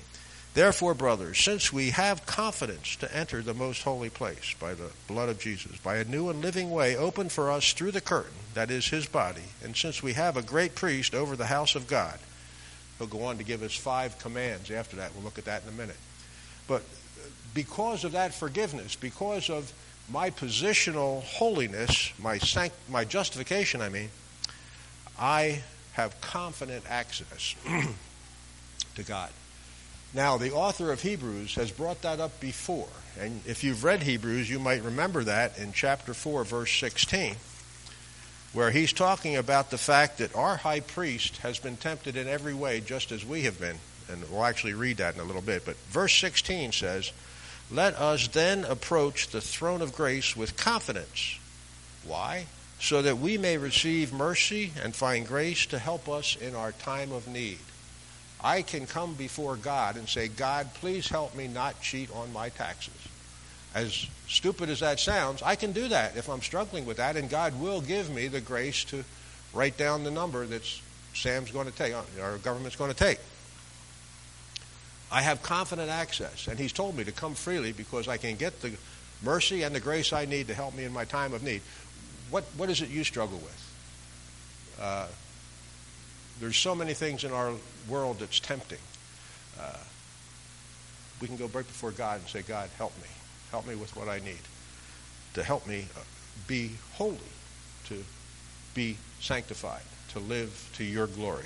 Therefore, 0.54 0.94
brothers, 0.94 1.38
since 1.40 1.72
we 1.72 1.92
have 1.92 2.26
confidence 2.26 2.96
to 2.98 3.16
enter 3.16 3.42
the 3.42 3.54
most 3.54 3.84
holy 3.84 4.10
place 4.10 4.56
by 4.60 4.74
the 4.74 4.92
blood 5.08 5.30
of 5.30 5.40
Jesus, 5.40 5.78
by 5.78 5.98
a 5.98 6.04
new 6.04 6.30
and 6.30 6.42
living 6.42 6.72
way 6.72 6.96
opened 6.96 7.32
for 7.32 7.52
us 7.52 7.74
through 7.74 7.92
the 7.92 8.02
curtain, 8.02 8.34
that 8.56 8.72
is 8.72 8.88
his 8.88 9.06
body, 9.06 9.44
and 9.64 9.76
since 9.76 10.02
we 10.02 10.14
have 10.14 10.38
a 10.38 10.42
great 10.42 10.74
priest 10.74 11.14
over 11.14 11.36
the 11.36 11.46
house 11.46 11.76
of 11.76 11.88
God, 11.88 12.18
he'll 13.00 13.08
go 13.08 13.24
on 13.24 13.40
to 13.40 13.44
give 13.44 13.64
us 13.64 13.74
five 13.74 14.20
commands 14.20 14.70
after 14.70 14.98
that. 14.98 15.16
We'll 15.16 15.24
look 15.24 15.40
at 15.40 15.46
that 15.46 15.64
in 15.64 15.70
a 15.70 15.72
minute. 15.72 15.98
But 16.68 16.84
because 17.56 18.04
of 18.04 18.12
that 18.12 18.34
forgiveness, 18.34 18.96
because 18.96 19.50
of 19.50 19.74
my 20.12 20.30
positional 20.30 21.24
holiness, 21.24 22.14
my, 22.20 22.38
sanct- 22.38 22.76
my 22.90 23.06
justification, 23.06 23.82
I 23.82 23.90
mean, 23.90 24.10
I 25.20 25.64
have 25.94 26.20
confident 26.22 26.86
access 26.88 27.56
to 28.96 29.04
God. 29.04 29.32
Now, 30.14 30.38
the 30.38 30.52
author 30.52 30.92
of 30.92 31.02
Hebrews 31.02 31.56
has 31.56 31.72
brought 31.72 32.02
that 32.02 32.20
up 32.20 32.40
before. 32.40 32.88
And 33.20 33.42
if 33.46 33.64
you've 33.64 33.84
read 33.84 34.04
Hebrews, 34.04 34.50
you 34.50 34.60
might 34.60 34.84
remember 34.84 35.24
that 35.24 35.58
in 35.60 35.72
chapter 35.72 36.14
4, 36.14 36.44
verse 36.46 36.72
16, 36.80 37.36
where 38.54 38.72
he's 38.72 38.94
talking 38.94 39.36
about 39.36 39.70
the 39.70 39.78
fact 39.78 40.18
that 40.18 40.36
our 40.36 40.58
high 40.58 40.80
priest 40.80 41.38
has 41.38 41.60
been 41.60 41.78
tempted 41.78 42.16
in 42.16 42.28
every 42.28 42.54
way 42.54 42.80
just 42.80 43.12
as 43.12 43.26
we 43.26 43.44
have 43.44 43.60
been. 43.60 43.78
And 44.12 44.28
we'll 44.30 44.46
actually 44.46 44.74
read 44.74 44.98
that 44.98 45.16
in 45.16 45.22
a 45.22 45.26
little 45.26 45.42
bit. 45.42 45.66
But 45.66 45.76
verse 45.90 46.14
16 46.16 46.72
says, 46.72 47.12
Let 47.70 47.96
us 47.96 48.28
then 48.28 48.66
approach 48.66 49.28
the 49.28 49.42
throne 49.42 49.82
of 49.82 49.94
grace 49.96 50.36
with 50.36 50.58
confidence. 50.58 51.38
Why? 52.06 52.48
So 52.80 53.02
that 53.04 53.20
we 53.20 53.38
may 53.38 53.58
receive 53.58 54.12
mercy 54.12 54.72
and 54.82 54.96
find 54.96 55.28
grace 55.28 55.68
to 55.68 55.78
help 55.78 56.10
us 56.10 56.36
in 56.36 56.56
our 56.56 56.72
time 56.72 57.12
of 57.12 57.28
need. 57.28 57.60
I 58.42 58.62
can 58.62 58.88
come 58.88 59.14
before 59.16 59.58
God 59.58 59.98
and 59.98 60.08
say, 60.08 60.28
God, 60.30 60.74
please 60.76 61.10
help 61.10 61.36
me 61.36 61.48
not 61.48 61.82
cheat 61.82 62.10
on 62.16 62.32
my 62.32 62.50
taxes. 62.50 62.94
As 63.76 64.08
stupid 64.28 64.70
as 64.70 64.80
that 64.80 65.00
sounds, 65.00 65.44
I 65.44 65.56
can 65.56 65.72
do 65.74 65.88
that 65.90 66.18
if 66.18 66.28
I'm 66.28 66.42
struggling 66.42 66.86
with 66.86 66.98
that, 66.98 67.16
and 67.16 67.30
God 67.30 67.60
will 67.60 67.82
give 67.82 68.10
me 68.10 68.28
the 68.28 68.42
grace 68.42 68.84
to 68.86 69.04
write 69.54 69.78
down 69.78 70.04
the 70.04 70.12
number 70.12 70.46
that 70.46 70.64
Sam's 71.14 71.52
going 71.52 71.68
to 71.68 71.72
take, 71.72 71.94
uh, 71.94 72.02
our 72.22 72.38
government's 72.38 72.76
going 72.76 72.92
to 72.92 72.98
take. 72.98 73.20
I 75.12 75.22
have 75.22 75.42
confident 75.42 75.90
access, 75.90 76.48
and 76.48 76.60
He's 76.60 76.74
told 76.74 76.96
me 76.96 77.04
to 77.04 77.12
come 77.12 77.36
freely 77.36 77.72
because 77.72 78.08
I 78.08 78.18
can 78.18 78.36
get 78.36 78.62
the 78.62 78.72
mercy 79.24 79.64
and 79.64 79.74
the 79.74 79.80
grace 79.80 80.14
I 80.14 80.26
need 80.26 80.48
to 80.48 80.54
help 80.54 80.76
me 80.76 80.84
in 80.84 80.94
my 80.94 81.06
time 81.06 81.34
of 81.34 81.44
need. 81.44 81.62
What, 82.30 82.44
what 82.58 82.70
is 82.70 82.82
it 82.82 82.90
you 82.90 83.04
struggle 83.04 83.38
with? 83.38 83.74
Uh, 84.80 85.08
there's 86.40 86.58
so 86.58 86.74
many 86.74 86.94
things 86.94 87.24
in 87.24 87.32
our 87.32 87.54
world 87.88 88.20
that's 88.20 88.40
tempting. 88.40 88.80
Uh, 89.60 89.78
we 91.22 91.28
can 91.28 91.38
go 91.38 91.48
right 91.48 91.68
before 91.68 91.92
God 91.92 92.20
and 92.20 92.30
say, 92.30 92.42
God, 92.42 92.70
help 92.78 92.96
me. 92.98 93.10
Help 93.52 93.68
me 93.68 93.76
with 93.76 93.96
what 93.96 94.08
I 94.08 94.20
need 94.20 94.40
to 95.34 95.44
help 95.44 95.68
me 95.68 95.86
uh, 95.96 96.02
be 96.48 96.72
holy, 96.94 97.18
to 97.86 98.04
be 98.74 98.98
sanctified, 99.20 99.82
to 100.10 100.20
live 100.20 100.70
to 100.74 100.84
your 100.84 101.08
glory. 101.08 101.46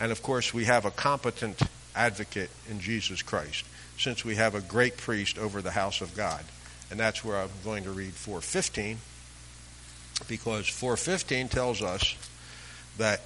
And 0.00 0.12
of 0.12 0.22
course, 0.22 0.54
we 0.54 0.64
have 0.64 0.84
a 0.84 0.90
competent 0.90 1.60
advocate 1.94 2.50
in 2.70 2.80
Jesus 2.80 3.22
Christ, 3.22 3.64
since 3.98 4.24
we 4.24 4.36
have 4.36 4.54
a 4.54 4.60
great 4.60 4.96
priest 4.96 5.38
over 5.38 5.60
the 5.60 5.70
house 5.70 6.00
of 6.00 6.16
God. 6.16 6.44
And 6.90 6.98
that's 6.98 7.24
where 7.24 7.36
I'm 7.36 7.50
going 7.64 7.84
to 7.84 7.90
read 7.90 8.14
415, 8.14 8.98
because 10.28 10.68
415 10.68 11.48
tells 11.48 11.82
us 11.82 12.14
that 12.96 13.20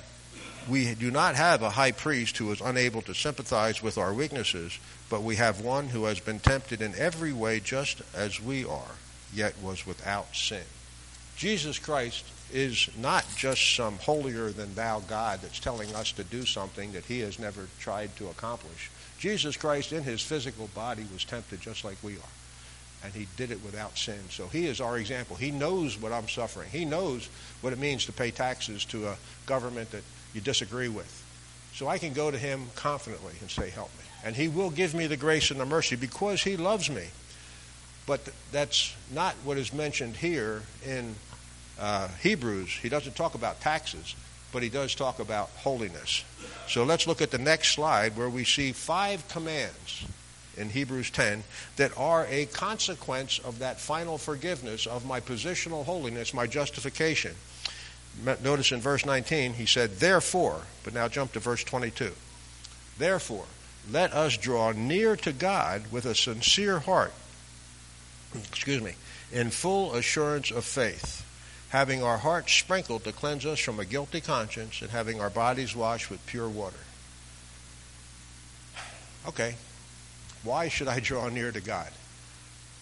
we 0.69 0.95
do 0.95 1.11
not 1.11 1.35
have 1.35 1.63
a 1.63 1.71
high 1.71 1.93
priest 1.93 2.37
who 2.37 2.53
is 2.53 2.61
unable 2.61 3.03
to 3.03 3.15
sympathize 3.15 3.83
with 3.83 3.99
our 3.99 4.15
weaknesses, 4.15 4.79
but 5.11 5.23
we 5.23 5.37
have 5.37 5.61
one 5.61 5.89
who 5.89 6.05
has 6.05 6.21
been 6.21 6.39
tempted 6.39 6.81
in 6.81 6.95
every 6.97 7.33
way 7.33 7.61
just 7.61 8.03
as 8.15 8.41
we 8.41 8.65
are, 8.65 8.93
yet 9.35 9.55
was 9.63 9.87
without 9.87 10.35
sin. 10.35 10.63
Jesus 11.37 11.79
Christ 11.79 12.25
is 12.53 12.89
not 12.99 13.25
just 13.37 13.75
some 13.75 13.99
holier 13.99 14.51
than 14.51 14.75
thou 14.75 15.01
God 15.01 15.41
that's 15.43 15.59
telling 15.59 15.93
us 15.95 16.13
to 16.13 16.25
do 16.25 16.45
something 16.45 16.93
that 16.93 17.05
he 17.05 17.21
has 17.21 17.39
never 17.39 17.67
tried 17.81 18.15
to 18.17 18.29
accomplish. 18.29 18.91
Jesus 19.19 19.57
Christ 19.57 19.93
in 19.93 20.03
his 20.03 20.21
physical 20.21 20.69
body 20.75 21.05
was 21.13 21.25
tempted 21.25 21.61
just 21.61 21.85
like 21.85 21.97
we 22.03 22.15
are. 22.15 23.05
And 23.05 23.13
he 23.13 23.27
did 23.37 23.51
it 23.51 23.65
without 23.65 23.99
sin. 23.99 24.19
So 24.31 24.47
he 24.47 24.67
is 24.67 24.81
our 24.81 24.97
example. 24.99 25.35
He 25.35 25.51
knows 25.51 26.01
what 26.01 26.13
I'm 26.13 26.29
suffering. 26.29 26.69
He 26.71 26.85
knows 26.85 27.29
what 27.61 27.73
it 27.73 27.79
means 27.79 28.07
to 28.07 28.13
pay 28.13 28.31
taxes 28.31 28.85
to 28.87 29.09
a 29.09 29.17
government 29.47 29.91
that 29.91 30.05
you 30.35 30.41
disagree 30.41 30.89
with. 30.89 31.19
So 31.75 31.89
I 31.89 31.99
can 31.99 32.13
go 32.13 32.31
to 32.31 32.39
him 32.39 32.67
confidently 32.75 33.33
and 33.41 33.51
say, 33.51 33.71
Help 33.71 33.91
me. 33.99 34.05
And 34.25 34.37
he 34.37 34.49
will 34.49 34.71
give 34.71 34.95
me 34.95 35.07
the 35.07 35.17
grace 35.17 35.51
and 35.51 35.59
the 35.59 35.67
mercy 35.67 35.97
because 35.97 36.43
he 36.43 36.57
loves 36.57 36.89
me. 36.89 37.07
But 38.07 38.29
that's 38.51 38.95
not 39.13 39.35
what 39.45 39.59
is 39.59 39.73
mentioned 39.73 40.17
here 40.17 40.63
in 40.87 41.15
uh, 41.79 42.09
Hebrews. 42.23 42.71
He 42.71 42.89
doesn't 42.89 43.17
talk 43.17 43.35
about 43.35 43.61
taxes, 43.61 44.15
but 44.53 44.63
he 44.63 44.69
does 44.69 44.95
talk 44.95 45.19
about 45.19 45.49
holiness. 45.57 46.25
So 46.69 46.85
let's 46.85 47.07
look 47.07 47.23
at 47.23 47.31
the 47.31 47.39
next 47.39 47.73
slide 47.73 48.17
where 48.17 48.29
we 48.29 48.45
see 48.45 48.73
five 48.73 49.27
commands 49.29 50.05
in 50.57 50.69
Hebrews 50.69 51.11
10 51.11 51.43
that 51.77 51.97
are 51.97 52.27
a 52.29 52.47
consequence 52.47 53.39
of 53.39 53.61
that 53.61 53.81
final 53.81 54.19
forgiveness 54.19 54.87
of 54.87 55.07
my 55.07 55.21
positional 55.21 55.85
holiness, 55.85 56.35
my 56.35 56.47
justification. 56.47 57.35
Notice 58.43 58.73
in 58.73 58.81
verse 58.81 59.07
19, 59.07 59.55
he 59.55 59.67
said, 59.67 59.97
Therefore, 59.97 60.63
but 60.85 60.95
now 60.95 61.09
jump 61.09 61.33
to 61.33 61.41
verse 61.41 61.65
22. 61.65 62.13
Therefore, 62.99 63.47
let 63.91 64.13
us 64.13 64.37
draw 64.37 64.73
near 64.73 65.17
to 65.17 65.33
God 65.33 65.91
with 65.91 66.05
a 66.05 66.15
sincere 66.15 66.79
heart, 66.81 67.13
excuse 68.35 68.83
me, 68.83 68.95
in 69.33 69.51
full 69.51 69.95
assurance 69.95 70.51
of 70.51 70.65
faith, 70.65 71.27
having 71.71 72.03
our 72.03 72.19
hearts 72.19 72.53
sprinkled 72.53 73.05
to 73.05 73.13
cleanse 73.13 73.47
us 73.47 73.59
from 73.59 73.81
a 73.81 73.85
guilty 73.85 74.21
conscience, 74.21 74.83
and 74.83 74.91
having 74.91 75.21
our 75.21 75.31
bodies 75.31 75.75
washed 75.75 76.11
with 76.11 76.25
pure 76.27 76.49
water. 76.49 76.77
Okay, 79.25 79.55
why 80.43 80.67
should 80.67 80.89
I 80.89 80.99
draw 80.99 81.29
near 81.29 81.53
to 81.53 81.61
God? 81.61 81.89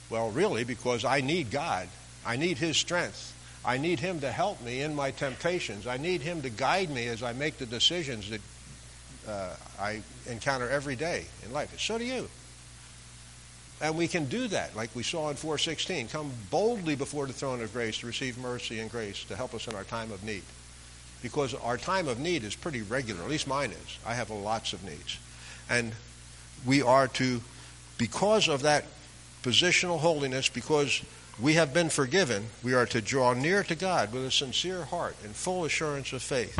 Well, 0.09 0.31
really, 0.31 0.65
because 0.65 1.05
I 1.05 1.21
need 1.21 1.51
God. 1.51 1.87
I 2.25 2.37
need 2.37 2.57
His 2.59 2.77
strength. 2.77 3.35
I 3.65 3.79
need 3.79 4.01
Him 4.01 4.21
to 4.21 4.33
help 4.33 4.63
me 4.63 4.81
in 4.81 4.95
my 4.95 5.11
temptations. 5.11 5.87
I 5.87 5.97
need 5.97 6.23
Him 6.23 6.43
to 6.43 6.51
guide 6.51 6.91
me 6.91 7.07
as 7.09 7.23
I 7.23 7.33
make 7.33 7.59
the 7.59 7.67
decisions 7.67 8.31
that 8.31 8.41
uh, 9.29 9.55
I 9.79 10.03
encounter 10.29 10.69
every 10.69 10.97
day 10.97 11.27
in 11.45 11.53
life. 11.53 11.79
So 11.79 11.99
do 11.99 12.05
you. 12.05 12.29
And 13.83 13.97
we 13.97 14.09
can 14.09 14.27
do 14.27 14.47
that, 14.49 14.77
like 14.77 14.95
we 14.95 15.03
saw 15.03 15.31
in 15.31 15.37
416. 15.37 16.09
Come 16.09 16.31
boldly 16.51 16.97
before 16.97 17.27
the 17.27 17.33
throne 17.33 17.63
of 17.63 17.73
grace 17.73 17.99
to 17.99 18.07
receive 18.07 18.37
mercy 18.39 18.79
and 18.81 18.91
grace 18.91 19.25
to 19.25 19.37
help 19.37 19.55
us 19.55 19.69
in 19.69 19.75
our 19.75 19.85
time 19.85 20.13
of 20.13 20.23
need. 20.23 20.43
Because 21.23 21.55
our 21.55 21.79
time 21.79 22.09
of 22.09 22.19
need 22.19 22.45
is 22.45 22.55
pretty 22.55 22.83
regular, 22.83 23.23
at 23.23 23.31
least 23.31 23.47
mine 23.47 23.71
is. 23.71 23.99
I 24.07 24.15
have 24.15 24.31
lots 24.31 24.73
of 24.73 24.85
needs. 24.85 25.19
And 25.69 25.93
we 26.67 26.83
are 26.83 27.09
to, 27.09 27.41
because 27.97 28.49
of 28.49 28.63
that 28.63 28.85
positional 29.43 29.99
holiness, 29.99 30.49
because 30.49 31.03
we 31.41 31.55
have 31.55 31.73
been 31.73 31.89
forgiven, 31.89 32.47
we 32.63 32.75
are 32.75 32.87
to 32.87 33.01
draw 33.01 33.33
near 33.33 33.63
to 33.65 33.75
God 33.75 34.13
with 34.13 34.25
a 34.25 34.31
sincere 34.31 34.85
heart 34.85 35.17
and 35.25 35.35
full 35.35 35.65
assurance 35.65 36.13
of 36.13 36.23
faith. 36.23 36.59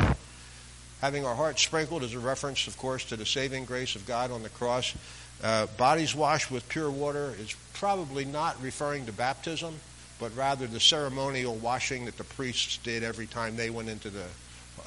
Having 1.01 1.25
our 1.25 1.35
hearts 1.35 1.61
sprinkled 1.61 2.03
is 2.03 2.13
a 2.13 2.19
reference, 2.19 2.67
of 2.67 2.77
course, 2.77 3.05
to 3.05 3.15
the 3.15 3.25
saving 3.25 3.65
grace 3.65 3.95
of 3.95 4.05
God 4.05 4.31
on 4.31 4.43
the 4.43 4.49
cross. 4.49 4.95
Uh, 5.43 5.67
bodies 5.77 6.15
washed 6.15 6.51
with 6.51 6.67
pure 6.69 6.89
water 6.89 7.33
is 7.39 7.55
probably 7.73 8.25
not 8.25 8.61
referring 8.61 9.05
to 9.05 9.11
baptism, 9.11 9.73
but 10.19 10.35
rather 10.35 10.67
the 10.67 10.79
ceremonial 10.79 11.55
washing 11.55 12.05
that 12.05 12.17
the 12.17 12.23
priests 12.23 12.77
did 12.77 13.03
every 13.03 13.25
time 13.25 13.55
they 13.55 13.71
went 13.71 13.89
into 13.89 14.09
the, 14.09 14.25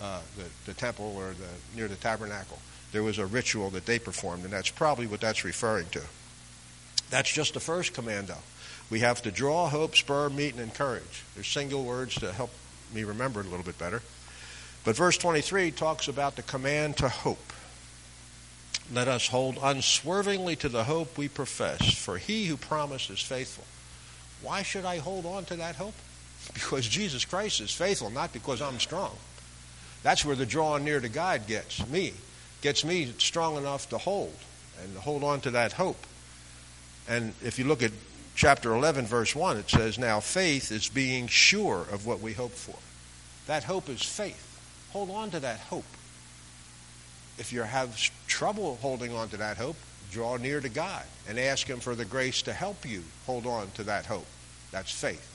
uh, 0.01 0.21
the, 0.37 0.45
the, 0.67 0.75
temple 0.75 1.15
or 1.17 1.35
the, 1.35 1.77
near 1.77 1.89
the 1.89 1.97
tabernacle. 1.97 2.59
There 2.93 3.03
was 3.03 3.19
a 3.19 3.27
ritual 3.27 3.71
that 3.71 3.87
they 3.87 3.99
performed, 3.99 4.45
and 4.45 4.53
that's 4.53 4.71
probably 4.71 5.09
what 5.09 5.21
that's 5.21 5.45
referring 5.45 5.87
to. 5.91 6.03
That's 7.11 7.33
just 7.33 7.55
the 7.55 7.61
first 7.61 7.93
command, 7.93 8.29
though. 8.29 8.35
We 8.91 9.01
have 9.01 9.23
to 9.23 9.31
draw, 9.31 9.69
hope, 9.69 9.97
spur, 9.97 10.29
meet, 10.29 10.55
and 10.55 10.63
encourage. 10.63 11.25
There's 11.35 11.49
single 11.49 11.85
words 11.85 12.15
to 12.17 12.33
help 12.33 12.51
me 12.93 13.05
remember 13.05 13.41
it 13.41 13.47
a 13.47 13.49
little 13.49 13.65
bit 13.65 13.79
better. 13.79 14.03
But 14.85 14.97
verse 14.97 15.17
23 15.17 15.71
talks 15.71 16.09
about 16.09 16.37
the 16.37 16.43
command 16.43 16.99
to 16.99 17.09
hope. 17.09 17.53
Let 18.93 19.09
us 19.09 19.29
hold 19.29 19.59
unswervingly 19.63 20.57
to 20.57 20.69
the 20.69 20.85
hope 20.85 21.17
we 21.17 21.29
profess, 21.29 21.95
for 21.95 22.19
he 22.19 22.47
who 22.47 22.57
promised 22.57 23.09
is 23.11 23.21
faithful. 23.21 23.65
Why 24.43 24.63
should 24.63 24.85
I 24.85 24.99
hold 24.99 25.25
on 25.25 25.45
to 25.47 25.57
that 25.57 25.77
hope? 25.77 25.95
Because 26.53 26.87
Jesus 26.87 27.25
Christ 27.25 27.63
is 27.63 27.71
faithful, 27.71 28.11
not 28.11 28.35
because 28.35 28.61
I'm 28.61 28.79
strong. 28.79 29.17
That's 30.03 30.27
where 30.27 30.37
the 30.37 30.45
drawing 30.45 30.85
near 30.85 31.01
to 31.01 31.09
God 31.09 31.47
gets 31.47 31.87
me, 31.89 32.13
gets 32.61 32.85
me 32.85 33.15
strong 33.17 33.57
enough 33.57 33.89
to 33.89 33.97
hold 33.97 34.37
and 34.83 34.95
hold 34.99 35.25
on 35.25 35.41
to 35.41 35.53
that 35.53 35.73
hope. 35.73 36.07
And 37.09 37.33
if 37.43 37.59
you 37.59 37.65
look 37.65 37.83
at 37.83 37.93
chapter 38.35 38.75
11, 38.75 39.07
verse 39.07 39.35
1, 39.35 39.57
it 39.59 39.71
says, 39.71 39.99
Now 39.99 40.21
faith 40.21 40.73
is 40.73 40.89
being 40.89 41.27
sure 41.29 41.87
of 41.93 42.07
what 42.07 42.21
we 42.21 42.33
hope 42.33 42.53
for. 42.53 42.79
That 43.47 43.65
hope 43.65 43.89
is 43.89 44.03
faith. 44.03 44.41
Hold 44.93 45.11
on 45.11 45.31
to 45.31 45.41
that 45.41 45.61
hope. 45.61 45.85
If 47.39 47.53
you 47.53 47.63
have 47.63 47.99
trouble 48.27 48.77
holding 48.77 49.13
on 49.13 49.29
to 49.31 49.37
that 49.39 49.57
hope, 49.57 49.77
draw 50.11 50.37
near 50.37 50.61
to 50.61 50.69
God 50.69 51.03
and 51.29 51.39
ask 51.39 51.67
Him 51.67 51.81
for 51.81 51.95
the 51.95 52.05
grace 52.05 52.43
to 52.43 52.53
help 52.53 52.87
you 52.87 53.03
hold 53.27 53.47
on 53.47 53.71
to 53.73 53.85
that 53.85 54.07
hope. 54.07 54.27
That's 54.71 54.93
faith, 54.93 55.27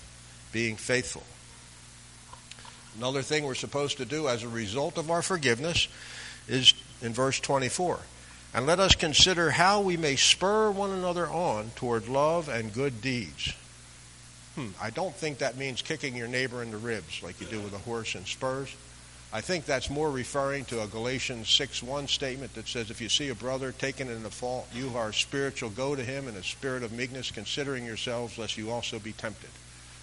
being 0.51 0.75
faithful. 0.75 1.23
Another 2.97 3.21
thing 3.21 3.43
we're 3.43 3.55
supposed 3.55 3.97
to 3.97 4.05
do 4.05 4.27
as 4.27 4.43
a 4.43 4.49
result 4.49 4.97
of 4.97 5.11
our 5.11 5.21
forgiveness 5.21 5.87
is 6.47 6.73
in 7.01 7.13
verse 7.13 7.39
24. 7.39 7.99
And 8.53 8.65
let 8.65 8.79
us 8.79 8.95
consider 8.95 9.51
how 9.51 9.81
we 9.81 9.95
may 9.95 10.15
spur 10.15 10.71
one 10.71 10.89
another 10.89 11.27
on 11.27 11.71
toward 11.75 12.07
love 12.07 12.49
and 12.49 12.73
good 12.73 13.01
deeds. 13.01 13.53
Hmm, 14.55 14.69
I 14.81 14.89
don't 14.89 15.15
think 15.15 15.37
that 15.37 15.57
means 15.57 15.81
kicking 15.81 16.15
your 16.15 16.27
neighbor 16.27 16.63
in 16.63 16.71
the 16.71 16.77
ribs 16.77 17.21
like 17.21 17.39
you 17.39 17.47
do 17.47 17.59
with 17.59 17.73
a 17.73 17.77
horse 17.77 18.15
and 18.15 18.25
spurs. 18.25 18.75
I 19.31 19.41
think 19.41 19.65
that's 19.65 19.91
more 19.91 20.09
referring 20.09 20.65
to 20.65 20.81
a 20.81 20.87
Galatians 20.87 21.49
6 21.49 21.83
1 21.83 22.07
statement 22.07 22.55
that 22.55 22.67
says, 22.67 22.89
If 22.89 22.99
you 22.99 23.09
see 23.09 23.29
a 23.29 23.35
brother 23.35 23.71
taken 23.71 24.09
in 24.09 24.25
a 24.25 24.29
fault, 24.31 24.67
you 24.73 24.91
are 24.95 25.13
spiritual, 25.13 25.69
go 25.69 25.95
to 25.95 26.03
him 26.03 26.27
in 26.27 26.35
a 26.35 26.43
spirit 26.43 26.81
of 26.81 26.91
meekness, 26.91 27.29
considering 27.29 27.85
yourselves, 27.85 28.39
lest 28.39 28.57
you 28.57 28.71
also 28.71 28.97
be 28.97 29.13
tempted. 29.13 29.51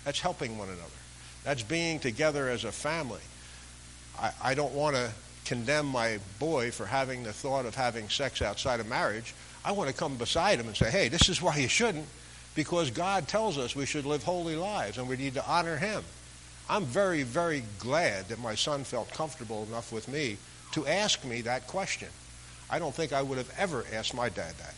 That's 0.05 0.21
helping 0.21 0.57
one 0.57 0.69
another. 0.69 0.83
That's 1.43 1.65
being 1.65 1.99
together 1.99 2.49
as 2.49 2.63
a 2.63 2.71
family. 2.71 3.21
I, 4.17 4.31
I 4.43 4.55
don't 4.55 4.75
want 4.75 4.95
to 4.95 5.11
condemn 5.47 5.87
my 5.87 6.19
boy 6.39 6.71
for 6.71 6.87
having 6.87 7.23
the 7.23 7.33
thought 7.33 7.67
of 7.67 7.75
having 7.75 8.09
sex 8.09 8.43
outside 8.43 8.81
of 8.81 8.89
marriage. 8.89 9.35
I 9.65 9.73
want 9.73 9.89
to 9.89 9.97
come 9.97 10.17
beside 10.17 10.59
him 10.59 10.67
and 10.67 10.77
say, 10.77 10.91
Hey, 10.91 11.09
this 11.09 11.29
is 11.29 11.41
why 11.41 11.57
you 11.57 11.69
shouldn't, 11.69 12.07
because 12.55 12.91
God 12.91 13.29
tells 13.29 13.57
us 13.57 13.75
we 13.75 13.87
should 13.87 14.05
live 14.05 14.23
holy 14.23 14.57
lives 14.57 14.99
and 14.99 15.09
we 15.09 15.17
need 15.17 15.35
to 15.35 15.47
honor 15.49 15.77
him. 15.77 16.03
I'm 16.69 16.85
very, 16.85 17.23
very 17.23 17.63
glad 17.79 18.29
that 18.29 18.41
my 18.41 18.57
son 18.57 18.85
felt 18.85 19.13
comfortable 19.13 19.65
enough 19.65 19.93
with 19.93 20.09
me 20.09 20.37
to 20.73 20.87
ask 20.87 21.25
me 21.25 21.43
that 21.43 21.69
question. 21.69 22.09
I 22.69 22.81
don't 22.81 22.95
think 22.95 23.13
I 23.13 23.23
would 23.23 23.39
have 23.39 23.53
ever 23.57 23.85
asked 23.93 24.15
my 24.15 24.29
dad 24.29 24.55
that. 24.59 24.75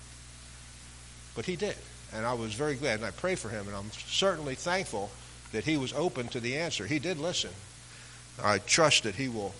But 1.34 1.46
he 1.46 1.56
did. 1.56 1.76
And 2.12 2.26
I 2.26 2.34
was 2.34 2.52
very 2.54 2.74
glad, 2.74 2.96
and 2.96 3.06
I 3.06 3.10
pray 3.10 3.34
for 3.34 3.48
him, 3.48 3.66
and 3.66 3.76
I'm 3.76 3.90
certainly 3.92 4.54
thankful 4.54 5.10
that 5.52 5.64
he 5.64 5.78
was 5.78 5.92
open 5.94 6.28
to 6.28 6.40
the 6.40 6.56
answer. 6.56 6.86
He 6.86 6.98
did 6.98 7.18
listen. 7.18 7.50
I 8.42 8.58
trust 8.58 9.04
that 9.04 9.14
he 9.14 9.28
will 9.28 9.54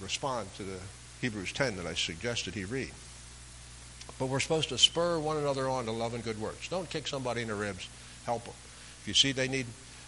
respond 0.00 0.52
to 0.56 0.62
the 0.62 0.78
Hebrews 1.20 1.52
10 1.52 1.76
that 1.76 1.86
I 1.86 1.94
suggested 1.94 2.54
he 2.54 2.64
read. 2.64 2.90
But 4.18 4.26
we're 4.26 4.40
supposed 4.40 4.70
to 4.70 4.78
spur 4.78 5.18
one 5.18 5.36
another 5.36 5.68
on 5.68 5.84
to 5.84 5.92
love 5.92 6.14
and 6.14 6.24
good 6.24 6.40
works. 6.40 6.68
Don't 6.68 6.88
kick 6.90 7.06
somebody 7.06 7.42
in 7.42 7.48
the 7.48 7.54
ribs. 7.54 7.88
Help 8.24 8.44
them. 8.44 8.54
If 9.02 9.08
you 9.08 9.14
see 9.14 9.32
they 9.32 9.48
need 9.48 9.66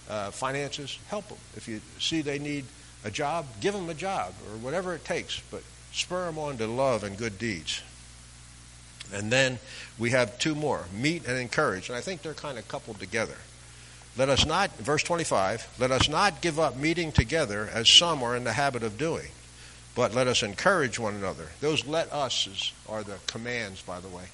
uh, 0.08 0.30
finances, 0.30 0.98
help 1.08 1.28
them. 1.28 1.38
If 1.56 1.68
you 1.68 1.80
see 1.98 2.22
they 2.22 2.38
need 2.38 2.64
a 3.04 3.10
job, 3.10 3.46
give 3.60 3.74
them 3.74 3.88
a 3.88 3.94
job 3.94 4.34
or 4.50 4.58
whatever 4.58 4.94
it 4.94 5.04
takes. 5.04 5.40
But 5.50 5.62
spur 5.92 6.26
them 6.26 6.38
on 6.38 6.58
to 6.58 6.66
love 6.66 7.04
and 7.04 7.16
good 7.16 7.38
deeds. 7.38 7.82
And 9.12 9.30
then 9.30 9.58
we 9.98 10.10
have 10.10 10.38
two 10.38 10.54
more 10.54 10.84
meet 10.92 11.26
and 11.26 11.38
encourage. 11.38 11.88
And 11.88 11.96
I 11.96 12.00
think 12.00 12.22
they're 12.22 12.34
kind 12.34 12.58
of 12.58 12.68
coupled 12.68 12.98
together. 13.00 13.36
Let 14.16 14.28
us 14.28 14.44
not, 14.44 14.76
verse 14.78 15.02
25, 15.02 15.76
let 15.78 15.90
us 15.90 16.08
not 16.08 16.40
give 16.40 16.58
up 16.58 16.76
meeting 16.76 17.12
together 17.12 17.68
as 17.72 17.88
some 17.88 18.22
are 18.22 18.36
in 18.36 18.44
the 18.44 18.52
habit 18.52 18.82
of 18.82 18.98
doing, 18.98 19.28
but 19.94 20.14
let 20.14 20.26
us 20.28 20.42
encourage 20.42 20.98
one 20.98 21.14
another. 21.14 21.46
Those 21.60 21.86
let 21.86 22.12
us 22.12 22.72
are 22.88 23.02
the 23.02 23.16
commands, 23.26 23.82
by 23.82 24.00
the 24.00 24.08
way. 24.08 24.24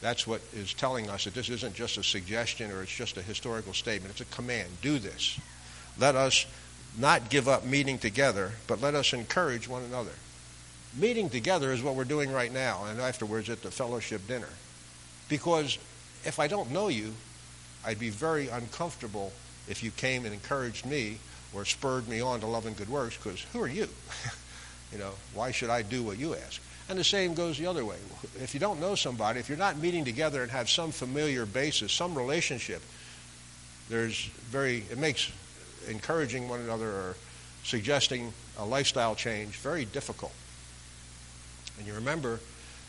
That's 0.00 0.26
what 0.26 0.40
is 0.52 0.74
telling 0.74 1.08
us 1.10 1.24
that 1.24 1.34
this 1.34 1.48
isn't 1.48 1.74
just 1.74 1.98
a 1.98 2.04
suggestion 2.04 2.70
or 2.70 2.82
it's 2.82 2.94
just 2.94 3.16
a 3.16 3.22
historical 3.22 3.74
statement. 3.74 4.12
It's 4.12 4.20
a 4.20 4.34
command. 4.36 4.68
Do 4.80 4.98
this. 4.98 5.38
Let 5.98 6.14
us 6.14 6.46
not 6.96 7.30
give 7.30 7.48
up 7.48 7.64
meeting 7.64 7.98
together, 7.98 8.52
but 8.66 8.80
let 8.80 8.94
us 8.94 9.12
encourage 9.12 9.68
one 9.68 9.82
another. 9.82 10.12
Meeting 10.96 11.28
together 11.28 11.72
is 11.72 11.82
what 11.82 11.94
we're 11.94 12.04
doing 12.04 12.32
right 12.32 12.52
now, 12.52 12.84
and 12.84 13.00
afterwards 13.00 13.50
at 13.50 13.62
the 13.62 13.70
fellowship 13.70 14.26
dinner. 14.26 14.48
Because 15.28 15.78
if 16.24 16.38
I 16.38 16.46
don't 16.46 16.70
know 16.70 16.88
you, 16.88 17.14
I'd 17.84 17.98
be 17.98 18.10
very 18.10 18.48
uncomfortable 18.48 19.32
if 19.68 19.82
you 19.82 19.90
came 19.90 20.24
and 20.24 20.32
encouraged 20.32 20.86
me 20.86 21.18
or 21.54 21.64
spurred 21.64 22.08
me 22.08 22.20
on 22.20 22.40
to 22.40 22.46
love 22.46 22.66
and 22.66 22.76
good 22.76 22.88
works, 22.88 23.16
because 23.16 23.42
who 23.52 23.60
are 23.60 23.68
you? 23.68 23.88
you 24.92 24.98
know, 24.98 25.12
why 25.34 25.50
should 25.50 25.70
I 25.70 25.82
do 25.82 26.02
what 26.02 26.18
you 26.18 26.34
ask? 26.34 26.60
And 26.88 26.98
the 26.98 27.04
same 27.04 27.34
goes 27.34 27.58
the 27.58 27.66
other 27.66 27.84
way. 27.84 27.96
If 28.40 28.54
you 28.54 28.60
don't 28.60 28.80
know 28.80 28.94
somebody, 28.94 29.40
if 29.40 29.48
you're 29.48 29.58
not 29.58 29.76
meeting 29.76 30.04
together 30.04 30.42
and 30.42 30.50
have 30.50 30.70
some 30.70 30.90
familiar 30.90 31.44
basis, 31.44 31.92
some 31.92 32.14
relationship, 32.14 32.82
there's 33.90 34.24
very, 34.50 34.84
it 34.90 34.96
makes 34.96 35.30
encouraging 35.88 36.48
one 36.48 36.60
another 36.60 36.88
or 36.88 37.16
suggesting 37.62 38.32
a 38.58 38.64
lifestyle 38.64 39.14
change 39.14 39.56
very 39.56 39.84
difficult. 39.84 40.32
And 41.76 41.86
you 41.86 41.94
remember 41.94 42.40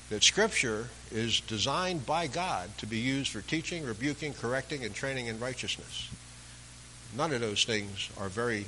that 0.09 0.23
Scripture 0.23 0.88
is 1.12 1.41
designed 1.41 2.05
by 2.05 2.27
God 2.27 2.69
to 2.77 2.85
be 2.85 2.97
used 2.97 3.31
for 3.31 3.41
teaching, 3.41 3.85
rebuking, 3.85 4.33
correcting, 4.33 4.85
and 4.85 4.95
training 4.95 5.27
in 5.27 5.39
righteousness. 5.39 6.09
None 7.17 7.33
of 7.33 7.41
those 7.41 7.65
things 7.65 8.09
are 8.17 8.29
very 8.29 8.65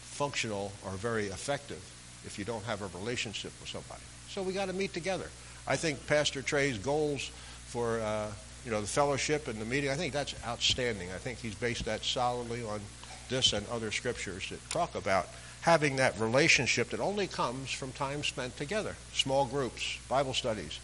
functional 0.00 0.72
or 0.86 0.92
very 0.92 1.26
effective 1.26 1.82
if 2.24 2.38
you 2.38 2.44
don't 2.44 2.64
have 2.64 2.82
a 2.82 2.98
relationship 2.98 3.52
with 3.60 3.68
somebody. 3.68 4.02
So 4.28 4.42
we 4.42 4.52
got 4.52 4.66
to 4.66 4.72
meet 4.72 4.92
together. 4.92 5.26
I 5.66 5.76
think 5.76 6.06
Pastor 6.06 6.42
Trey's 6.42 6.78
goals 6.78 7.30
for 7.66 8.00
uh, 8.00 8.30
you 8.64 8.70
know 8.70 8.80
the 8.80 8.86
fellowship 8.86 9.48
and 9.48 9.60
the 9.60 9.64
meeting. 9.64 9.90
I 9.90 9.94
think 9.94 10.12
that's 10.12 10.34
outstanding. 10.46 11.10
I 11.10 11.18
think 11.18 11.38
he's 11.38 11.54
based 11.54 11.84
that 11.84 12.04
solidly 12.04 12.62
on 12.62 12.80
this 13.28 13.52
and 13.52 13.66
other 13.68 13.90
scriptures 13.90 14.48
that 14.50 14.70
talk 14.70 14.94
about 14.94 15.28
having 15.60 15.96
that 15.96 16.18
relationship 16.18 16.90
that 16.90 17.00
only 17.00 17.26
comes 17.26 17.70
from 17.70 17.92
time 17.92 18.24
spent 18.24 18.56
together. 18.56 18.96
Small 19.12 19.44
groups, 19.44 19.98
Bible 20.08 20.34
studies. 20.34 20.80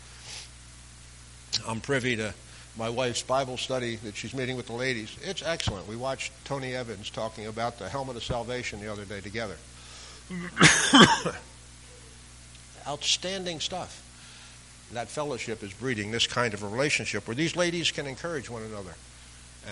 I'm 1.67 1.81
privy 1.81 2.17
to 2.17 2.35
my 2.77 2.91
wife's 2.91 3.23
Bible 3.23 3.57
study 3.57 3.97
that 3.97 4.17
she's 4.17 4.35
meeting 4.35 4.57
with 4.57 4.67
the 4.67 4.75
ladies. 4.75 5.17
It's 5.23 5.43
excellent. 5.43 5.89
We 5.89 5.97
watched 5.97 6.33
Tony 6.45 6.75
Evans 6.75 7.09
talking 7.09 7.47
about 7.47 7.79
the 7.79 7.89
helmet 7.89 8.17
of 8.17 8.25
salvation 8.25 8.81
the 8.81 8.93
other 8.93 9.07
day 9.07 9.21
together. 9.21 9.57
Outstanding 12.87 13.61
stuff. 13.61 14.03
That 14.93 15.09
fellowship 15.09 15.63
is 15.63 15.73
breeding 15.73 16.11
this 16.11 16.27
kind 16.27 16.55
of 16.55 16.63
a 16.63 16.69
relationship 16.69 17.27
where 17.27 17.35
these 17.35 17.57
ladies 17.57 17.91
can 17.91 18.07
encourage 18.07 18.49
one 18.49 18.63
another 18.63 18.95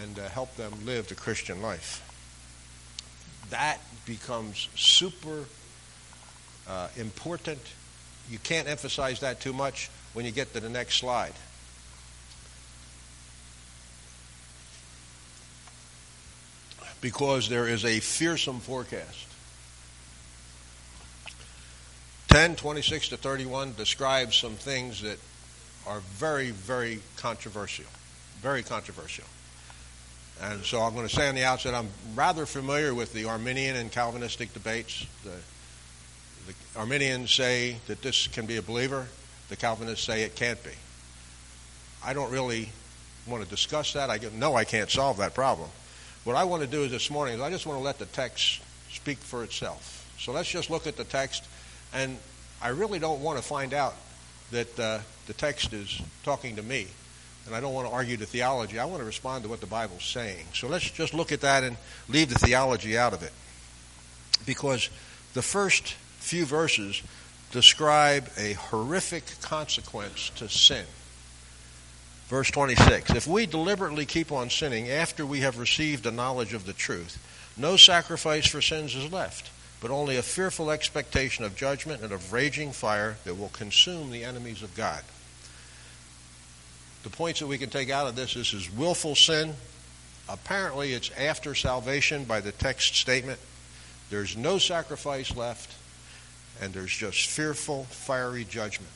and 0.03 0.19
uh, 0.19 0.29
help 0.29 0.57
them 0.57 0.73
live 0.85 1.09
the 1.09 1.14
Christian 1.14 1.62
life. 1.62 2.03
That 3.51 3.79
becomes 4.07 4.69
super 4.75 5.45
uh, 6.69 6.88
important. 6.97 7.61
You 8.31 8.38
can't 8.38 8.69
emphasize 8.69 9.21
that 9.21 9.40
too 9.40 9.53
much 9.53 9.90
when 10.14 10.25
you 10.25 10.33
get 10.33 10.53
to 10.55 10.61
the 10.61 10.69
next 10.69 10.97
slide. 10.97 11.35
Because 17.01 17.49
there 17.49 17.69
is 17.69 17.85
a 17.85 18.01
fearsome 18.01 18.61
forecast. 18.61 19.34
10, 22.35 22.57
26 22.57 23.11
to 23.11 23.16
31 23.16 23.75
describes 23.75 24.35
some 24.35 24.55
things 24.55 25.01
that 25.03 25.20
are 25.87 26.01
very, 26.01 26.51
very 26.51 27.01
controversial. 27.16 27.85
Very 28.40 28.64
controversial. 28.64 29.27
And 30.42 30.64
so 30.64 30.81
I'm 30.81 30.94
going 30.94 31.07
to 31.07 31.14
say 31.14 31.29
on 31.29 31.37
the 31.37 31.44
outset, 31.44 31.75
I'm 31.75 31.87
rather 32.16 32.44
familiar 32.44 32.92
with 32.92 33.12
the 33.12 33.27
Arminian 33.27 33.77
and 33.77 33.92
Calvinistic 33.92 34.53
debates. 34.53 35.07
The, 35.23 35.31
the 36.49 36.55
Arminians 36.77 37.33
say 37.33 37.77
that 37.87 38.03
this 38.03 38.27
can 38.27 38.47
be 38.47 38.57
a 38.57 38.62
believer. 38.62 39.07
The 39.49 39.55
Calvinists 39.55 40.05
say 40.05 40.25
it 40.25 40.35
can't 40.35 40.61
be. 40.64 40.73
I 42.05 42.14
don't 42.14 42.33
really 42.33 42.68
want 43.29 43.44
to 43.44 43.49
discuss 43.49 43.92
that. 43.92 44.11
I 44.11 44.18
I 44.55 44.64
can't 44.64 44.90
solve 44.90 45.18
that 45.18 45.37
problem. 45.37 45.68
What 46.25 46.35
I 46.35 46.42
want 46.42 46.64
to 46.64 46.68
do 46.68 46.83
is 46.83 46.90
this 46.90 47.12
morning 47.12 47.37
is 47.37 47.40
I 47.40 47.51
just 47.51 47.64
want 47.64 47.79
to 47.79 47.85
let 47.85 48.01
the 48.01 48.07
text 48.07 48.61
speak 48.90 49.18
for 49.18 49.44
itself. 49.44 50.12
So 50.18 50.33
let's 50.33 50.49
just 50.49 50.68
look 50.68 50.88
at 50.88 50.97
the 50.97 51.05
text, 51.05 51.44
and 51.94 52.18
I 52.61 52.68
really 52.68 52.98
don't 52.98 53.20
want 53.20 53.38
to 53.38 53.44
find 53.44 53.72
out 53.72 53.94
that 54.50 54.78
uh, 54.78 54.98
the 55.26 55.33
text 55.33 55.72
is 55.72 56.00
talking 56.22 56.57
to 56.57 56.62
me 56.62 56.88
and 57.46 57.54
I 57.54 57.61
don't 57.61 57.74
want 57.74 57.88
to 57.88 57.92
argue 57.92 58.16
the 58.16 58.26
theology. 58.26 58.78
I 58.78 58.85
want 58.87 59.00
to 59.00 59.04
respond 59.04 59.44
to 59.44 59.50
what 59.50 59.61
the 59.61 59.66
Bible's 59.66 60.04
saying. 60.04 60.46
So 60.54 60.66
let's 60.66 60.90
just 60.90 61.12
look 61.12 61.30
at 61.30 61.42
that 61.42 61.62
and 61.62 61.76
leave 62.09 62.30
the 62.30 62.38
theology 62.38 62.96
out 62.96 63.12
of 63.12 63.22
it. 63.22 63.33
Because 64.46 64.88
the 65.35 65.42
first 65.42 65.94
few 66.18 66.46
verses 66.46 67.02
describe 67.52 68.28
a 68.38 68.54
horrific 68.54 69.24
consequence 69.42 70.30
to 70.37 70.48
sin. 70.48 70.87
Verse 72.28 72.50
26 72.50 73.11
If 73.11 73.26
we 73.26 73.44
deliberately 73.44 74.07
keep 74.07 74.33
on 74.33 74.48
sinning 74.48 74.88
after 74.88 75.26
we 75.26 75.40
have 75.40 75.59
received 75.59 76.07
a 76.07 76.11
knowledge 76.11 76.54
of 76.54 76.64
the 76.64 76.72
truth, 76.72 77.18
no 77.57 77.76
sacrifice 77.76 78.46
for 78.46 78.62
sins 78.62 78.94
is 78.94 79.12
left, 79.12 79.50
but 79.85 79.90
only 79.90 80.16
a 80.16 80.23
fearful 80.23 80.70
expectation 80.70 81.44
of 81.44 81.55
judgment 81.55 82.03
and 82.03 82.11
of 82.11 82.33
raging 82.33 82.73
fire 82.73 83.18
that 83.25 83.35
will 83.35 83.51
consume 83.51 84.11
the 84.11 84.25
enemies 84.25 84.62
of 84.62 84.75
God 84.75 85.05
the 87.05 87.11
points 87.11 87.40
that 87.40 87.47
we 87.47 87.59
can 87.59 87.70
take 87.70 87.90
out 87.90 88.07
of 88.07 88.16
this 88.16 88.35
is, 88.35 88.53
is 88.55 88.70
willful 88.73 89.14
sin. 89.14 89.55
Apparently, 90.29 90.94
it's 90.94 91.11
after 91.12 91.55
salvation 91.55 92.25
by 92.25 92.40
the 92.40 92.51
text 92.51 92.97
statement. 92.97 93.38
There's 94.09 94.37
no 94.37 94.57
sacrifice 94.57 95.37
left, 95.37 95.70
and 96.62 96.73
there's 96.73 96.90
just 96.90 97.29
fearful, 97.29 97.85
fiery 97.85 98.44
judgment. 98.44 98.90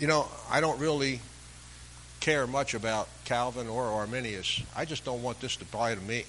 You 0.00 0.08
know, 0.08 0.26
I 0.50 0.60
don't 0.60 0.80
really 0.80 1.20
care 2.18 2.48
much 2.48 2.74
about 2.74 3.08
Calvin 3.24 3.68
or 3.68 3.84
Arminius. 3.84 4.60
I 4.76 4.84
just 4.84 5.04
don't 5.04 5.22
want 5.22 5.40
this 5.40 5.54
to 5.56 5.62
apply 5.62 5.94
to 5.94 6.00
me. 6.00 6.24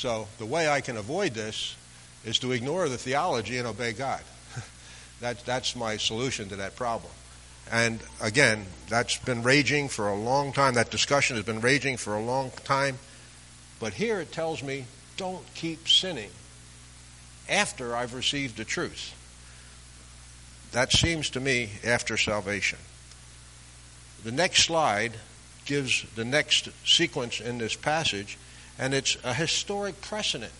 So 0.00 0.26
the 0.38 0.46
way 0.46 0.66
I 0.66 0.80
can 0.80 0.96
avoid 0.96 1.34
this 1.34 1.76
is 2.24 2.38
to 2.38 2.52
ignore 2.52 2.88
the 2.88 2.96
theology 2.96 3.58
and 3.58 3.66
obey 3.66 3.92
God. 3.92 4.22
that, 5.20 5.44
that's 5.44 5.76
my 5.76 5.98
solution 5.98 6.48
to 6.48 6.56
that 6.56 6.74
problem. 6.74 7.12
And 7.70 8.00
again, 8.18 8.64
that's 8.88 9.18
been 9.18 9.42
raging 9.42 9.90
for 9.90 10.08
a 10.08 10.16
long 10.16 10.54
time. 10.54 10.72
That 10.74 10.90
discussion 10.90 11.36
has 11.36 11.44
been 11.44 11.60
raging 11.60 11.98
for 11.98 12.14
a 12.14 12.22
long 12.22 12.50
time. 12.64 12.98
But 13.78 13.92
here 13.92 14.20
it 14.20 14.32
tells 14.32 14.62
me 14.62 14.86
don't 15.18 15.44
keep 15.54 15.86
sinning 15.86 16.30
after 17.46 17.94
I've 17.94 18.14
received 18.14 18.56
the 18.56 18.64
truth. 18.64 19.14
That 20.72 20.92
seems 20.92 21.28
to 21.30 21.40
me 21.40 21.72
after 21.84 22.16
salvation. 22.16 22.78
The 24.24 24.32
next 24.32 24.64
slide 24.64 25.12
gives 25.66 26.06
the 26.14 26.24
next 26.24 26.70
sequence 26.86 27.38
in 27.38 27.58
this 27.58 27.76
passage, 27.76 28.38
and 28.80 28.94
it's 28.94 29.18
a 29.22 29.34
historic 29.34 30.00
precedent. 30.00 30.52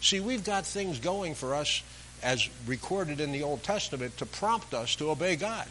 See, 0.00 0.20
we've 0.20 0.44
got 0.44 0.64
things 0.64 1.00
going 1.00 1.34
for 1.34 1.54
us 1.54 1.82
as 2.22 2.48
recorded 2.66 3.20
in 3.20 3.32
the 3.32 3.42
Old 3.42 3.62
Testament 3.64 4.16
to 4.18 4.26
prompt 4.26 4.72
us 4.72 4.94
to 4.96 5.10
obey 5.10 5.34
God. 5.36 5.66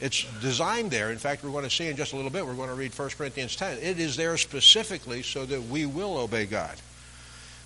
It's 0.00 0.26
designed 0.40 0.90
there. 0.90 1.10
In 1.10 1.18
fact, 1.18 1.42
we're 1.42 1.52
going 1.52 1.64
to 1.64 1.70
see 1.70 1.86
in 1.86 1.96
just 1.96 2.12
a 2.12 2.16
little 2.16 2.30
bit, 2.30 2.44
we're 2.44 2.54
going 2.54 2.68
to 2.68 2.74
read 2.74 2.96
1 2.96 3.10
Corinthians 3.10 3.56
10. 3.56 3.78
It 3.78 4.00
is 4.00 4.16
there 4.16 4.36
specifically 4.36 5.22
so 5.22 5.46
that 5.46 5.62
we 5.62 5.86
will 5.86 6.18
obey 6.18 6.44
God. 6.44 6.74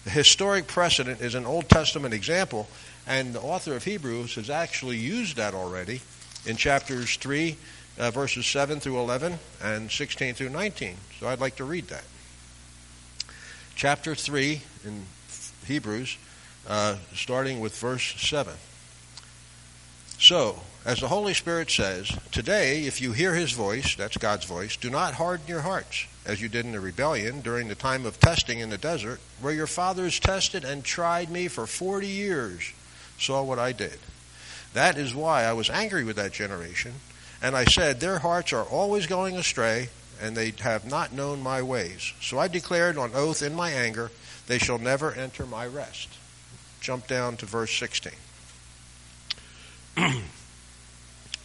The 0.05 0.11
historic 0.11 0.67
precedent 0.67 1.21
is 1.21 1.35
an 1.35 1.47
Old 1.47 1.69
Testament 1.69 2.13
example, 2.13 2.69
and 3.07 3.35
the 3.35 3.41
author 3.41 3.75
of 3.75 3.85
Hebrews 3.85 4.35
has 4.35 4.51
actually 4.51 4.99
used 4.99 5.37
that 5.37 5.55
already 5.55 6.03
in 6.45 6.57
chapters 6.57 7.17
3 7.17 7.57
uh, 7.99 8.11
verses 8.11 8.47
7 8.47 8.81
through 8.81 8.99
11 8.99 9.39
and 9.63 9.91
16 9.91 10.35
through 10.35 10.51
19. 10.51 10.97
So 11.21 11.29
I'd 11.29 11.41
like 11.41 11.57
to 11.57 11.65
read 11.65 11.89
that. 11.89 12.05
Chapter 13.75 14.15
3 14.15 14.63
in 14.85 15.03
Hebrews, 15.67 16.17
uh, 16.69 16.97
starting 17.15 17.61
with 17.61 17.77
verse 17.79 18.15
7. 18.21 18.55
So, 20.19 20.61
as 20.85 21.01
the 21.01 21.09
Holy 21.09 21.35
Spirit 21.35 21.71
says, 21.71 22.11
Today, 22.31 22.85
if 22.85 23.01
you 23.01 23.13
hear 23.13 23.35
his 23.35 23.53
voice, 23.53 23.97
that's 23.97 24.17
God's 24.17 24.45
voice, 24.45 24.77
do 24.77 24.91
not 24.91 25.15
harden 25.15 25.47
your 25.47 25.63
hearts, 25.63 26.07
as 26.25 26.41
you 26.41 26.49
did 26.49 26.65
in 26.65 26.73
the 26.73 26.81
rebellion 26.81 27.41
during 27.41 27.69
the 27.69 27.75
time 27.75 28.07
of 28.07 28.21
testing 28.21 28.61
in 28.61 28.71
the 28.71 28.79
desert, 28.79 29.21
where 29.41 29.53
your 29.53 29.67
fathers 29.67 30.21
tested 30.21 30.65
and 30.65 30.85
tried 30.85 31.31
me 31.31 31.49
for 31.49 31.67
40 31.67 32.07
years, 32.07 32.73
saw 33.19 33.43
what 33.43 33.59
I 33.59 33.73
did. 33.73 33.99
That 34.75 34.97
is 34.97 35.15
why 35.15 35.45
I 35.45 35.53
was 35.53 35.69
angry 35.69 36.05
with 36.05 36.17
that 36.17 36.33
generation 36.33 36.95
and 37.43 37.57
I 37.57 37.65
said, 37.65 37.99
Their 37.99 38.21
hearts 38.21 38.53
are 38.53 38.63
always 38.63 39.07
going 39.07 39.37
astray, 39.37 39.89
and 40.21 40.37
they 40.37 40.53
have 40.61 40.85
not 40.85 41.13
known 41.13 41.43
my 41.43 41.63
ways. 41.63 42.13
So 42.21 42.39
I 42.39 42.49
declared 42.49 42.99
on 42.99 43.13
oath 43.15 43.43
in 43.43 43.55
my 43.55 43.71
anger, 43.71 44.11
They 44.47 44.59
shall 44.59 44.79
never 44.79 45.13
enter 45.13 45.47
my 45.47 45.67
rest. 45.67 46.09
Jump 46.81 47.07
down 47.07 47.37
to 47.39 47.47
verse 47.47 47.75
16. 47.77 48.13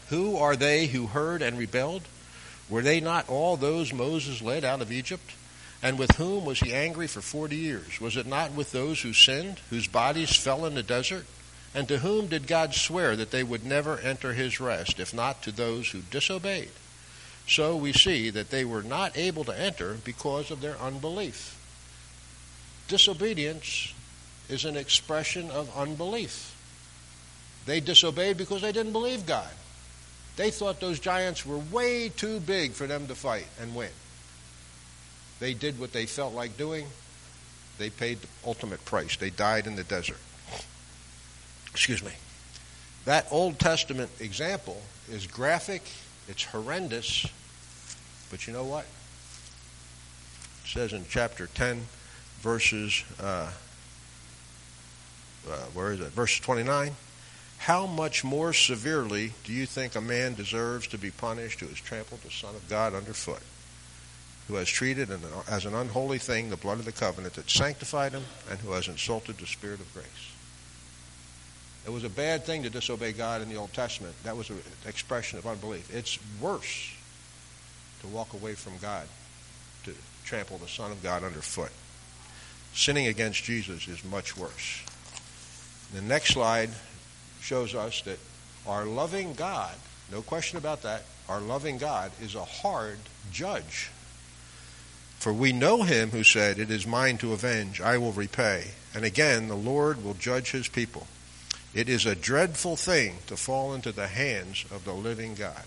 who 0.10 0.38
are 0.38 0.56
they 0.56 0.88
who 0.88 1.08
heard 1.08 1.42
and 1.42 1.58
rebelled? 1.58 2.04
Were 2.70 2.82
they 2.82 3.00
not 3.00 3.30
all 3.30 3.56
those 3.56 3.94
Moses 3.94 4.42
led 4.42 4.64
out 4.64 4.82
of 4.82 4.92
Egypt? 4.92 5.32
And 5.82 6.00
with 6.00 6.12
whom 6.16 6.44
was 6.44 6.60
he 6.60 6.74
angry 6.74 7.08
for 7.08 7.22
forty 7.22 7.56
years? 7.56 8.02
Was 8.02 8.18
it 8.18 8.26
not 8.26 8.54
with 8.54 8.72
those 8.72 9.02
who 9.02 9.14
sinned, 9.14 9.60
whose 9.70 9.88
bodies 9.88 10.36
fell 10.36 10.66
in 10.66 10.74
the 10.74 10.84
desert? 10.84 11.26
And 11.76 11.88
to 11.88 12.00
whom 12.00 12.28
did 12.28 12.48
God 12.48 12.74
swear 12.74 13.16
that 13.16 13.30
they 13.30 13.44
would 13.44 13.64
never 13.64 14.00
enter 14.00 14.34
his 14.34 14.60
rest, 14.60 15.00
if 15.00 15.14
not 15.14 15.44
to 15.44 15.52
those 15.52 15.90
who 15.92 16.00
disobeyed? 16.02 16.72
So 17.48 17.78
we 17.78 17.94
see 17.94 18.30
that 18.30 18.50
they 18.50 18.66
were 18.66 18.84
not 18.84 19.18
able 19.18 19.46
to 19.46 19.58
enter 19.58 19.98
because 20.04 20.52
of 20.52 20.62
their 20.62 20.78
unbelief. 20.78 21.58
Disobedience 22.88 23.94
is 24.50 24.66
an 24.66 24.76
expression 24.76 25.50
of 25.52 25.76
unbelief. 25.76 26.54
They 27.66 27.80
disobeyed 27.80 28.38
because 28.38 28.62
they 28.62 28.72
didn't 28.72 28.94
believe 28.94 29.26
God. 29.26 29.50
They 30.36 30.52
thought 30.52 30.80
those 30.80 31.00
giants 31.00 31.46
were 31.46 31.58
way 31.58 32.10
too 32.10 32.40
big 32.40 32.74
for 32.74 32.86
them 32.86 33.08
to 33.08 33.16
fight 33.16 33.48
and 33.62 33.76
win. 33.76 33.90
They 35.40 35.54
did 35.54 35.80
what 35.80 35.94
they 35.94 36.06
felt 36.06 36.34
like 36.34 36.58
doing. 36.58 36.88
They 37.78 37.90
paid 37.90 38.22
the 38.22 38.28
ultimate 38.46 38.84
price. 38.86 39.18
They 39.18 39.30
died 39.30 39.68
in 39.68 39.76
the 39.76 39.84
desert. 39.84 40.18
Excuse 41.72 42.04
me. 42.04 42.12
That 43.06 43.28
Old 43.32 43.60
Testament 43.60 44.10
example 44.20 44.82
is 45.12 45.28
graphic, 45.28 45.84
it's 46.28 46.44
horrendous, 46.44 47.26
but 48.30 48.48
you 48.48 48.54
know 48.54 48.66
what? 48.66 48.86
It 50.64 50.70
says 50.70 50.94
in 50.94 51.06
chapter 51.10 51.48
10, 51.48 51.82
verses, 52.42 53.04
uh, 53.22 53.50
uh, 55.50 55.56
where 55.74 55.92
is 55.92 56.00
it? 56.02 56.10
Verse 56.10 56.40
29. 56.40 56.96
How 57.60 57.86
much 57.88 58.24
more 58.24 58.54
severely 58.54 59.34
do 59.44 59.52
you 59.52 59.66
think 59.66 59.96
a 59.96 60.02
man 60.02 60.36
deserves 60.36 60.88
to 60.88 60.98
be 60.98 61.12
punished 61.12 61.60
who 61.60 61.68
has 61.68 61.78
trampled 61.78 62.22
the 62.22 62.32
Son 62.32 62.56
of 62.56 62.70
God 62.70 62.94
underfoot, 62.94 63.42
who 64.48 64.56
has 64.56 64.70
treated 64.70 65.10
as 65.50 65.66
an 65.66 65.74
unholy 65.74 66.20
thing 66.20 66.50
the 66.50 66.58
blood 66.58 66.80
of 66.80 66.86
the 66.86 66.92
covenant 66.92 67.34
that 67.34 67.50
sanctified 67.50 68.12
him, 68.12 68.24
and 68.50 68.60
who 68.60 68.72
has 68.72 68.88
insulted 68.88 69.38
the 69.38 69.48
Spirit 69.48 69.80
of 69.80 69.94
grace? 69.94 70.37
It 71.86 71.92
was 71.92 72.04
a 72.04 72.10
bad 72.10 72.44
thing 72.44 72.64
to 72.64 72.70
disobey 72.70 73.14
God 73.14 73.42
in 73.42 73.50
the 73.50 73.56
Old 73.56 73.74
Testament. 73.74 74.14
That 74.24 74.36
was 74.36 74.50
an 74.50 74.62
expression 74.86 75.40
of 75.40 75.48
unbelief. 75.48 75.94
It's 75.94 76.20
worse 76.42 76.94
to 78.02 78.08
walk 78.08 78.34
away 78.34 78.54
from 78.54 78.74
God, 78.82 79.08
to 79.86 79.94
trample 80.26 80.58
the 80.58 80.68
Son 80.68 80.92
of 80.92 81.02
God 81.02 81.24
underfoot. 81.24 81.72
Sinning 82.74 83.08
against 83.08 83.44
Jesus 83.44 83.88
is 83.88 84.04
much 84.04 84.38
worse. 84.38 84.84
The 85.94 86.02
next 86.02 86.34
slide 86.34 86.70
shows 87.42 87.74
us 87.74 88.02
that 88.02 88.20
our 88.68 88.86
loving 88.86 89.34
God, 89.34 89.74
no 90.12 90.22
question 90.22 90.58
about 90.58 90.82
that, 90.84 91.04
our 91.30 91.40
loving 91.40 91.78
God 91.78 92.12
is 92.22 92.36
a 92.36 92.44
hard 92.44 93.00
judge. 93.32 93.90
For 95.20 95.34
we 95.34 95.52
know 95.52 95.84
him 95.84 96.12
who 96.12 96.24
said, 96.24 96.60
It 96.60 96.70
is 96.70 96.86
mine 96.86 97.18
to 97.20 97.34
avenge, 97.34 97.82
I 97.82 97.98
will 97.98 98.12
repay. 98.12 98.72
And 98.94 99.04
again, 99.04 99.48
the 99.48 99.56
Lord 99.56 100.04
will 100.04 100.14
judge 100.14 100.52
his 100.52 100.68
people. 100.68 101.08
It 101.74 101.90
is 101.90 102.06
a 102.06 102.16
dreadful 102.16 102.76
thing 102.76 103.18
to 103.28 103.38
fall 103.38 103.74
into 103.74 103.92
the 103.92 104.08
hands 104.08 104.66
of 104.72 104.86
the 104.86 104.94
living 104.94 105.36
God. 105.36 105.64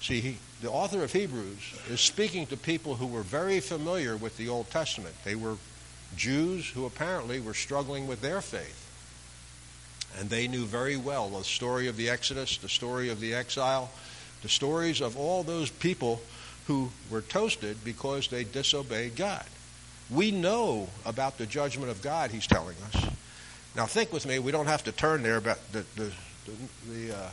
See, 0.00 0.20
he, 0.20 0.36
the 0.62 0.70
author 0.70 1.04
of 1.04 1.12
Hebrews 1.12 1.74
is 1.90 2.00
speaking 2.00 2.46
to 2.46 2.56
people 2.56 2.96
who 2.96 3.06
were 3.06 3.22
very 3.22 3.60
familiar 3.60 4.16
with 4.16 4.36
the 4.36 4.48
Old 4.48 4.70
Testament. 4.70 5.14
They 5.24 5.34
were 5.34 5.56
Jews 6.16 6.68
who 6.68 6.86
apparently 6.86 7.38
were 7.38 7.54
struggling 7.54 8.06
with 8.06 8.20
their 8.20 8.40
faith. 8.40 8.86
And 10.18 10.28
they 10.28 10.48
knew 10.48 10.64
very 10.64 10.96
well 10.96 11.28
the 11.28 11.44
story 11.44 11.86
of 11.86 11.96
the 11.96 12.10
Exodus, 12.10 12.56
the 12.58 12.68
story 12.68 13.10
of 13.10 13.20
the 13.20 13.34
exile, 13.34 13.90
the 14.42 14.48
stories 14.48 15.00
of 15.00 15.16
all 15.16 15.42
those 15.42 15.70
people 15.70 16.20
who 16.66 16.90
were 17.10 17.20
toasted 17.20 17.84
because 17.84 18.28
they 18.28 18.44
disobeyed 18.44 19.16
God. 19.16 19.44
We 20.10 20.30
know 20.30 20.88
about 21.04 21.38
the 21.38 21.46
judgment 21.46 21.90
of 21.90 22.02
God, 22.02 22.30
he's 22.30 22.46
telling 22.46 22.76
us. 22.92 23.10
Now 23.80 23.86
think 23.86 24.12
with 24.12 24.26
me. 24.26 24.38
We 24.38 24.52
don't 24.52 24.66
have 24.66 24.84
to 24.84 24.92
turn 24.92 25.22
there, 25.22 25.40
but 25.40 25.58
the 25.72 25.86
the 25.96 26.12
the, 26.44 26.92
the, 26.92 27.16
uh, 27.16 27.30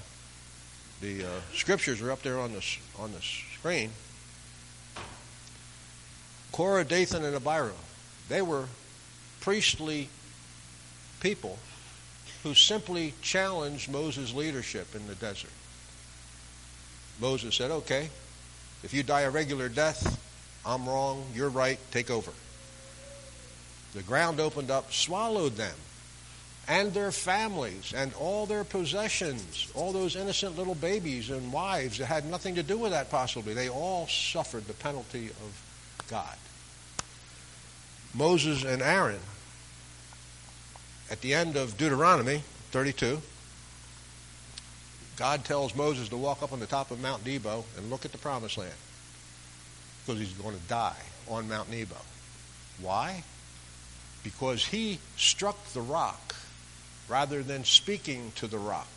the 1.02 1.26
uh, 1.26 1.30
scriptures 1.54 2.02
are 2.02 2.10
up 2.10 2.22
there 2.22 2.40
on 2.40 2.54
the 2.54 2.64
on 2.98 3.12
the 3.12 3.20
screen. 3.20 3.92
Korah, 6.54 6.86
Dathan, 6.86 7.26
and 7.26 7.36
Abiram, 7.36 7.76
they 8.30 8.42
were 8.42 8.68
priestly 9.42 10.08
people 11.20 11.60
who 12.44 12.54
simply 12.54 13.14
challenged 13.22 13.92
Moses' 13.92 14.34
leadership 14.34 14.96
in 14.96 15.06
the 15.06 15.16
desert. 15.16 15.52
Moses 17.20 17.56
said, 17.56 17.72
"Okay, 17.72 18.10
if 18.84 18.94
you 18.94 19.04
die 19.04 19.24
a 19.24 19.30
regular 19.30 19.68
death, 19.68 20.18
I'm 20.66 20.88
wrong. 20.88 21.26
You're 21.36 21.50
right. 21.50 21.78
Take 21.92 22.10
over." 22.10 22.32
The 23.94 24.04
ground 24.04 24.40
opened 24.40 24.72
up, 24.72 24.94
swallowed 24.94 25.58
them 25.58 25.76
and 26.68 26.94
their 26.94 27.12
families 27.12 27.94
and 27.96 28.14
all 28.16 28.46
their 28.46 28.64
possessions, 28.64 29.72
all 29.74 29.94
those 29.94 30.16
innocent 30.16 30.58
little 30.58 30.76
babies 30.76 31.30
and 31.30 31.54
wives 31.54 31.98
that 31.98 32.08
had 32.08 32.26
nothing 32.26 32.56
to 32.56 32.64
do 32.64 32.78
with 32.78 32.92
that 32.92 33.10
possibly. 33.10 33.54
They 33.54 33.70
all 33.70 34.08
suffered 34.08 34.68
the 34.68 34.74
penalty 34.74 35.28
of 35.28 36.06
God. 36.10 36.36
Moses 38.14 38.64
and 38.66 38.82
Aaron, 38.82 39.20
at 41.10 41.22
the 41.22 41.34
end 41.34 41.56
of 41.56 41.78
Deuteronomy 41.78 42.44
32, 42.72 43.22
God 45.16 45.46
tells 45.46 45.74
Moses 45.74 46.10
to 46.10 46.18
walk 46.18 46.44
up 46.44 46.52
on 46.52 46.60
the 46.60 46.66
top 46.66 46.92
of 46.92 47.02
Mount 47.02 47.26
Nebo 47.26 47.64
and 47.78 47.90
look 47.90 48.06
at 48.06 48.12
the 48.12 48.18
promised 48.18 48.58
land 48.58 48.74
because 50.06 50.20
he's 50.20 50.34
going 50.34 50.56
to 50.56 50.68
die 50.68 50.96
on 51.30 51.48
Mount 51.48 51.72
Nebo. 51.72 51.96
Why? 52.82 53.24
Because 54.24 54.66
he 54.66 55.00
struck 55.16 55.64
the 55.70 55.82
rock 55.82 56.27
rather 57.10 57.44
than 57.44 57.64
speaking 57.64 58.32
to 58.36 58.48
the 58.48 58.58
rock. 58.58 58.88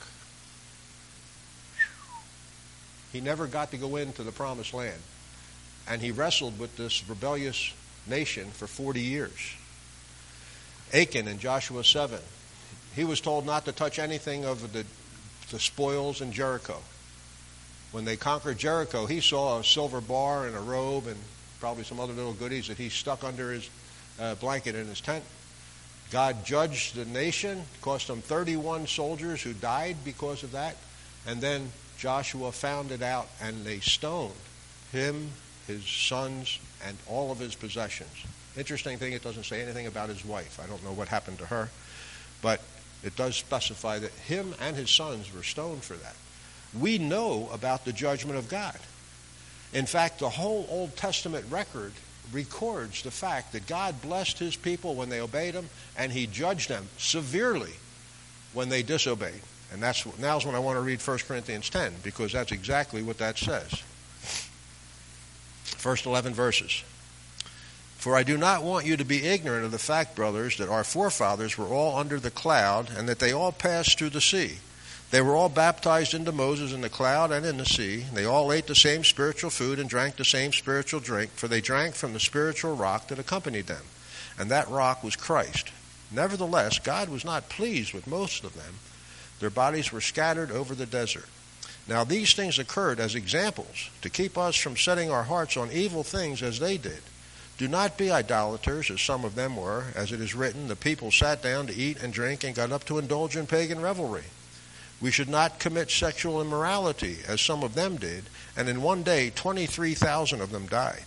He 3.12 3.20
never 3.20 3.46
got 3.46 3.70
to 3.72 3.76
go 3.76 3.96
into 3.96 4.22
the 4.22 4.32
promised 4.32 4.72
land. 4.72 5.00
And 5.88 6.00
he 6.00 6.12
wrestled 6.12 6.58
with 6.58 6.76
this 6.76 7.08
rebellious 7.08 7.72
nation 8.06 8.50
for 8.50 8.66
40 8.66 9.00
years. 9.00 9.54
Achan 10.92 11.28
in 11.28 11.38
Joshua 11.38 11.84
7, 11.84 12.18
he 12.94 13.04
was 13.04 13.20
told 13.20 13.46
not 13.46 13.64
to 13.64 13.72
touch 13.72 13.98
anything 13.98 14.44
of 14.44 14.72
the, 14.72 14.84
the 15.50 15.58
spoils 15.58 16.20
in 16.20 16.32
Jericho. 16.32 16.78
When 17.92 18.04
they 18.04 18.16
conquered 18.16 18.58
Jericho, 18.58 19.06
he 19.06 19.20
saw 19.20 19.58
a 19.58 19.64
silver 19.64 20.00
bar 20.00 20.46
and 20.46 20.56
a 20.56 20.60
robe 20.60 21.06
and 21.06 21.16
probably 21.58 21.84
some 21.84 22.00
other 22.00 22.12
little 22.12 22.32
goodies 22.32 22.68
that 22.68 22.78
he 22.78 22.88
stuck 22.88 23.24
under 23.24 23.52
his 23.52 23.68
uh, 24.20 24.34
blanket 24.36 24.74
in 24.74 24.86
his 24.86 25.00
tent. 25.00 25.24
God 26.10 26.44
judged 26.44 26.96
the 26.96 27.04
nation, 27.04 27.62
cost 27.82 28.08
them 28.08 28.20
31 28.20 28.86
soldiers 28.86 29.42
who 29.42 29.52
died 29.52 29.96
because 30.04 30.42
of 30.42 30.52
that. 30.52 30.76
And 31.26 31.40
then 31.40 31.70
Joshua 31.98 32.50
found 32.50 32.90
it 32.90 33.02
out 33.02 33.28
and 33.40 33.64
they 33.64 33.80
stoned 33.80 34.32
him, 34.92 35.30
his 35.66 35.84
sons, 35.84 36.58
and 36.86 36.96
all 37.06 37.30
of 37.30 37.38
his 37.38 37.54
possessions. 37.54 38.10
Interesting 38.56 38.98
thing, 38.98 39.12
it 39.12 39.22
doesn't 39.22 39.44
say 39.44 39.62
anything 39.62 39.86
about 39.86 40.08
his 40.08 40.24
wife. 40.24 40.58
I 40.62 40.66
don't 40.66 40.82
know 40.82 40.92
what 40.92 41.08
happened 41.08 41.38
to 41.38 41.46
her. 41.46 41.68
But 42.42 42.60
it 43.04 43.16
does 43.16 43.36
specify 43.36 43.98
that 43.98 44.10
him 44.12 44.54
and 44.60 44.76
his 44.76 44.90
sons 44.90 45.32
were 45.32 45.42
stoned 45.42 45.82
for 45.82 45.94
that. 45.94 46.16
We 46.78 46.98
know 46.98 47.48
about 47.52 47.84
the 47.84 47.92
judgment 47.92 48.38
of 48.38 48.48
God. 48.48 48.78
In 49.72 49.86
fact, 49.86 50.18
the 50.18 50.28
whole 50.28 50.66
Old 50.68 50.96
Testament 50.96 51.44
record 51.50 51.92
records 52.32 53.02
the 53.02 53.10
fact 53.10 53.52
that 53.52 53.66
God 53.66 54.00
blessed 54.02 54.38
his 54.38 54.56
people 54.56 54.94
when 54.94 55.08
they 55.08 55.20
obeyed 55.20 55.54
him, 55.54 55.68
and 55.96 56.12
he 56.12 56.26
judged 56.26 56.68
them 56.68 56.88
severely 56.98 57.72
when 58.52 58.68
they 58.68 58.82
disobeyed. 58.82 59.40
And 59.72 59.82
that's 59.82 60.06
now's 60.18 60.44
when 60.44 60.54
I 60.54 60.58
want 60.58 60.76
to 60.76 60.82
read 60.82 61.00
1 61.00 61.18
Corinthians 61.18 61.70
10 61.70 61.94
because 62.02 62.32
that's 62.32 62.52
exactly 62.52 63.02
what 63.02 63.18
that 63.18 63.38
says. 63.38 63.70
First 65.64 66.06
11 66.06 66.34
verses. 66.34 66.82
For 67.96 68.16
I 68.16 68.22
do 68.22 68.38
not 68.38 68.62
want 68.62 68.86
you 68.86 68.96
to 68.96 69.04
be 69.04 69.26
ignorant 69.26 69.64
of 69.64 69.72
the 69.72 69.78
fact, 69.78 70.16
brothers, 70.16 70.56
that 70.56 70.70
our 70.70 70.84
forefathers 70.84 71.58
were 71.58 71.66
all 71.66 71.98
under 71.98 72.18
the 72.18 72.30
cloud, 72.30 72.88
and 72.96 73.06
that 73.08 73.18
they 73.18 73.30
all 73.30 73.52
passed 73.52 73.98
through 73.98 74.10
the 74.10 74.22
sea. 74.22 74.58
They 75.10 75.20
were 75.20 75.34
all 75.34 75.48
baptized 75.48 76.14
into 76.14 76.30
Moses 76.30 76.72
in 76.72 76.82
the 76.82 76.88
cloud 76.88 77.32
and 77.32 77.44
in 77.44 77.56
the 77.56 77.66
sea. 77.66 78.04
They 78.14 78.24
all 78.24 78.52
ate 78.52 78.68
the 78.68 78.76
same 78.76 79.02
spiritual 79.02 79.50
food 79.50 79.80
and 79.80 79.90
drank 79.90 80.16
the 80.16 80.24
same 80.24 80.52
spiritual 80.52 81.00
drink, 81.00 81.32
for 81.32 81.48
they 81.48 81.60
drank 81.60 81.96
from 81.96 82.12
the 82.12 82.20
spiritual 82.20 82.76
rock 82.76 83.08
that 83.08 83.18
accompanied 83.18 83.66
them. 83.66 83.82
And 84.38 84.50
that 84.50 84.68
rock 84.68 85.02
was 85.02 85.16
Christ. 85.16 85.72
Nevertheless, 86.12 86.78
God 86.78 87.08
was 87.08 87.24
not 87.24 87.48
pleased 87.48 87.92
with 87.92 88.06
most 88.06 88.44
of 88.44 88.54
them. 88.54 88.74
Their 89.40 89.50
bodies 89.50 89.90
were 89.90 90.00
scattered 90.00 90.52
over 90.52 90.76
the 90.76 90.86
desert. 90.86 91.26
Now, 91.88 92.04
these 92.04 92.34
things 92.34 92.58
occurred 92.58 93.00
as 93.00 93.16
examples 93.16 93.90
to 94.02 94.10
keep 94.10 94.38
us 94.38 94.54
from 94.54 94.76
setting 94.76 95.10
our 95.10 95.24
hearts 95.24 95.56
on 95.56 95.72
evil 95.72 96.04
things 96.04 96.40
as 96.40 96.60
they 96.60 96.76
did. 96.76 97.00
Do 97.58 97.66
not 97.66 97.98
be 97.98 98.12
idolaters, 98.12 98.90
as 98.90 99.00
some 99.00 99.24
of 99.24 99.34
them 99.34 99.56
were. 99.56 99.86
As 99.96 100.12
it 100.12 100.20
is 100.20 100.36
written, 100.36 100.68
the 100.68 100.76
people 100.76 101.10
sat 101.10 101.42
down 101.42 101.66
to 101.66 101.74
eat 101.74 102.00
and 102.00 102.12
drink 102.12 102.44
and 102.44 102.54
got 102.54 102.70
up 102.70 102.84
to 102.84 102.98
indulge 102.98 103.36
in 103.36 103.46
pagan 103.46 103.80
revelry. 103.80 104.24
We 105.00 105.10
should 105.10 105.28
not 105.28 105.58
commit 105.58 105.90
sexual 105.90 106.40
immorality, 106.40 107.18
as 107.26 107.40
some 107.40 107.62
of 107.62 107.74
them 107.74 107.96
did, 107.96 108.24
and 108.56 108.68
in 108.68 108.82
one 108.82 109.02
day 109.02 109.30
23,000 109.30 110.40
of 110.40 110.50
them 110.50 110.66
died. 110.66 111.04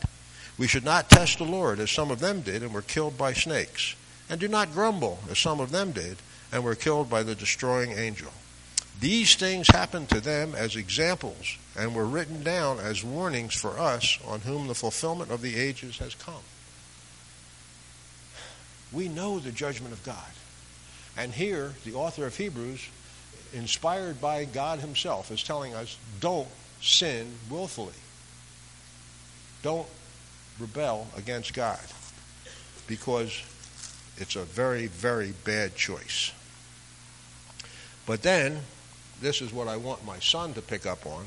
We 0.57 0.67
should 0.67 0.85
not 0.85 1.09
test 1.09 1.37
the 1.37 1.43
Lord, 1.43 1.79
as 1.79 1.91
some 1.91 2.11
of 2.11 2.19
them 2.19 2.41
did, 2.41 2.63
and 2.63 2.73
were 2.73 2.81
killed 2.81 3.17
by 3.17 3.33
snakes. 3.33 3.95
And 4.29 4.39
do 4.39 4.47
not 4.47 4.73
grumble, 4.73 5.19
as 5.29 5.37
some 5.37 5.59
of 5.59 5.71
them 5.71 5.91
did, 5.91 6.17
and 6.51 6.63
were 6.63 6.75
killed 6.75 7.09
by 7.09 7.23
the 7.23 7.35
destroying 7.35 7.91
angel. 7.91 8.31
These 8.99 9.35
things 9.35 9.67
happened 9.67 10.09
to 10.09 10.21
them 10.21 10.53
as 10.55 10.75
examples 10.75 11.57
and 11.75 11.95
were 11.95 12.05
written 12.05 12.43
down 12.43 12.79
as 12.79 13.03
warnings 13.03 13.53
for 13.53 13.79
us 13.79 14.19
on 14.25 14.41
whom 14.41 14.67
the 14.67 14.75
fulfillment 14.75 15.31
of 15.31 15.41
the 15.41 15.55
ages 15.55 15.97
has 15.97 16.15
come. 16.15 16.43
We 18.91 19.09
know 19.09 19.39
the 19.39 19.51
judgment 19.51 19.93
of 19.93 20.03
God. 20.03 20.31
And 21.17 21.33
here, 21.33 21.73
the 21.83 21.95
author 21.95 22.25
of 22.25 22.37
Hebrews, 22.37 22.87
inspired 23.53 24.19
by 24.19 24.45
God 24.45 24.79
Himself, 24.79 25.31
is 25.31 25.43
telling 25.43 25.73
us 25.73 25.97
don't 26.19 26.47
sin 26.81 27.27
willfully. 27.49 27.93
Don't 29.61 29.87
rebel 30.59 31.07
against 31.17 31.53
God 31.53 31.79
because 32.87 33.41
it's 34.17 34.35
a 34.35 34.43
very, 34.43 34.87
very 34.87 35.33
bad 35.45 35.75
choice. 35.75 36.31
But 38.05 38.21
then 38.21 38.59
this 39.21 39.41
is 39.41 39.53
what 39.53 39.67
I 39.67 39.77
want 39.77 40.05
my 40.05 40.19
son 40.19 40.53
to 40.53 40.61
pick 40.61 40.85
up 40.85 41.05
on. 41.05 41.25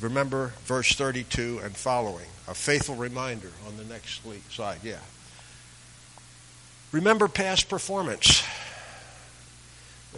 Remember 0.00 0.54
verse 0.64 0.94
32 0.94 1.60
and 1.62 1.76
following. 1.76 2.26
A 2.48 2.54
faithful 2.54 2.96
reminder 2.96 3.52
on 3.66 3.76
the 3.76 3.84
next 3.84 4.22
slide. 4.50 4.78
Yeah. 4.82 4.98
Remember 6.90 7.28
past 7.28 7.68
performance. 7.68 8.42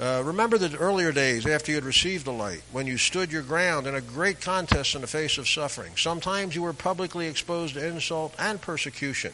Uh, 0.01 0.22
remember 0.24 0.57
the 0.57 0.76
earlier 0.78 1.12
days 1.12 1.47
after 1.47 1.70
you 1.70 1.76
had 1.76 1.84
received 1.84 2.24
the 2.24 2.32
light, 2.32 2.62
when 2.72 2.86
you 2.86 2.97
stood 2.97 3.30
your 3.30 3.43
ground 3.43 3.86
in 3.86 3.95
a 3.95 4.01
great 4.01 4.40
contest 4.40 4.95
in 4.95 5.03
the 5.03 5.07
face 5.07 5.36
of 5.36 5.47
suffering. 5.47 5.93
Sometimes 5.97 6.55
you 6.55 6.62
were 6.62 6.72
publicly 6.72 7.26
exposed 7.26 7.74
to 7.74 7.86
insult 7.86 8.34
and 8.38 8.61
persecution. 8.61 9.32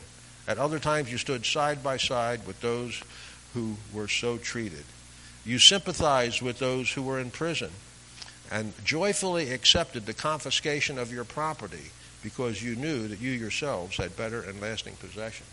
At 0.49 0.59
other 0.59 0.81
times 0.81 1.13
you 1.13 1.19
stood 1.19 1.47
side 1.47 1.83
by 1.85 1.97
side 1.97 2.45
with 2.47 2.61
those 2.61 3.01
who 3.55 3.77
were 3.93 4.09
so 4.09 4.37
treated. 4.37 4.85
You 5.45 5.59
sympathized 5.59 6.43
with 6.43 6.59
those 6.59 6.91
who 6.91 7.03
were 7.03 7.21
in 7.21 7.31
prison 7.31 7.71
and 8.51 8.73
joyfully 8.85 9.51
accepted 9.51 10.07
the 10.07 10.15
confiscation 10.15 10.99
of 10.99 11.13
your 11.13 11.25
property 11.25 11.93
because 12.23 12.63
you 12.63 12.75
knew 12.75 13.07
that 13.09 13.21
you 13.21 13.31
yourselves 13.31 13.97
had 13.97 14.17
better 14.17 14.43
and 14.43 14.61
lasting 14.61 14.97
possessions. 14.97 15.49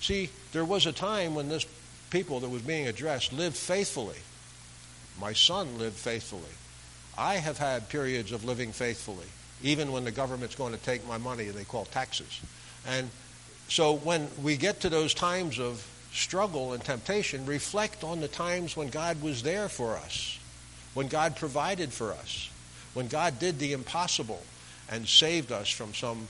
See, 0.00 0.30
there 0.52 0.64
was 0.64 0.86
a 0.86 0.92
time 0.92 1.34
when 1.34 1.48
this 1.48 1.66
people 2.14 2.38
that 2.38 2.48
was 2.48 2.62
being 2.62 2.86
addressed 2.86 3.32
lived 3.32 3.56
faithfully. 3.56 4.18
My 5.20 5.32
son 5.32 5.78
lived 5.78 5.96
faithfully. 5.96 6.54
I 7.18 7.34
have 7.34 7.58
had 7.58 7.88
periods 7.88 8.30
of 8.30 8.44
living 8.44 8.70
faithfully, 8.70 9.26
even 9.64 9.90
when 9.90 10.04
the 10.04 10.12
government's 10.12 10.54
going 10.54 10.72
to 10.72 10.78
take 10.78 11.04
my 11.08 11.18
money 11.18 11.46
they 11.46 11.64
call 11.64 11.86
taxes. 11.86 12.40
And 12.86 13.10
so 13.66 13.96
when 13.96 14.28
we 14.40 14.56
get 14.56 14.78
to 14.82 14.88
those 14.88 15.12
times 15.12 15.58
of 15.58 15.84
struggle 16.12 16.72
and 16.72 16.84
temptation, 16.84 17.46
reflect 17.46 18.04
on 18.04 18.20
the 18.20 18.28
times 18.28 18.76
when 18.76 18.90
God 18.90 19.20
was 19.20 19.42
there 19.42 19.68
for 19.68 19.96
us, 19.96 20.38
when 20.94 21.08
God 21.08 21.34
provided 21.34 21.92
for 21.92 22.12
us, 22.12 22.48
when 22.94 23.08
God 23.08 23.40
did 23.40 23.58
the 23.58 23.72
impossible 23.72 24.44
and 24.88 25.08
saved 25.08 25.50
us 25.50 25.68
from 25.68 25.92
some 25.94 26.28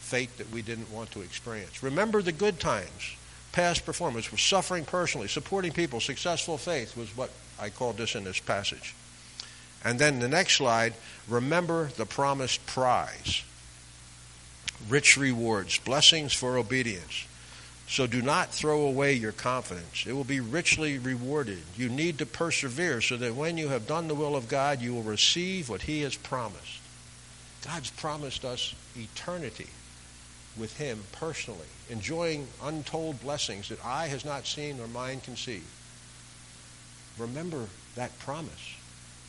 fate 0.00 0.36
that 0.38 0.50
we 0.50 0.60
didn't 0.60 0.90
want 0.90 1.12
to 1.12 1.20
experience. 1.20 1.84
Remember 1.84 2.20
the 2.20 2.32
good 2.32 2.58
times, 2.58 3.14
past 3.54 3.86
performance, 3.86 4.32
was 4.32 4.40
suffering 4.40 4.84
personally, 4.84 5.28
supporting 5.28 5.70
people, 5.70 6.00
successful 6.00 6.58
faith 6.58 6.96
was 6.96 7.16
what 7.16 7.30
I 7.58 7.70
called 7.70 7.96
this 7.96 8.16
in 8.16 8.24
this 8.24 8.40
passage. 8.40 8.94
And 9.84 9.96
then 9.98 10.18
the 10.18 10.28
next 10.28 10.56
slide, 10.56 10.94
remember 11.28 11.90
the 11.96 12.04
promised 12.04 12.66
prize. 12.66 13.44
Rich 14.88 15.16
rewards, 15.16 15.78
blessings 15.78 16.34
for 16.34 16.58
obedience. 16.58 17.26
So 17.86 18.08
do 18.08 18.22
not 18.22 18.50
throw 18.50 18.80
away 18.80 19.12
your 19.12 19.30
confidence. 19.30 20.04
It 20.04 20.14
will 20.14 20.24
be 20.24 20.40
richly 20.40 20.98
rewarded. 20.98 21.62
You 21.76 21.88
need 21.88 22.18
to 22.18 22.26
persevere 22.26 23.00
so 23.00 23.16
that 23.18 23.36
when 23.36 23.56
you 23.56 23.68
have 23.68 23.86
done 23.86 24.08
the 24.08 24.16
will 24.16 24.34
of 24.34 24.48
God, 24.48 24.82
you 24.82 24.94
will 24.94 25.02
receive 25.02 25.68
what 25.68 25.82
He 25.82 26.02
has 26.02 26.16
promised. 26.16 26.80
God's 27.64 27.90
promised 27.90 28.44
us 28.44 28.74
eternity 28.96 29.68
with 30.58 30.76
Him 30.76 31.02
personally, 31.12 31.66
enjoying 31.90 32.46
untold 32.62 33.20
blessings 33.20 33.68
that 33.68 33.84
eye 33.84 34.06
has 34.06 34.24
not 34.24 34.46
seen 34.46 34.80
or 34.80 34.88
mind 34.88 35.22
conceived. 35.22 35.66
Remember 37.18 37.66
that 37.96 38.16
promise. 38.20 38.76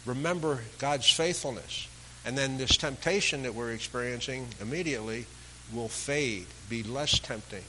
Remember 0.05 0.59
God's 0.79 1.09
faithfulness. 1.09 1.87
And 2.25 2.37
then 2.37 2.57
this 2.57 2.77
temptation 2.77 3.43
that 3.43 3.53
we're 3.53 3.71
experiencing 3.71 4.47
immediately 4.59 5.25
will 5.73 5.89
fade, 5.89 6.47
be 6.69 6.81
less 6.81 7.19
tempting 7.19 7.63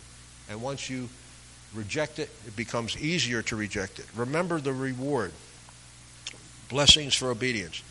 and 0.48 0.62
once 0.62 0.88
you 0.88 1.08
reject 1.74 2.18
it, 2.18 2.30
it 2.46 2.56
becomes 2.56 2.96
easier 2.96 3.42
to 3.42 3.56
reject 3.56 3.98
it. 3.98 4.06
Remember 4.14 4.60
the 4.60 4.72
reward. 4.72 5.32
Blessings 6.68 7.14
for 7.14 7.30
obedience. 7.30 7.82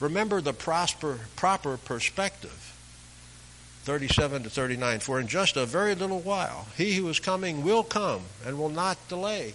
Remember 0.00 0.40
the 0.40 0.52
prosper, 0.52 1.20
proper 1.36 1.76
perspective. 1.76 2.73
37 3.84 4.44
to 4.44 4.50
39. 4.50 5.00
For 5.00 5.20
in 5.20 5.26
just 5.26 5.56
a 5.56 5.66
very 5.66 5.94
little 5.94 6.20
while, 6.20 6.66
he 6.76 6.94
who 6.94 7.08
is 7.08 7.20
coming 7.20 7.62
will 7.62 7.82
come 7.82 8.22
and 8.46 8.58
will 8.58 8.70
not 8.70 8.96
delay. 9.08 9.54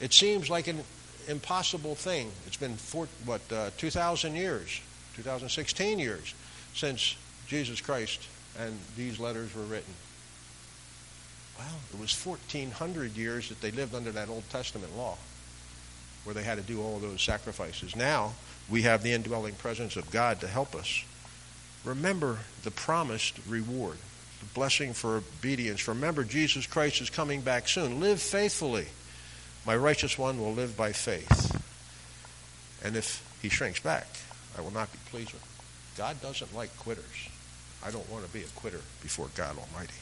It 0.00 0.12
seems 0.12 0.50
like 0.50 0.68
an 0.68 0.82
impossible 1.26 1.94
thing. 1.94 2.30
It's 2.46 2.56
been, 2.56 2.76
four, 2.76 3.08
what, 3.24 3.40
uh, 3.50 3.70
2,000 3.78 4.34
years, 4.34 4.80
2016 5.16 5.98
years 5.98 6.34
since 6.74 7.16
Jesus 7.46 7.80
Christ 7.80 8.20
and 8.58 8.78
these 8.96 9.18
letters 9.18 9.54
were 9.54 9.64
written. 9.64 9.94
Well, 11.58 11.80
it 11.92 12.00
was 12.00 12.14
1,400 12.14 13.16
years 13.16 13.48
that 13.48 13.60
they 13.60 13.70
lived 13.70 13.94
under 13.94 14.12
that 14.12 14.28
Old 14.28 14.48
Testament 14.50 14.96
law 14.96 15.16
where 16.24 16.34
they 16.34 16.42
had 16.42 16.58
to 16.58 16.62
do 16.62 16.82
all 16.82 16.98
those 16.98 17.22
sacrifices. 17.22 17.96
Now, 17.96 18.34
we 18.68 18.82
have 18.82 19.02
the 19.02 19.12
indwelling 19.12 19.54
presence 19.54 19.96
of 19.96 20.10
God 20.10 20.40
to 20.40 20.46
help 20.46 20.74
us. 20.74 21.04
Remember 21.84 22.38
the 22.62 22.70
promised 22.70 23.38
reward, 23.48 23.96
the 24.40 24.46
blessing 24.54 24.92
for 24.92 25.16
obedience. 25.16 25.88
Remember, 25.88 26.24
Jesus 26.24 26.66
Christ 26.66 27.00
is 27.00 27.10
coming 27.10 27.40
back 27.40 27.68
soon. 27.68 28.00
Live 28.00 28.20
faithfully. 28.20 28.86
My 29.66 29.76
righteous 29.76 30.18
one 30.18 30.38
will 30.38 30.52
live 30.52 30.76
by 30.76 30.92
faith. 30.92 31.56
And 32.84 32.96
if 32.96 33.26
he 33.42 33.48
shrinks 33.48 33.80
back, 33.80 34.06
I 34.56 34.60
will 34.60 34.72
not 34.72 34.92
be 34.92 34.98
pleased 35.10 35.32
with 35.32 35.42
him. 35.42 35.48
God 35.96 36.20
doesn't 36.20 36.54
like 36.54 36.76
quitters. 36.78 37.28
I 37.84 37.90
don't 37.90 38.08
want 38.10 38.26
to 38.26 38.32
be 38.32 38.42
a 38.42 38.60
quitter 38.60 38.80
before 39.02 39.28
God 39.34 39.56
Almighty. 39.56 39.94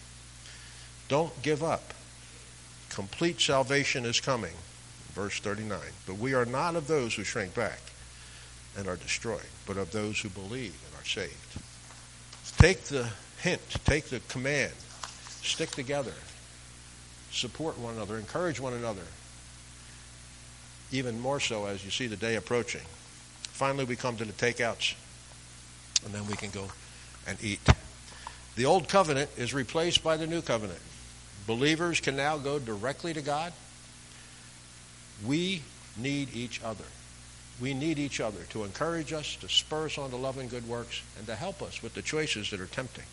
Don't 1.09 1.43
give 1.43 1.63
up. 1.63 1.95
Complete 2.91 3.41
salvation 3.41 4.05
is 4.05 4.21
coming. 4.21 4.55
Verse 5.13 5.39
39. 5.39 5.79
But 6.07 6.19
we 6.19 6.35
are 6.35 6.45
not 6.45 6.77
of 6.77 6.87
those 6.87 7.15
who 7.15 7.25
shrink 7.25 7.55
back 7.55 7.81
and 8.77 8.87
are 8.87 8.97
destroyed, 8.97 9.47
but 9.67 9.77
of 9.77 9.91
those 9.93 10.21
who 10.21 10.29
believe 10.29 10.75
and 10.87 11.01
are 11.01 11.07
saved. 11.07 11.35
Take 12.59 12.83
the 12.85 13.09
hint, 13.41 13.61
take 13.85 14.07
the 14.07 14.21
command, 14.29 14.73
stick 15.43 15.71
together, 15.71 16.13
support 17.31 17.79
one 17.79 17.95
another, 17.95 18.19
encourage 18.19 18.61
one 18.61 18.73
another, 18.73 19.03
even 20.91 21.21
more 21.21 21.41
so 21.41 21.67
as 21.67 21.85
you 21.85 21.91
see 21.91 22.07
the 22.07 22.17
day 22.17 22.37
approaching. 22.37 22.83
Finally, 23.43 23.85
we 23.85 23.97
come 23.97 24.17
to 24.17 24.25
the 24.25 24.33
takeouts, 24.33 24.95
and 26.05 26.15
then 26.15 26.27
we 26.27 26.35
can 26.35 26.51
go 26.51 26.67
and 27.27 27.43
eat. 27.43 27.61
The 28.57 28.65
old 28.65 28.89
covenant 28.89 29.31
is 29.37 29.55
replaced 29.55 30.03
by 30.03 30.17
the 30.17 30.27
new 30.27 30.43
covenant. 30.43 30.81
Believers 31.47 32.01
can 32.01 32.17
now 32.17 32.39
go 32.39 32.59
directly 32.59 33.15
to 33.15 33.23
God. 33.23 33.53
We 35.27 35.63
need 35.97 36.35
each 36.35 36.63
other. 36.63 36.85
We 37.61 37.75
need 37.75 37.99
each 37.99 38.21
other 38.21 38.41
to 38.51 38.65
encourage 38.65 39.13
us, 39.13 39.37
to 39.37 39.49
spur 39.49 39.87
us 39.87 39.99
on 39.99 40.11
to 40.11 40.17
love 40.17 40.39
and 40.39 40.49
good 40.49 40.69
works, 40.69 41.03
and 41.17 41.27
to 41.27 41.35
help 41.35 41.61
us 41.61 41.83
with 41.83 41.95
the 41.95 42.03
choices 42.03 42.51
that 42.51 42.61
are 42.61 42.67
tempting. 42.67 43.05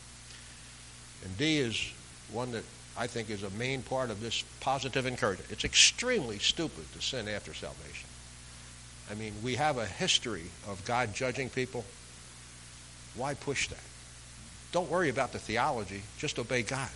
And 1.23 1.37
D 1.37 1.57
is 1.57 1.91
one 2.31 2.51
that 2.51 2.63
I 2.97 3.07
think 3.07 3.29
is 3.29 3.43
a 3.43 3.49
main 3.51 3.81
part 3.81 4.09
of 4.09 4.21
this 4.21 4.43
positive 4.59 5.05
encouragement. 5.07 5.51
It's 5.51 5.65
extremely 5.65 6.39
stupid 6.39 6.85
to 6.93 7.01
sin 7.01 7.27
after 7.27 7.53
salvation. 7.53 8.07
I 9.11 9.15
mean, 9.15 9.33
we 9.43 9.55
have 9.55 9.77
a 9.77 9.85
history 9.85 10.45
of 10.67 10.83
God 10.85 11.13
judging 11.13 11.49
people. 11.49 11.83
Why 13.15 13.33
push 13.33 13.67
that? 13.69 13.83
Don't 14.71 14.89
worry 14.89 15.09
about 15.09 15.31
the 15.31 15.39
theology, 15.39 16.03
just 16.17 16.39
obey 16.39 16.61
God. 16.61 16.89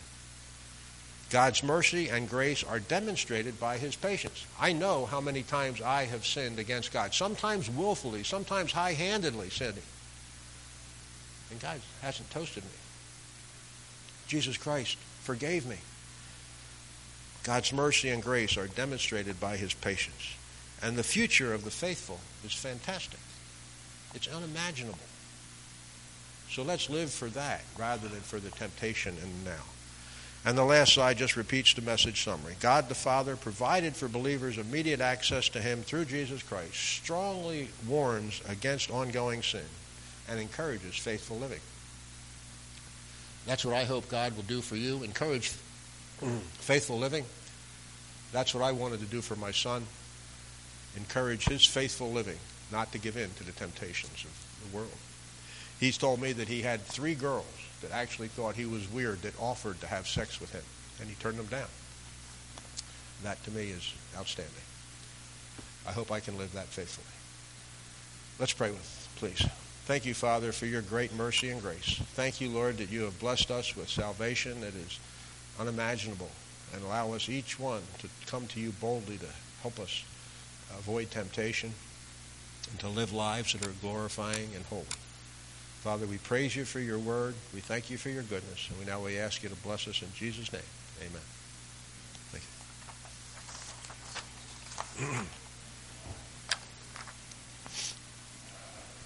God's 1.30 1.62
mercy 1.62 2.10
and 2.10 2.28
grace 2.28 2.64
are 2.64 2.80
demonstrated 2.80 3.60
by 3.60 3.78
his 3.78 3.96
patience. 3.96 4.46
I 4.60 4.74
know 4.74 5.06
how 5.06 5.22
many 5.22 5.44
times 5.44 5.80
I 5.82 6.06
have 6.06 6.26
sinned 6.26 6.58
against 6.58 6.92
God, 6.92 7.14
sometimes 7.14 7.70
willfully, 7.70 8.24
sometimes 8.24 8.72
high 8.72 8.94
handedly 8.94 9.50
sinning. 9.50 9.84
And 11.52 11.60
God 11.60 11.80
hasn't 12.02 12.32
toasted 12.32 12.64
me. 12.64 12.70
Jesus 14.28 14.58
Christ 14.58 14.98
forgave 15.22 15.68
me. 15.68 15.78
God's 17.44 17.74
mercy 17.74 18.10
and 18.10 18.24
grace 18.24 18.58
are 18.58 18.68
demonstrated 18.68 19.40
by 19.40 19.58
his 19.58 19.74
patience. 19.74 20.36
And 20.82 20.98
the 20.98 21.04
future 21.04 21.54
of 21.54 21.64
the 21.64 21.72
faithful 21.72 22.20
is 22.44 22.54
fantastic. 22.54 23.20
It's 24.16 24.28
unimaginable. 24.28 24.98
So 26.50 26.64
let's 26.64 26.90
live 26.90 27.12
for 27.12 27.28
that 27.30 27.62
rather 27.78 28.08
than 28.08 28.22
for 28.22 28.40
the 28.40 28.50
temptation 28.50 29.16
and 29.22 29.46
now. 29.46 29.64
And 30.46 30.58
the 30.58 30.64
last 30.64 30.94
slide 30.94 31.18
just 31.18 31.36
repeats 31.36 31.74
the 31.74 31.82
message 31.82 32.24
summary. 32.24 32.56
God 32.62 32.88
the 32.88 32.96
Father 32.96 33.36
provided 33.36 33.96
for 33.96 34.08
believers 34.08 34.58
immediate 34.58 35.02
access 35.02 35.50
to 35.50 35.62
Him 35.62 35.82
through 35.82 36.06
Jesus 36.06 36.42
Christ, 36.42 36.76
strongly 36.76 37.68
warns 37.88 38.42
against 38.48 38.90
ongoing 38.90 39.44
sin, 39.44 39.66
and 40.30 40.40
encourages 40.40 40.96
faithful 40.96 41.38
living. 41.38 41.60
That's 43.46 43.66
what 43.66 43.76
I 43.76 43.84
hope 43.84 44.10
God 44.10 44.36
will 44.36 44.44
do 44.44 44.62
for 44.62 44.76
you. 44.76 45.04
Encourage 45.04 45.50
faithful 46.60 46.98
living. 46.98 47.26
That's 48.32 48.54
what 48.54 48.64
I 48.64 48.72
wanted 48.72 49.00
to 49.02 49.08
do 49.08 49.22
for 49.22 49.36
my 49.36 49.52
son. 49.52 49.86
Encourage 50.96 51.46
his 51.46 51.66
faithful 51.66 52.12
living, 52.12 52.38
not 52.72 52.92
to 52.94 52.98
give 52.98 53.18
in 53.18 53.30
to 53.38 53.44
the 53.44 53.52
temptations 53.52 54.24
of 54.24 54.72
the 54.72 54.78
world. 54.78 54.98
He's 55.80 55.98
told 55.98 56.22
me 56.22 56.32
that 56.34 56.48
he 56.48 56.62
had 56.62 56.82
three 56.82 57.16
girls 57.16 57.46
that 57.82 57.92
actually 57.92 58.28
thought 58.28 58.56
he 58.56 58.66
was 58.66 58.92
weird 58.92 59.22
that 59.22 59.40
offered 59.40 59.80
to 59.82 59.88
have 59.88 60.08
sex 60.08 60.40
with 60.40 60.52
him, 60.52 60.64
and 61.00 61.10
he 61.10 61.16
turned 61.16 61.38
them 61.38 61.48
down. 61.48 61.68
That 63.24 63.44
to 63.46 63.52
me 63.52 63.70
is 63.70 63.94
outstanding. 64.18 64.54
I 65.88 65.92
hope 65.92 66.12
I 66.12 66.20
can 66.20 66.38
live 66.38 66.54
that 66.54 66.68
faithfully. 66.68 67.08
Let's 68.40 68.54
pray 68.54 68.72
with, 68.72 69.10
please. 69.18 69.46
Thank 69.86 70.06
you, 70.06 70.14
Father, 70.14 70.52
for 70.52 70.66
your 70.66 70.82
great 70.84 71.14
mercy 71.16 71.50
and 71.50 71.62
grace. 71.62 72.00
Thank 72.14 72.40
you, 72.40 72.50
Lord, 72.50 72.78
that 72.78 72.92
you 72.92 73.02
have 73.02 73.20
blessed 73.20 73.50
us 73.50 73.76
with 73.76 73.90
salvation 73.90 74.62
that 74.62 74.76
is 74.76 75.00
unimaginable 75.60 76.30
and 76.74 76.84
allow 76.84 77.14
us 77.14 77.28
each 77.28 77.60
one 77.60 77.82
to 77.98 78.08
come 78.28 78.46
to 78.48 78.60
you 78.60 78.72
boldly 78.74 79.18
to 79.18 79.26
help 79.62 79.80
us 79.80 80.04
avoid 80.78 81.10
temptation 81.10 81.74
and 82.70 82.80
to 82.80 82.88
live 82.88 83.12
lives 83.12 83.54
that 83.54 83.66
are 83.66 83.74
glorifying 83.82 84.50
and 84.56 84.64
holy. 84.66 84.86
Father, 85.82 86.06
we 86.06 86.18
praise 86.18 86.56
you 86.56 86.66
for 86.66 86.80
your 86.80 87.00
word. 87.00 87.36
We 87.54 87.62
thank 87.62 87.90
you 87.90 87.98
for 87.98 88.10
your 88.10 88.24
goodness. 88.24 88.68
And 88.70 88.80
we 88.80 88.86
now 88.86 89.00
we 89.00 89.18
ask 89.18 89.44
you 89.44 89.50
to 89.50 89.56
bless 89.56 89.88
us 89.88 90.02
in 90.02 90.10
Jesus' 90.14 90.52
name. 90.52 90.62
Amen. 91.00 91.22
Thank 92.32 92.44
you. 95.00 95.26